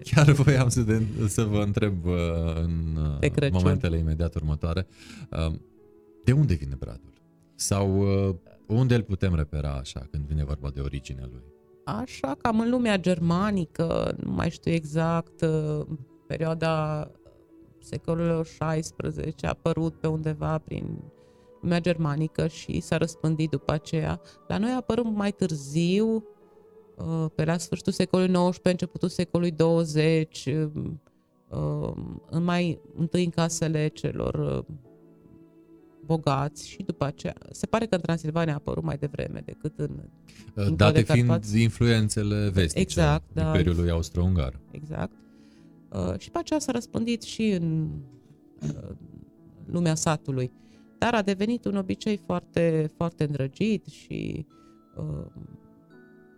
chiar 0.03 0.32
voiam 0.32 0.70
să, 0.70 0.82
de, 0.82 1.01
să 1.28 1.43
vă 1.43 1.62
întreb 1.62 2.05
uh, 2.05 2.14
în 2.55 2.97
uh, 3.41 3.49
momentele 3.51 3.97
imediat 3.97 4.36
următoare. 4.36 4.88
Uh, 5.32 5.53
de 6.24 6.32
unde 6.32 6.53
vine 6.53 6.76
bradul? 6.80 7.14
Sau 7.55 8.05
unde 8.68 8.95
îl 8.95 9.01
putem 9.01 9.36
repera 9.36 9.72
așa 9.72 10.07
când 10.12 10.26
vine 10.26 10.43
vorba 10.43 10.70
de 10.70 10.80
originea 10.80 11.30
lui? 11.32 11.43
Așa, 11.86 12.36
cam 12.41 12.60
în 12.60 12.70
lumea 12.70 12.97
germanică, 12.97 14.16
nu 14.24 14.32
mai 14.32 14.49
știu 14.49 14.72
exact, 14.72 15.45
perioada 16.28 17.07
secolului 17.80 18.43
XVI 18.43 19.34
a 19.41 19.47
apărut 19.47 19.93
pe 19.93 20.07
undeva 20.07 20.57
prin 20.57 20.97
lumea 21.62 21.80
germanică 21.80 22.47
și 22.47 22.80
s-a 22.80 22.97
răspândit 22.97 23.49
după 23.49 23.72
aceea. 23.72 24.22
La 24.47 24.57
noi 24.57 24.72
a 24.72 24.76
apărut 24.76 25.05
mai 25.16 25.32
târziu, 25.32 26.05
Uh, 26.16 26.38
pe 27.36 27.43
la 27.43 27.58
sfârșitul 27.58 27.91
secolului 27.91 28.50
XIX, 28.50 28.60
începutul 28.64 29.10
secolului 29.10 29.56
XX, 29.56 30.45
um, 30.45 31.02
um, 31.50 32.22
în 32.30 32.43
mai 32.43 32.80
întâi 32.95 33.24
în 33.24 33.30
casele 33.30 33.88
celor 33.88 34.66
uh, 34.68 34.76
bogați 36.06 36.68
și 36.68 36.84
după 36.84 37.06
aceea. 37.06 37.36
Se 37.52 37.66
pare 37.66 37.86
că 37.86 37.95
în 37.95 38.02
Transilvania 38.02 38.54
a 38.54 38.56
apărut 38.56 38.84
mai 38.84 38.97
devreme 38.97 39.41
decât 39.45 39.80
în... 39.80 39.89
Uh, 40.56 40.68
date 40.76 41.02
de 41.02 41.14
fiind 41.14 41.43
influențele 41.56 42.50
vestice 42.50 42.80
exact, 42.80 43.24
da, 43.34 43.45
Imperiului 43.45 43.89
Austro-Ungar. 43.89 44.60
Exact. 44.72 45.12
Uh, 45.89 46.14
și 46.18 46.26
după 46.26 46.39
aceea 46.39 46.60
s-a 46.60 46.72
răspândit 46.72 47.22
și 47.22 47.50
în 47.50 47.89
uh, 48.62 48.89
lumea 49.66 49.95
satului. 49.95 50.52
Dar 50.97 51.14
a 51.14 51.22
devenit 51.22 51.66
un 51.66 51.76
obicei 51.76 52.18
foarte, 52.18 52.91
foarte 52.95 53.24
îndrăgit 53.24 53.86
și 53.86 54.45
uh, 54.95 55.26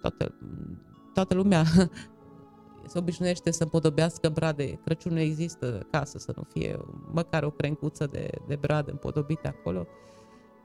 toată, 0.01 0.33
toată 1.13 1.33
lumea 1.33 1.63
se 2.91 2.97
obișnuiește 2.97 3.51
să 3.51 3.63
împodobească 3.63 4.29
brade. 4.29 4.79
Crăciunul 4.83 5.17
există 5.17 5.87
casă 5.91 6.17
să 6.17 6.33
nu 6.35 6.43
fie 6.53 6.79
măcar 7.11 7.43
o 7.43 7.49
crencuță 7.49 8.05
de, 8.05 8.29
de 8.47 8.55
brad 8.55 8.89
împodobite 8.89 9.47
acolo. 9.47 9.87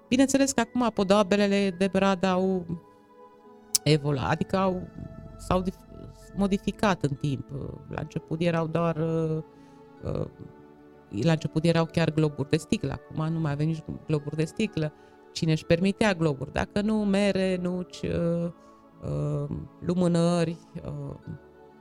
Bineînțeles 0.08 0.52
că 0.52 0.60
acum 0.60 0.90
podabelele 0.94 1.70
de 1.78 1.88
brad 1.92 2.24
au 2.24 2.66
evoluat, 3.84 4.30
adică 4.30 4.56
au, 4.56 4.88
s-au 5.38 5.62
modificat 6.36 7.02
în 7.02 7.14
timp. 7.14 7.48
La 7.88 8.00
început 8.00 8.40
erau 8.40 8.66
doar 8.66 8.96
la 11.10 11.32
început 11.32 11.64
erau 11.64 11.84
chiar 11.84 12.10
globuri 12.12 12.50
de 12.50 12.56
sticlă, 12.56 12.92
acum 12.92 13.32
nu 13.32 13.40
mai 13.40 13.52
avem 13.52 13.66
nici 13.66 13.84
globuri 14.06 14.36
de 14.36 14.44
sticlă. 14.44 14.92
Cine 15.32 15.52
își 15.52 15.64
permitea 15.64 16.14
globuri? 16.14 16.52
Dacă 16.52 16.80
nu 16.80 16.94
mere, 16.94 17.58
nuci, 17.62 18.02
uh, 18.02 18.10
uh, 18.10 18.52
lumânări 19.80 20.56
uh, 20.84 21.14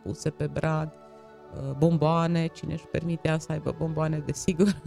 puse 0.04 0.30
pe 0.30 0.48
brad, 0.48 0.94
uh, 1.54 1.76
bomboane, 1.78 2.48
cine 2.48 2.74
își 2.74 2.86
permitea 2.86 3.40
să 3.40 3.52
aibă 3.52 3.76
bomboane, 3.78 4.18
desigur, 4.18 4.82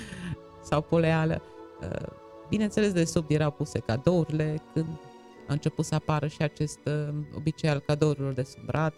sau 0.68 0.82
poleală. 0.82 1.42
Uh, 1.82 2.08
bineînțeles, 2.48 2.92
de 2.92 3.04
sub 3.04 3.24
erau 3.28 3.50
puse 3.50 3.78
cadourile, 3.78 4.62
când 4.74 4.86
a 5.48 5.52
început 5.52 5.84
să 5.84 5.94
apară 5.94 6.26
și 6.26 6.42
acest 6.42 6.80
uh, 6.84 7.14
obicei 7.36 7.70
al 7.70 7.78
cadourilor 7.78 8.32
de 8.32 8.42
sub 8.42 8.64
brad, 8.64 8.92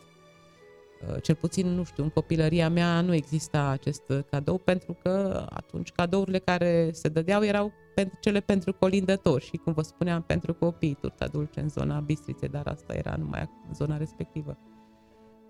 Uh, 1.09 1.23
cel 1.23 1.35
puțin, 1.35 1.67
nu 1.67 1.85
știu, 1.85 2.03
în 2.03 2.09
copilăria 2.09 2.69
mea 2.69 3.01
nu 3.01 3.15
exista 3.15 3.69
acest 3.69 4.03
cadou 4.31 4.59
pentru 4.59 4.97
că 5.03 5.47
atunci 5.51 5.93
cadourile 5.93 6.39
care 6.39 6.91
se 6.93 7.09
dădeau 7.09 7.45
erau 7.45 7.73
pentru 7.95 8.19
cele 8.21 8.41
pentru 8.41 8.73
colindători 8.73 9.45
și, 9.45 9.57
cum 9.57 9.73
vă 9.73 9.83
spuneam, 9.83 10.23
pentru 10.23 10.55
copii, 10.55 10.97
turta 11.01 11.27
dulce 11.27 11.61
în 11.61 11.69
zona 11.69 12.01
Bistriței, 12.01 12.49
dar 12.49 12.67
asta 12.67 12.95
era 12.95 13.17
numai 13.19 13.51
în 13.69 13.75
zona 13.75 13.97
respectivă. 13.97 14.59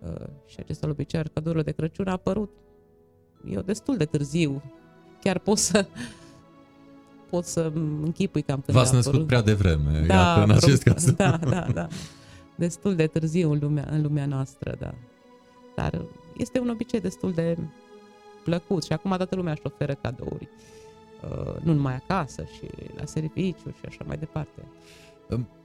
Uh, 0.01 0.27
și 0.47 0.57
acest 0.59 0.85
obicei 0.85 1.19
al 1.19 1.31
cadourilor 1.35 1.65
de 1.65 1.73
Crăciun 1.73 2.09
a 2.09 2.13
apărut 2.13 2.51
eu 3.51 3.61
destul 3.61 3.97
de 3.97 4.05
târziu. 4.05 4.63
Chiar 5.21 5.39
pot 5.39 5.59
să 5.59 5.87
pot 7.31 7.45
să 7.45 7.73
închipui 8.03 8.43
cam 8.43 8.61
când 8.61 8.77
V-ați 8.77 8.95
născut 8.95 9.27
prea 9.27 9.43
devreme, 9.43 10.05
da, 10.07 10.15
iată, 10.15 10.43
în 10.43 10.51
acest 10.51 10.83
caz. 10.83 11.11
Da, 11.17 11.37
da, 11.37 11.67
da. 11.75 11.87
Destul 12.57 12.95
de 12.95 13.07
târziu 13.07 13.51
în 13.51 13.59
lumea, 13.59 13.89
în 13.91 14.03
lumea 14.03 14.27
noastră, 14.27 14.77
da. 14.79 14.95
Dar 15.77 16.05
este 16.37 16.61
un 16.61 16.69
obicei 16.69 17.01
destul 17.01 17.33
de 17.33 17.59
plăcut 18.45 18.85
și 18.85 18.93
acum 18.93 19.15
toată 19.17 19.37
lumea 19.37 19.53
își 19.53 19.63
oferă 19.65 19.95
cadouri. 19.95 20.49
Uh, 20.51 20.84
nu 21.63 21.73
numai 21.73 21.95
acasă, 21.95 22.45
și 22.45 22.69
la 22.97 23.05
serviciu 23.05 23.71
și 23.71 23.85
așa 23.89 24.05
mai 24.07 24.17
departe. 24.17 24.63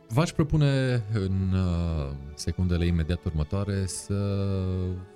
V-aș 0.08 0.32
propune 0.32 1.04
în 1.14 1.54
uh, 1.54 2.12
secundele 2.34 2.86
imediat 2.86 3.26
următoare 3.26 3.86
să 3.86 4.46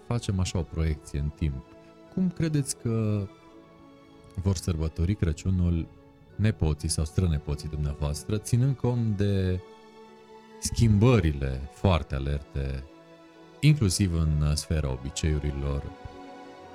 facem 0.07 0.39
așa 0.39 0.59
o 0.59 0.61
proiecție 0.61 1.19
în 1.19 1.29
timp. 1.35 1.65
Cum 2.13 2.29
credeți 2.29 2.77
că 2.77 3.27
vor 4.35 4.55
sărbători 4.55 5.15
Crăciunul 5.15 5.87
nepoții 6.35 6.89
sau 6.89 7.05
strănepoții 7.05 7.69
dumneavoastră, 7.69 8.37
ținând 8.37 8.75
cont 8.75 9.17
de 9.17 9.59
schimbările 10.59 11.69
foarte 11.71 12.15
alerte 12.15 12.83
inclusiv 13.63 14.13
în 14.13 14.41
uh, 14.41 14.53
sfera 14.53 14.91
obiceiurilor, 14.91 15.83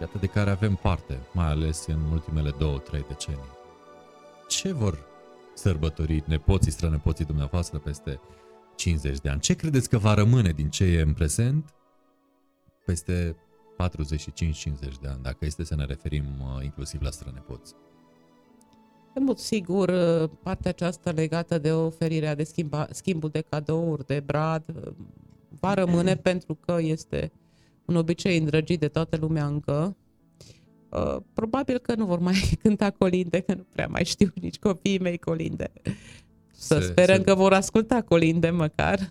iată 0.00 0.18
de 0.18 0.26
care 0.26 0.50
avem 0.50 0.74
parte, 0.74 1.18
mai 1.32 1.46
ales 1.46 1.86
în 1.86 2.00
ultimele 2.12 2.54
două, 2.58 2.78
trei 2.78 3.04
decenii. 3.08 3.57
Ce 4.48 4.72
vor 4.72 5.06
sărbători 5.54 6.22
nepoții, 6.26 6.70
strănepoții 6.70 7.24
dumneavoastră 7.24 7.78
peste 7.78 8.20
50 8.76 9.18
de 9.18 9.28
ani? 9.28 9.40
Ce 9.40 9.54
credeți 9.54 9.88
că 9.88 9.98
va 9.98 10.14
rămâne 10.14 10.50
din 10.50 10.68
ce 10.70 10.84
e 10.84 11.00
în 11.00 11.12
prezent 11.12 11.74
peste 12.84 13.36
45-50 13.76 15.00
de 15.00 15.08
ani, 15.08 15.22
dacă 15.22 15.44
este 15.44 15.64
să 15.64 15.74
ne 15.74 15.84
referim 15.84 16.24
uh, 16.24 16.64
inclusiv 16.64 17.02
la 17.02 17.10
strănepoți? 17.10 17.74
În 19.14 19.24
mod 19.24 19.38
sigur, 19.38 19.88
uh, 19.88 20.30
partea 20.42 20.70
aceasta 20.70 21.10
legată 21.10 21.58
de 21.58 21.72
oferirea 21.72 22.34
de 22.34 22.44
schimba, 22.44 22.88
schimbul 22.90 23.30
de 23.30 23.40
cadouri, 23.40 24.06
de 24.06 24.20
brad, 24.20 24.64
va 25.60 25.74
rămâne 25.74 26.16
pentru 26.30 26.54
că 26.54 26.76
este 26.80 27.32
un 27.84 27.96
obicei 27.96 28.38
îndrăgit 28.38 28.80
de 28.80 28.88
toată 28.88 29.16
lumea 29.16 29.46
încă. 29.46 29.96
Uh, 30.90 31.16
probabil 31.32 31.78
că 31.78 31.94
nu 31.94 32.06
vor 32.06 32.18
mai 32.18 32.34
cânta 32.62 32.90
colinde, 32.90 33.40
că 33.40 33.54
nu 33.54 33.66
prea 33.72 33.86
mai 33.86 34.04
știu 34.04 34.32
nici 34.40 34.58
copiii 34.58 34.98
mei 34.98 35.18
colinde. 35.18 35.72
Să 36.50 36.80
se, 36.80 36.86
sperăm 36.86 37.16
se... 37.16 37.22
că 37.22 37.34
vor 37.34 37.52
asculta 37.52 38.02
colinde 38.02 38.50
măcar. 38.50 38.98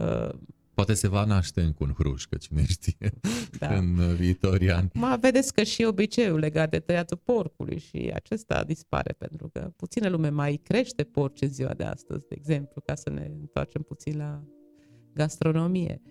Uh, 0.00 0.28
Poate 0.74 0.94
se 0.94 1.08
va 1.08 1.24
naște 1.24 1.60
încă 1.60 1.84
un 1.84 1.92
hruș, 1.92 2.24
că 2.24 2.36
cine 2.36 2.64
știe, 2.64 3.10
da. 3.58 3.74
în 3.74 4.14
viitorii 4.14 4.70
ani. 4.70 4.90
Mă 4.94 5.16
vedeți 5.20 5.54
că 5.54 5.62
și 5.62 5.84
obiceiul 5.84 6.38
legat 6.38 6.70
de 6.70 6.78
tăiatul 6.78 7.16
porcului 7.16 7.78
și 7.78 8.10
acesta 8.14 8.64
dispare, 8.64 9.14
pentru 9.18 9.48
că 9.48 9.72
puține 9.76 10.08
lume 10.08 10.28
mai 10.28 10.60
crește 10.62 11.04
porci 11.04 11.40
în 11.40 11.48
ziua 11.48 11.74
de 11.74 11.84
astăzi, 11.84 12.26
de 12.28 12.34
exemplu, 12.38 12.80
ca 12.80 12.94
să 12.94 13.10
ne 13.10 13.30
întoarcem 13.40 13.82
puțin 13.82 14.16
la 14.16 14.42
gastronomie. 15.12 16.02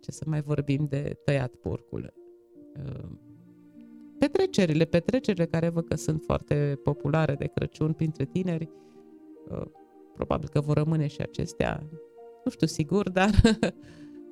Ce 0.00 0.10
să 0.10 0.24
mai 0.26 0.42
vorbim 0.42 0.86
de 0.88 1.16
tăiat 1.24 1.54
porcul. 1.54 2.14
Uh, 2.76 3.10
petrecerile, 4.20 4.84
petrecerile 4.84 5.46
care 5.46 5.68
văd 5.68 5.84
că 5.84 5.96
sunt 5.96 6.22
foarte 6.22 6.78
populare 6.82 7.34
de 7.34 7.46
Crăciun 7.46 7.92
printre 7.92 8.24
tineri, 8.24 8.68
uh, 9.48 9.62
probabil 10.14 10.48
că 10.48 10.60
vor 10.60 10.76
rămâne 10.76 11.06
și 11.06 11.20
acestea, 11.20 11.82
nu 12.44 12.50
știu 12.50 12.66
sigur, 12.66 13.10
dar 13.18 13.30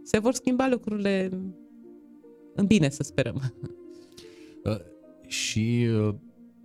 se 0.03 0.19
vor 0.19 0.33
schimba 0.33 0.69
lucrurile 0.69 1.31
în 2.55 2.67
bine, 2.67 2.89
să 2.89 3.03
sperăm. 3.03 3.53
Uh, 4.65 4.77
și 5.27 5.89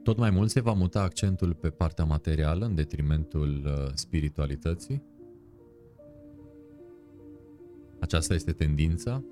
tot 0.03 0.17
mai 0.17 0.29
mult 0.29 0.49
se 0.49 0.61
va 0.61 0.73
muta 0.73 1.01
accentul 1.01 1.53
pe 1.53 1.69
partea 1.69 2.05
materială 2.05 2.65
în 2.65 2.75
detrimentul 2.75 3.67
spiritualității? 3.93 5.03
Aceasta 7.99 8.33
este 8.33 8.51
tendința? 8.51 9.23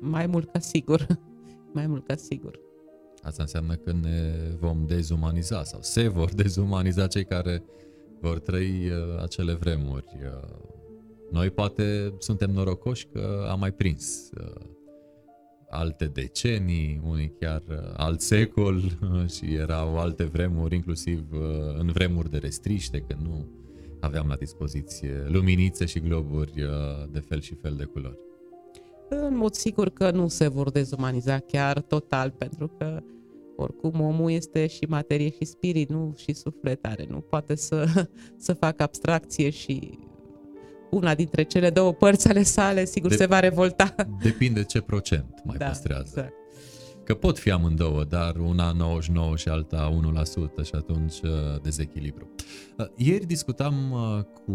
Mai 0.00 0.26
mult 0.26 0.50
ca 0.50 0.58
sigur. 0.58 1.06
Mai 1.74 1.86
mult 1.86 2.06
ca 2.06 2.16
sigur. 2.16 2.58
Asta 3.22 3.42
înseamnă 3.42 3.74
că 3.74 3.92
ne 3.92 4.32
vom 4.58 4.84
dezumaniza 4.86 5.64
sau 5.64 5.78
se 5.82 6.08
vor 6.08 6.34
dezumaniza 6.42 7.06
cei 7.06 7.24
care 7.24 7.62
vor 8.20 8.38
trăi 8.38 8.90
uh, 8.90 9.22
acele 9.22 9.52
vremuri. 9.52 10.06
Uh, 10.22 10.70
noi 11.30 11.50
poate 11.50 12.14
suntem 12.18 12.50
norocoși 12.50 13.06
că 13.12 13.46
am 13.50 13.58
mai 13.58 13.72
prins 13.72 14.30
uh, 14.40 14.70
alte 15.68 16.04
decenii, 16.04 17.00
unii 17.04 17.32
chiar 17.40 17.62
uh, 17.68 17.76
alt 17.96 18.20
secol 18.20 18.76
uh, 18.76 19.28
și 19.34 19.54
erau 19.54 19.98
alte 19.98 20.24
vremuri, 20.24 20.74
inclusiv 20.74 21.24
uh, 21.32 21.40
în 21.78 21.90
vremuri 21.92 22.30
de 22.30 22.38
restriște, 22.38 22.98
că 22.98 23.16
nu 23.22 23.46
aveam 24.00 24.28
la 24.28 24.34
dispoziție 24.34 25.24
luminițe 25.28 25.84
și 25.84 26.00
globuri 26.00 26.62
uh, 26.62 26.70
de 27.10 27.18
fel 27.18 27.40
și 27.40 27.54
fel 27.54 27.74
de 27.76 27.84
culori. 27.84 28.18
În 29.20 29.36
mod 29.36 29.54
sigur 29.54 29.88
că 29.88 30.10
nu 30.10 30.28
se 30.28 30.48
vor 30.48 30.70
dezumaniza 30.70 31.38
chiar 31.38 31.80
total, 31.80 32.30
pentru 32.30 32.68
că 32.78 33.02
oricum 33.56 34.00
omul 34.00 34.30
este 34.30 34.66
și 34.66 34.84
materie 34.84 35.30
și 35.30 35.44
spirit, 35.44 35.88
nu 35.88 36.14
și 36.16 36.32
sufletare. 36.32 37.06
Nu 37.08 37.20
poate 37.20 37.54
să, 37.54 38.08
să 38.36 38.52
facă 38.52 38.82
abstracție 38.82 39.50
și 39.50 39.98
una 40.90 41.14
dintre 41.14 41.42
cele 41.42 41.70
două 41.70 41.92
părți 41.92 42.28
ale 42.28 42.42
sale, 42.42 42.84
sigur, 42.84 43.10
de, 43.10 43.16
se 43.16 43.26
va 43.26 43.40
revolta. 43.40 43.94
Depinde 44.22 44.64
ce 44.64 44.80
procent 44.80 45.40
mai 45.44 45.56
da, 45.56 45.66
păstrează. 45.66 46.02
Exact. 46.06 46.32
Că 47.04 47.14
pot 47.14 47.38
fi 47.38 47.50
amândouă, 47.50 48.04
dar 48.04 48.36
una 48.36 48.72
99 48.72 49.36
și 49.36 49.48
alta 49.48 50.00
1% 50.60 50.64
și 50.64 50.72
atunci 50.74 51.20
uh, 51.20 51.30
dezechilibru. 51.62 52.30
Uh, 52.78 52.86
ieri 52.96 53.26
discutam 53.26 53.74
uh, 53.90 54.24
cu 54.44 54.52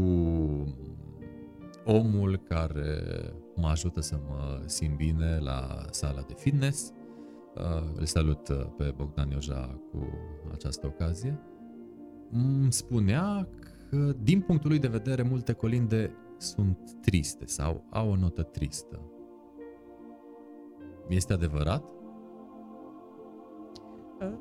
omul 1.86 2.42
care 2.48 3.04
mă 3.58 3.68
ajută 3.68 4.02
să 4.02 4.20
mă 4.28 4.62
simt 4.66 4.96
bine 4.96 5.38
la 5.40 5.86
sala 5.90 6.22
de 6.22 6.34
fitness. 6.38 6.92
Îl 7.96 8.06
salut 8.06 8.50
pe 8.78 8.94
Bogdan 8.96 9.30
Ioja 9.30 9.82
cu 9.92 10.08
această 10.54 10.88
ocazie. 10.88 11.40
Îmi 12.32 12.74
spunea 12.74 13.48
că, 13.90 14.14
din 14.22 14.42
punctul 14.42 14.70
lui 14.70 14.80
de 14.80 14.88
vedere, 14.88 15.22
multe 15.22 15.54
colinde 15.54 16.12
sunt 16.38 16.78
triste 17.02 17.46
sau 17.46 17.84
au 17.90 18.10
o 18.10 18.16
notă 18.16 18.44
tristă. 18.44 19.02
Este 21.10 21.34
adevărat? 21.34 21.84
În 24.20 24.38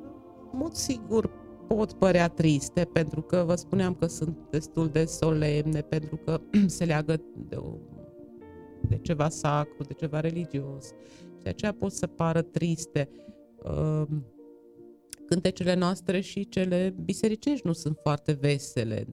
mod 0.51 0.73
sigur 0.73 1.29
pot 1.67 1.93
părea 1.93 2.27
triste, 2.27 2.85
pentru 2.93 3.21
că 3.21 3.43
vă 3.45 3.55
spuneam 3.55 3.93
că 3.93 4.05
sunt 4.05 4.37
destul 4.49 4.87
de 4.87 5.05
solemne, 5.05 5.81
pentru 5.81 6.15
că 6.15 6.41
se 6.65 6.85
leagă 6.85 7.21
de, 7.49 7.55
o, 7.55 7.73
de 8.87 8.97
ceva 8.97 9.29
sacru, 9.29 9.83
de 9.83 9.93
ceva 9.93 10.19
religios 10.19 10.85
și 11.37 11.43
de 11.43 11.49
aceea 11.49 11.73
pot 11.73 11.91
să 11.91 12.07
pară 12.07 12.41
triste. 12.41 13.09
Ehm, 13.63 14.25
cântecele 15.27 15.73
noastre 15.75 16.19
și 16.19 16.49
cele 16.49 16.95
bisericești 17.03 17.67
nu 17.67 17.73
sunt 17.73 17.97
foarte 18.01 18.31
vesele. 18.31 19.07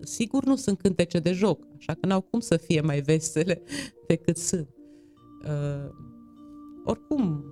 Sigur 0.00 0.44
nu 0.44 0.56
sunt 0.56 0.78
cântece 0.78 1.18
de 1.18 1.32
joc, 1.32 1.66
așa 1.76 1.94
că 1.94 2.06
n-au 2.06 2.20
cum 2.20 2.40
să 2.40 2.56
fie 2.56 2.80
mai 2.80 3.00
vesele 3.00 3.62
decât 4.08 4.36
sunt. 4.36 4.68
Uh, 5.44 5.90
oricum, 6.84 7.44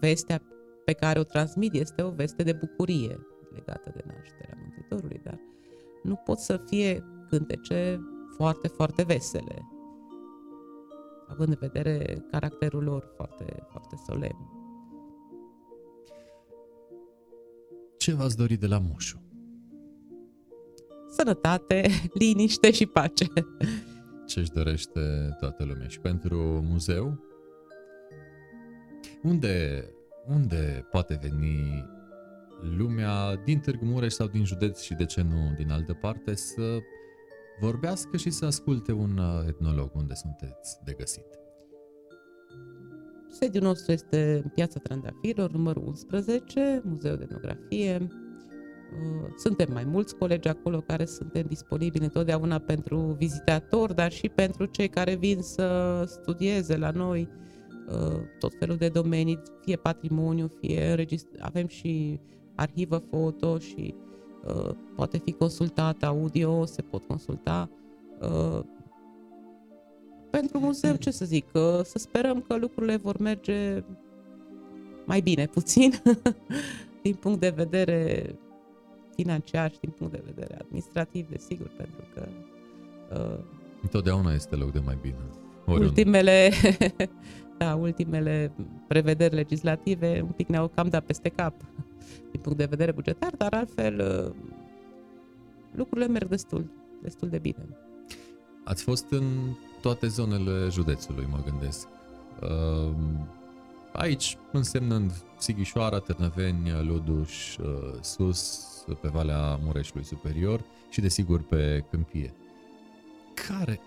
vestea 0.00 0.42
pe 0.84 0.92
care 0.92 1.18
o 1.18 1.22
transmit 1.22 1.74
este 1.74 2.02
o 2.02 2.10
veste 2.10 2.42
de 2.42 2.52
bucurie 2.52 3.18
legată 3.54 3.92
de 3.94 4.02
nașterea 4.06 4.58
Mântuitorului, 4.60 5.20
dar 5.24 5.40
nu 6.02 6.14
pot 6.14 6.38
să 6.38 6.60
fie 6.66 7.04
cântece 7.28 8.00
foarte, 8.36 8.68
foarte 8.68 9.02
vesele. 9.02 9.79
Având 11.30 11.48
în 11.48 11.56
vedere 11.60 12.24
caracterul 12.30 12.82
lor 12.82 13.12
foarte, 13.16 13.66
foarte 13.70 13.96
solemn. 14.06 14.58
Ce 17.98 18.14
v-ați 18.14 18.36
dorit 18.36 18.60
de 18.60 18.66
la 18.66 18.78
Moșu? 18.78 19.22
Sănătate, 21.08 21.88
liniște 22.20 22.70
și 22.70 22.86
pace. 22.86 23.26
Ce 24.26 24.40
își 24.40 24.50
dorește 24.50 25.36
toată 25.40 25.64
lumea 25.64 25.88
și 25.88 26.00
pentru 26.00 26.36
muzeu? 26.68 27.24
Unde, 29.22 29.84
unde 30.26 30.86
poate 30.90 31.18
veni 31.22 31.84
lumea 32.76 33.36
din 33.36 33.58
Târgu 33.58 33.84
Mureș 33.84 34.12
sau 34.12 34.26
din 34.26 34.44
județ 34.44 34.80
și 34.80 34.94
de 34.94 35.04
ce 35.04 35.22
nu 35.22 35.54
din 35.56 35.70
altă 35.70 35.92
parte 35.92 36.34
să 36.34 36.78
vorbească 37.60 38.16
și 38.16 38.30
să 38.30 38.44
asculte 38.44 38.92
un 38.92 39.18
uh, 39.18 39.46
etnolog 39.48 39.90
unde 39.94 40.14
sunteți 40.14 40.78
de 40.84 40.92
găsit. 40.92 41.24
Sediul 43.28 43.62
nostru 43.62 43.92
este 43.92 44.40
în 44.44 44.50
Piața 44.54 44.80
Trandafirilor, 44.80 45.50
numărul 45.50 45.86
11, 45.86 46.82
Muzeul 46.84 47.16
de 47.16 47.22
Etnografie. 47.22 47.98
Uh, 48.00 49.28
suntem 49.36 49.72
mai 49.72 49.84
mulți 49.84 50.16
colegi 50.16 50.48
acolo 50.48 50.80
care 50.80 51.04
suntem 51.04 51.46
disponibili 51.48 52.04
întotdeauna 52.04 52.58
pentru 52.58 52.98
vizitatori, 52.98 53.94
dar 53.94 54.12
și 54.12 54.28
pentru 54.28 54.64
cei 54.64 54.88
care 54.88 55.14
vin 55.14 55.40
să 55.40 56.02
studieze 56.06 56.76
la 56.76 56.90
noi 56.90 57.28
uh, 57.88 58.20
tot 58.38 58.52
felul 58.58 58.76
de 58.76 58.88
domenii, 58.88 59.42
fie 59.60 59.76
patrimoniu, 59.76 60.52
fie 60.60 61.06
avem 61.38 61.66
și 61.66 62.20
arhivă 62.54 63.02
foto 63.10 63.58
și 63.58 63.94
uh, 63.96 64.09
poate 64.94 65.18
fi 65.18 65.32
consultat 65.32 66.02
audio, 66.02 66.64
se 66.64 66.82
pot 66.82 67.02
consulta. 67.02 67.70
Uh, 68.20 68.60
pentru 70.30 70.58
muzeu, 70.58 70.96
ce 70.96 71.10
să 71.10 71.24
zic, 71.24 71.46
uh, 71.52 71.80
să 71.82 71.98
sperăm 71.98 72.40
că 72.40 72.56
lucrurile 72.56 72.96
vor 72.96 73.18
merge 73.18 73.84
mai 75.06 75.20
bine 75.20 75.46
puțin 75.56 75.92
din 77.02 77.14
punct 77.14 77.40
de 77.40 77.48
vedere 77.48 78.24
financiar 79.14 79.70
și 79.70 79.78
din 79.80 79.90
punct 79.90 80.12
de 80.12 80.22
vedere 80.24 80.58
administrativ, 80.60 81.28
desigur, 81.28 81.70
pentru 81.76 82.04
că 82.14 82.28
uh, 83.12 83.44
Întotdeauna 83.82 84.32
este 84.32 84.56
loc 84.56 84.72
de 84.72 84.80
mai 84.84 84.98
bine. 85.00 85.16
Oriunde. 85.66 85.86
Ultimele, 85.86 86.50
da, 87.58 87.74
ultimele 87.74 88.52
prevederi 88.88 89.34
legislative 89.34 90.20
un 90.22 90.30
pic 90.36 90.48
ne-au 90.48 90.68
cam 90.68 90.88
dat 90.88 91.04
peste 91.04 91.28
cap 91.28 91.54
din 92.30 92.40
punct 92.40 92.58
de 92.58 92.64
vedere 92.64 92.92
bugetar, 92.92 93.34
dar 93.36 93.54
altfel 93.54 94.00
uh, 94.00 94.34
lucrurile 95.72 96.08
merg 96.08 96.28
destul, 96.28 96.70
destul 97.02 97.28
de 97.28 97.38
bine. 97.38 97.68
Ați 98.64 98.82
fost 98.82 99.06
în 99.10 99.24
toate 99.80 100.06
zonele 100.06 100.68
județului, 100.70 101.26
mă 101.30 101.42
gândesc. 101.50 101.88
Uh, 102.42 102.94
aici, 103.92 104.36
însemnând 104.52 105.12
Sighișoara, 105.38 105.98
Târnăveni, 105.98 106.70
Luduș, 106.82 107.56
uh, 107.56 107.94
sus, 108.00 108.68
pe 109.00 109.08
Valea 109.08 109.56
Mureșului 109.56 110.04
Superior 110.04 110.64
și, 110.90 111.00
desigur, 111.00 111.42
pe 111.42 111.84
Câmpie. 111.90 112.34
Care 113.48 113.80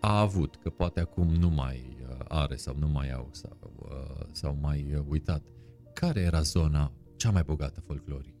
a 0.00 0.20
avut, 0.20 0.58
că 0.62 0.70
poate 0.70 1.00
acum 1.00 1.28
nu 1.28 1.48
mai 1.48 1.96
are 2.28 2.56
sau 2.56 2.74
nu 2.78 2.88
mai 2.88 3.12
au 3.12 3.28
sau, 3.30 3.56
sau 4.30 4.58
mai 4.60 5.04
uitat, 5.08 5.42
care 5.94 6.20
era 6.20 6.40
zona 6.40 6.92
cea 7.16 7.30
mai 7.30 7.42
bogată 7.46 7.80
folcloric? 7.80 8.34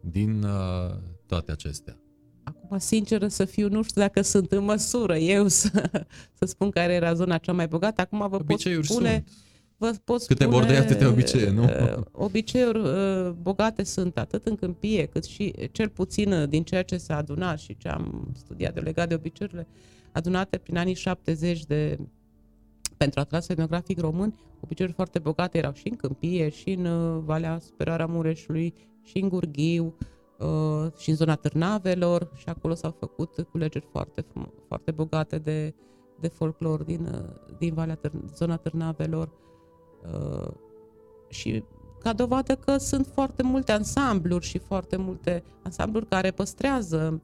Din 0.00 0.42
uh, 0.42 0.96
toate 1.26 1.52
acestea. 1.52 1.96
Acum, 2.42 2.78
sinceră 2.78 3.28
să 3.28 3.44
fiu, 3.44 3.68
nu 3.68 3.82
știu 3.82 4.00
dacă 4.00 4.22
sunt 4.22 4.52
în 4.52 4.64
măsură 4.64 5.16
eu 5.16 5.48
să, 5.60 5.90
să 6.32 6.44
spun 6.44 6.70
care 6.70 6.92
era 6.92 7.14
zona 7.14 7.38
cea 7.38 7.52
mai 7.52 7.66
bogată. 7.66 8.00
Acum 8.00 8.28
vă 8.28 8.36
Obiceiuri 8.36 8.86
pot 8.86 8.96
spune... 8.96 9.24
Sunt. 9.26 9.46
Vă 9.80 9.94
pot 10.04 10.26
Câte 10.26 10.42
spune, 10.42 10.58
bordei, 10.58 10.76
atâtea 10.76 11.08
obicei, 11.08 11.50
nu? 11.50 11.62
Uh, 11.62 12.02
obiceiuri 12.26 12.78
uh, 12.78 13.30
bogate 13.30 13.82
sunt 13.82 14.18
atât 14.18 14.46
în 14.46 14.56
câmpie, 14.56 15.06
cât 15.06 15.24
și 15.24 15.54
cel 15.72 15.88
puțin 15.88 16.32
uh, 16.32 16.48
din 16.48 16.62
ceea 16.62 16.82
ce 16.82 16.96
s-a 16.96 17.16
adunat 17.16 17.58
și 17.58 17.76
ce 17.76 17.88
am 17.88 18.32
studiat 18.36 18.74
de 18.74 18.80
legat 18.80 19.08
de 19.08 19.14
obiceiurile 19.14 19.66
adunate 20.12 20.58
prin 20.58 20.76
anii 20.76 20.94
70 20.94 21.64
de 21.64 21.98
pentru 22.98 23.20
atlas 23.20 23.48
etnografic 23.48 24.00
român, 24.00 24.38
obiceiuri 24.60 24.94
foarte 24.94 25.18
bogate 25.18 25.58
erau 25.58 25.72
și 25.72 25.88
în 25.88 25.96
Câmpie, 25.96 26.48
și 26.48 26.70
în 26.70 26.84
uh, 26.84 27.22
Valea 27.24 27.58
Superioară 27.58 28.02
a 28.02 28.06
Mureșului, 28.06 28.74
și 29.02 29.18
în 29.18 29.28
Gurghiu, 29.28 29.94
uh, 30.38 30.92
și 30.96 31.10
în 31.10 31.16
zona 31.16 31.34
Târnavelor 31.34 32.30
și 32.34 32.48
acolo 32.48 32.74
s-au 32.74 32.96
făcut 32.98 33.46
culegeri 33.50 33.86
foarte, 33.90 34.24
foarte 34.66 34.90
bogate 34.90 35.38
de, 35.38 35.74
de 36.20 36.28
folclor 36.28 36.82
din, 36.82 37.04
uh, 37.04 37.56
din 37.58 37.74
Valea 37.74 37.98
Târ- 37.98 38.34
zona 38.34 38.56
Târnavelor 38.56 39.30
și 41.28 41.64
ca 42.00 42.12
dovadă 42.12 42.54
că 42.54 42.76
sunt 42.76 43.06
foarte 43.06 43.42
multe 43.42 43.72
ansambluri 43.72 44.44
și 44.44 44.58
foarte 44.58 44.96
multe 44.96 45.42
ansambluri 45.62 46.06
care 46.06 46.30
păstrează 46.30 47.22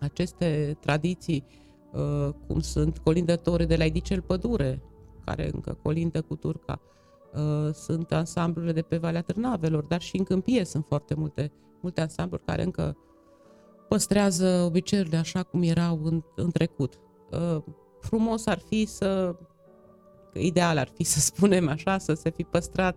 aceste 0.00 0.76
tradiții 0.80 1.44
Uh, 1.48 1.67
cum 2.46 2.60
sunt 2.60 2.98
colindătorii 2.98 3.66
de 3.66 3.76
la 3.76 3.84
Idicel 3.84 4.20
Pădure, 4.20 4.82
care 5.24 5.50
încă 5.52 5.78
colindă 5.82 6.22
cu 6.22 6.34
Turca, 6.36 6.80
uh, 7.34 7.74
sunt 7.74 8.12
ansamblurile 8.12 8.72
de 8.72 8.82
pe 8.82 8.96
Valea 8.96 9.22
Târnavelor, 9.22 9.84
dar 9.84 10.00
și 10.00 10.16
în 10.16 10.24
Câmpie 10.24 10.64
sunt 10.64 10.84
foarte 10.86 11.14
multe, 11.14 11.52
multe 11.80 12.00
ansambluri 12.00 12.44
care 12.44 12.62
încă 12.62 12.96
păstrează 13.88 14.62
obiceiurile 14.66 15.16
așa 15.16 15.42
cum 15.42 15.62
erau 15.62 16.00
în, 16.02 16.22
în 16.36 16.50
trecut. 16.50 16.98
Uh, 17.30 17.62
frumos 18.00 18.46
ar 18.46 18.58
fi 18.58 18.84
să, 18.84 19.36
ideal 20.32 20.78
ar 20.78 20.90
fi 20.94 21.04
să 21.04 21.20
spunem 21.20 21.68
așa, 21.68 21.98
să 21.98 22.14
se 22.14 22.30
fi 22.30 22.42
păstrat 22.42 22.96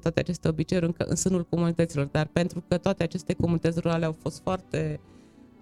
toate 0.00 0.20
aceste 0.20 0.48
obiceiuri 0.48 0.86
în, 0.86 0.94
în 0.98 1.16
sânul 1.16 1.44
comunităților, 1.44 2.06
dar 2.06 2.26
pentru 2.26 2.64
că 2.68 2.78
toate 2.78 3.02
aceste 3.02 3.32
comunități 3.34 3.80
rurale 3.80 4.04
au 4.04 4.16
fost 4.20 4.40
foarte 4.40 5.00
uh, 5.02 5.15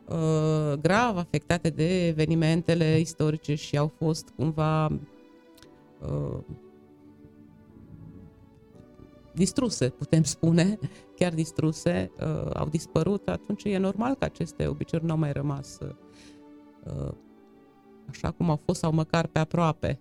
uh, 0.09 0.79
grav 0.81 1.17
afectate 1.17 1.71
de 1.71 2.07
evenimentele 2.07 2.99
istorice 2.99 3.55
și 3.55 3.77
au 3.77 3.89
fost 3.89 4.29
cumva 4.37 4.87
uh, 4.87 6.39
distruse, 9.35 9.89
putem 9.89 10.23
spune, 10.23 10.79
chiar 11.19 11.35
distruse, 11.35 12.11
uh, 12.21 12.51
au 12.55 12.69
dispărut, 12.69 13.29
atunci 13.29 13.65
e 13.65 13.79
normal 13.79 14.15
că 14.15 14.25
aceste 14.25 14.67
obiceiuri 14.67 15.07
nu 15.07 15.13
au 15.13 15.19
mai 15.19 15.33
rămas 15.33 15.79
uh, 15.81 17.13
așa 18.09 18.31
cum 18.31 18.51
au 18.51 18.61
fost 18.65 18.81
sau 18.81 18.93
măcar 18.93 19.27
pe 19.27 19.39
aproape 19.39 20.01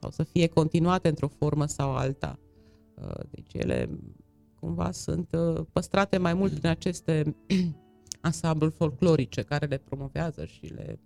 sau 0.00 0.10
să 0.10 0.22
fie 0.22 0.46
continuate 0.46 1.08
într-o 1.08 1.28
formă 1.28 1.66
sau 1.66 1.94
alta. 1.94 2.38
Uh, 2.94 3.20
deci 3.30 3.52
ele 3.52 3.90
cumva 4.60 4.90
sunt 4.90 5.28
uh, 5.32 5.64
păstrate 5.72 6.18
mai 6.18 6.34
mult 6.34 6.52
prin 6.52 6.70
aceste 6.70 7.36
ansambluri 8.20 8.72
folclorice 8.72 9.42
care 9.42 9.66
le 9.66 9.78
promovează 9.78 10.44
și 10.44 10.64
le 10.64 11.00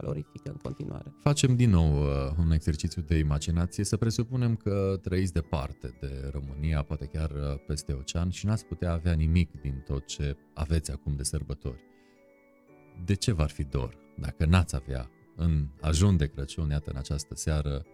valorifică 0.00 0.50
în 0.50 0.56
continuare. 0.62 1.14
Facem 1.20 1.56
din 1.56 1.70
nou 1.70 2.02
uh, 2.02 2.08
un 2.38 2.50
exercițiu 2.50 3.02
de 3.02 3.18
imaginație. 3.18 3.84
Să 3.84 3.96
presupunem 3.96 4.56
că 4.56 4.98
trăiți 5.02 5.32
departe 5.32 5.96
de 6.00 6.30
România, 6.32 6.82
poate 6.82 7.06
chiar 7.06 7.30
uh, 7.30 7.60
peste 7.66 7.92
ocean 7.92 8.30
și 8.30 8.46
n-ați 8.46 8.64
putea 8.64 8.92
avea 8.92 9.12
nimic 9.12 9.60
din 9.60 9.82
tot 9.86 10.06
ce 10.06 10.36
aveți 10.54 10.90
acum 10.90 11.16
de 11.16 11.22
sărbători. 11.22 11.82
De 13.04 13.14
ce 13.14 13.32
v-ar 13.32 13.50
fi 13.50 13.64
dor 13.64 13.98
dacă 14.18 14.44
n-ați 14.44 14.74
avea 14.74 15.10
în 15.36 15.68
ajun 15.80 16.16
de 16.16 16.26
Crăciun, 16.26 16.70
iată 16.70 16.90
în 16.90 16.96
această 16.96 17.34
seară, 17.34 17.84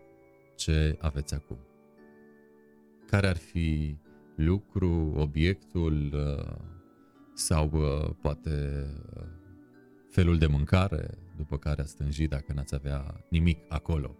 ce 0.56 0.96
aveți 1.00 1.34
acum? 1.34 1.58
Care 3.06 3.28
ar 3.28 3.36
fi 3.36 3.96
lucru, 4.36 5.12
obiectul, 5.16 6.10
uh, 6.14 6.56
sau 7.40 7.70
uh, 7.72 8.10
poate 8.20 8.86
uh, 9.16 9.22
felul 10.10 10.38
de 10.38 10.46
mâncare 10.46 11.18
după 11.36 11.56
care 11.56 11.80
ați 11.80 11.90
stânji 11.90 12.26
dacă 12.26 12.52
n-ați 12.52 12.74
avea 12.74 13.24
nimic 13.28 13.58
acolo 13.68 14.16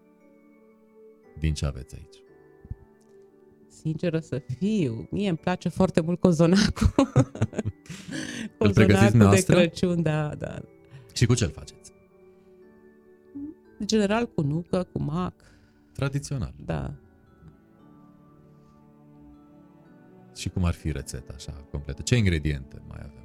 din 1.39 1.53
ce 1.53 1.65
aveți 1.65 1.95
aici. 1.95 2.17
Sinceră 3.67 4.19
să 4.19 4.41
fiu, 4.57 5.07
mie 5.11 5.29
îmi 5.29 5.37
place 5.37 5.69
foarte 5.69 6.01
mult 6.01 6.19
cozonacul. 6.19 6.93
cozonacul 8.57 9.29
de 9.29 9.43
Crăciun, 9.45 10.01
da, 10.01 10.35
da. 10.35 10.61
Și 11.13 11.25
cu 11.25 11.33
ce 11.33 11.43
îl 11.43 11.51
faceți? 11.51 11.91
General 13.85 14.29
cu 14.29 14.41
nucă, 14.41 14.87
cu 14.91 15.01
mac. 15.01 15.33
Tradițional. 15.93 16.53
Da. 16.65 16.93
Și 20.41 20.49
cum 20.49 20.63
ar 20.63 20.73
fi 20.73 20.91
rețeta 20.91 21.33
așa 21.35 21.53
completă? 21.71 22.01
Ce 22.01 22.15
ingrediente 22.15 22.81
mai 22.87 22.97
avem? 22.99 23.23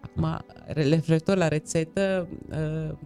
Acum, 0.00 0.44
referitor 0.66 1.36
la 1.36 1.48
rețetă, 1.48 2.28
uh, 2.50 2.96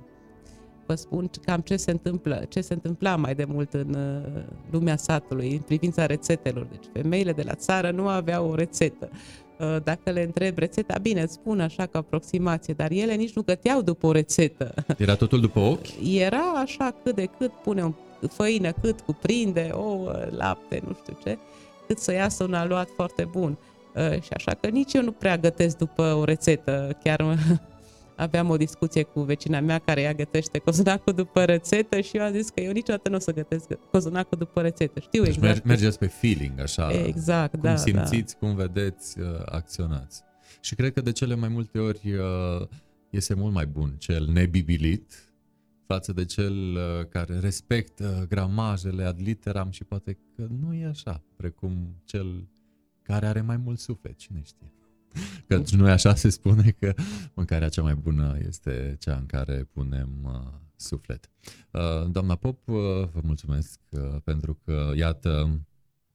vă 0.86 0.94
spun 0.94 1.30
cam 1.44 1.60
ce 1.60 1.76
se 1.76 1.90
întâmplă, 1.90 2.44
ce 2.48 2.60
se 2.60 2.72
întâmpla 2.74 3.16
mai 3.16 3.34
de 3.34 3.44
mult 3.44 3.72
în 3.72 3.94
uh, 3.94 4.42
lumea 4.70 4.96
satului 4.96 5.52
în 5.52 5.58
privința 5.58 6.06
rețetelor. 6.06 6.66
Deci 6.70 6.84
femeile 6.92 7.32
de 7.32 7.42
la 7.42 7.54
țară 7.54 7.90
nu 7.90 8.08
aveau 8.08 8.50
o 8.50 8.54
rețetă. 8.54 9.10
uh, 9.58 9.76
dacă 9.84 10.10
le 10.10 10.22
întreb 10.22 10.58
rețeta, 10.58 10.98
bine, 11.02 11.22
îți 11.22 11.32
spun 11.32 11.60
așa 11.60 11.86
ca 11.86 11.98
aproximație, 11.98 12.74
dar 12.74 12.90
ele 12.90 13.14
nici 13.14 13.34
nu 13.34 13.42
găteau 13.42 13.82
după 13.82 14.06
o 14.06 14.12
rețetă. 14.12 14.74
Era 14.96 15.14
totul 15.14 15.40
după 15.40 15.60
ochi? 15.60 16.16
Era 16.16 16.52
așa 16.54 16.94
cât 17.02 17.14
de 17.14 17.24
cât, 17.38 17.50
pune 17.50 17.82
o 17.82 17.92
făină 18.28 18.72
cât 18.72 19.00
cuprinde, 19.00 19.70
ouă, 19.72 20.28
lapte, 20.30 20.82
nu 20.86 20.96
știu 21.02 21.18
ce, 21.24 21.38
cât 21.88 21.98
să 21.98 22.12
iasă 22.12 22.44
un 22.44 22.54
aluat 22.54 22.88
foarte 22.94 23.24
bun. 23.24 23.58
Uh, 23.94 24.22
și 24.22 24.32
așa 24.32 24.54
că 24.60 24.68
nici 24.68 24.92
eu 24.92 25.02
nu 25.02 25.12
prea 25.12 25.36
gătesc 25.36 25.76
după 25.76 26.02
o 26.02 26.24
rețetă, 26.24 26.98
chiar 27.02 27.24
aveam 28.16 28.50
o 28.50 28.56
discuție 28.56 29.02
cu 29.02 29.20
vecina 29.20 29.60
mea 29.60 29.78
care 29.78 30.00
ea 30.00 30.12
gătește 30.12 30.58
cozonacul 30.58 31.12
după 31.12 31.44
rețetă 31.44 32.00
și 32.00 32.16
eu 32.16 32.24
am 32.24 32.32
zis 32.32 32.48
că 32.48 32.60
eu 32.60 32.72
niciodată 32.72 33.08
nu 33.08 33.16
o 33.16 33.18
să 33.18 33.32
gătesc 33.32 33.66
cozonacul 33.90 34.38
după 34.38 34.60
rețetă. 34.60 35.00
Știu 35.00 35.22
deci 35.22 35.36
exact. 35.36 35.64
mergeți 35.64 35.98
pe 35.98 36.06
feeling, 36.06 36.60
așa. 36.60 36.92
Exact, 37.06 37.50
cum 37.50 37.60
da. 37.62 37.76
simțiți, 37.76 38.36
da. 38.40 38.46
cum 38.46 38.56
vedeți, 38.56 39.20
uh, 39.20 39.26
acționați. 39.44 40.22
Și 40.60 40.74
cred 40.74 40.92
că 40.92 41.00
de 41.00 41.12
cele 41.12 41.34
mai 41.34 41.48
multe 41.48 41.78
ori 41.78 42.12
uh, 42.12 42.66
este 43.10 43.34
mult 43.34 43.54
mai 43.54 43.66
bun 43.66 43.94
cel 43.98 44.28
nebibilit 44.32 45.27
față 45.88 46.12
de 46.12 46.24
cel 46.24 46.76
uh, 46.76 47.06
care 47.08 47.38
respectă 47.38 48.26
gramajele 48.28 49.04
ad 49.04 49.20
literam 49.20 49.70
și 49.70 49.84
poate 49.84 50.18
că 50.36 50.46
nu 50.60 50.74
e 50.74 50.84
așa, 50.84 51.22
precum 51.36 52.02
cel 52.04 52.48
care 53.02 53.26
are 53.26 53.40
mai 53.40 53.56
mult 53.56 53.78
suflet, 53.78 54.16
cine 54.16 54.42
știe. 54.44 54.72
Că 55.46 55.62
nu 55.76 55.88
e 55.88 55.90
așa 55.90 56.14
se 56.14 56.28
spune 56.28 56.70
că 56.70 56.94
mâncarea 57.34 57.68
cea 57.68 57.82
mai 57.82 57.94
bună 57.94 58.38
este 58.46 58.96
cea 59.00 59.16
în 59.16 59.26
care 59.26 59.68
punem 59.72 60.10
uh, 60.24 60.52
suflet. 60.76 61.30
Uh, 61.70 62.10
doamna 62.10 62.34
Pop, 62.34 62.68
uh, 62.68 62.74
vă 63.12 63.20
mulțumesc 63.22 63.80
uh, 63.90 64.16
pentru 64.24 64.54
că, 64.64 64.92
iată, 64.94 65.60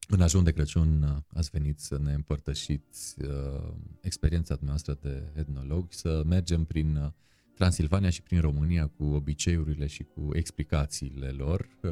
în 0.08 0.20
ajun 0.20 0.44
de 0.44 0.52
Crăciun 0.52 1.02
uh, 1.02 1.16
ați 1.38 1.50
venit 1.50 1.80
să 1.80 1.98
ne 1.98 2.12
împărtășiți 2.12 3.22
uh, 3.22 3.72
experiența 4.00 4.56
noastră 4.60 4.98
de 5.00 5.32
etnolog, 5.34 5.92
să 5.92 6.22
mergem 6.26 6.64
prin 6.64 6.96
uh, 6.96 7.10
Transilvania 7.54 8.10
și 8.10 8.22
prin 8.22 8.40
România 8.40 8.86
cu 8.86 9.04
obiceiurile 9.04 9.86
și 9.86 10.02
cu 10.02 10.28
explicațiile 10.32 11.28
lor. 11.28 11.68
Uh, 11.82 11.90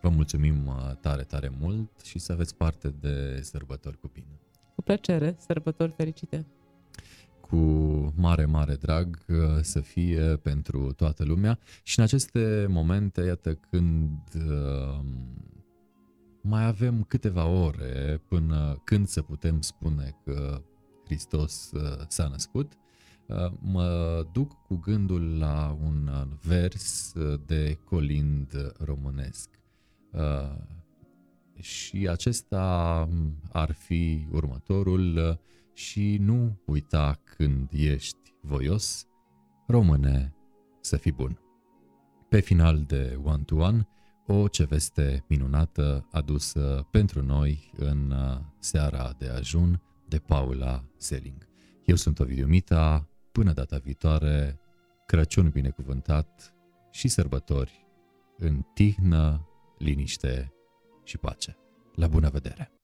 vă 0.00 0.08
mulțumim 0.08 0.66
uh, 0.66 0.96
tare, 1.00 1.22
tare 1.22 1.52
mult 1.60 2.00
și 2.04 2.18
să 2.18 2.32
aveți 2.32 2.56
parte 2.56 2.88
de 3.00 3.40
sărbători 3.42 4.00
cu 4.00 4.10
bine. 4.12 4.40
Cu 4.74 4.82
plăcere, 4.82 5.36
sărbători 5.38 5.92
fericite! 5.96 6.46
Cu 7.40 7.56
mare, 8.16 8.44
mare 8.44 8.74
drag 8.74 9.24
uh, 9.28 9.36
să 9.60 9.80
fie 9.80 10.36
pentru 10.36 10.92
toată 10.92 11.24
lumea 11.24 11.58
și 11.82 11.98
în 11.98 12.04
aceste 12.04 12.66
momente, 12.68 13.22
iată, 13.22 13.54
când 13.70 14.18
uh, 14.34 15.04
mai 16.40 16.66
avem 16.66 17.02
câteva 17.02 17.46
ore 17.46 18.22
până 18.28 18.80
când 18.84 19.06
să 19.06 19.22
putem 19.22 19.60
spune 19.60 20.16
că 20.24 20.62
Hristos 21.04 21.70
uh, 21.72 22.04
s-a 22.08 22.28
născut, 22.28 22.72
mă 23.60 24.26
duc 24.32 24.62
cu 24.66 24.76
gândul 24.76 25.38
la 25.38 25.78
un 25.82 26.10
vers 26.42 27.12
de 27.46 27.78
colind 27.84 28.72
românesc 28.78 29.50
și 31.60 32.08
acesta 32.08 33.08
ar 33.52 33.72
fi 33.72 34.28
următorul 34.30 35.40
și 35.72 36.16
nu 36.20 36.60
uita 36.66 37.20
când 37.36 37.68
ești 37.72 38.34
voios, 38.40 39.06
române 39.66 40.34
să 40.80 40.96
fii 40.96 41.12
bun. 41.12 41.38
Pe 42.28 42.40
final 42.40 42.82
de 42.82 43.18
One 43.24 43.42
to 43.42 43.56
One, 43.56 43.88
o 44.26 44.48
ceveste 44.48 45.24
minunată 45.28 46.08
adusă 46.10 46.86
pentru 46.90 47.24
noi 47.24 47.70
în 47.76 48.14
seara 48.58 49.14
de 49.18 49.28
ajun 49.28 49.82
de 50.08 50.18
Paula 50.18 50.84
Seling. 50.96 51.48
Eu 51.84 51.96
sunt 51.96 52.18
Ovidiu 52.18 52.46
Mita, 52.46 53.08
până 53.38 53.52
data 53.52 53.78
viitoare, 53.78 54.60
Crăciun 55.06 55.48
binecuvântat 55.48 56.54
și 56.90 57.08
sărbători 57.08 57.86
în 58.36 58.64
tihnă, 58.74 59.48
liniște 59.78 60.52
și 61.04 61.18
pace. 61.18 61.56
La 61.94 62.06
bună 62.06 62.28
vedere! 62.28 62.77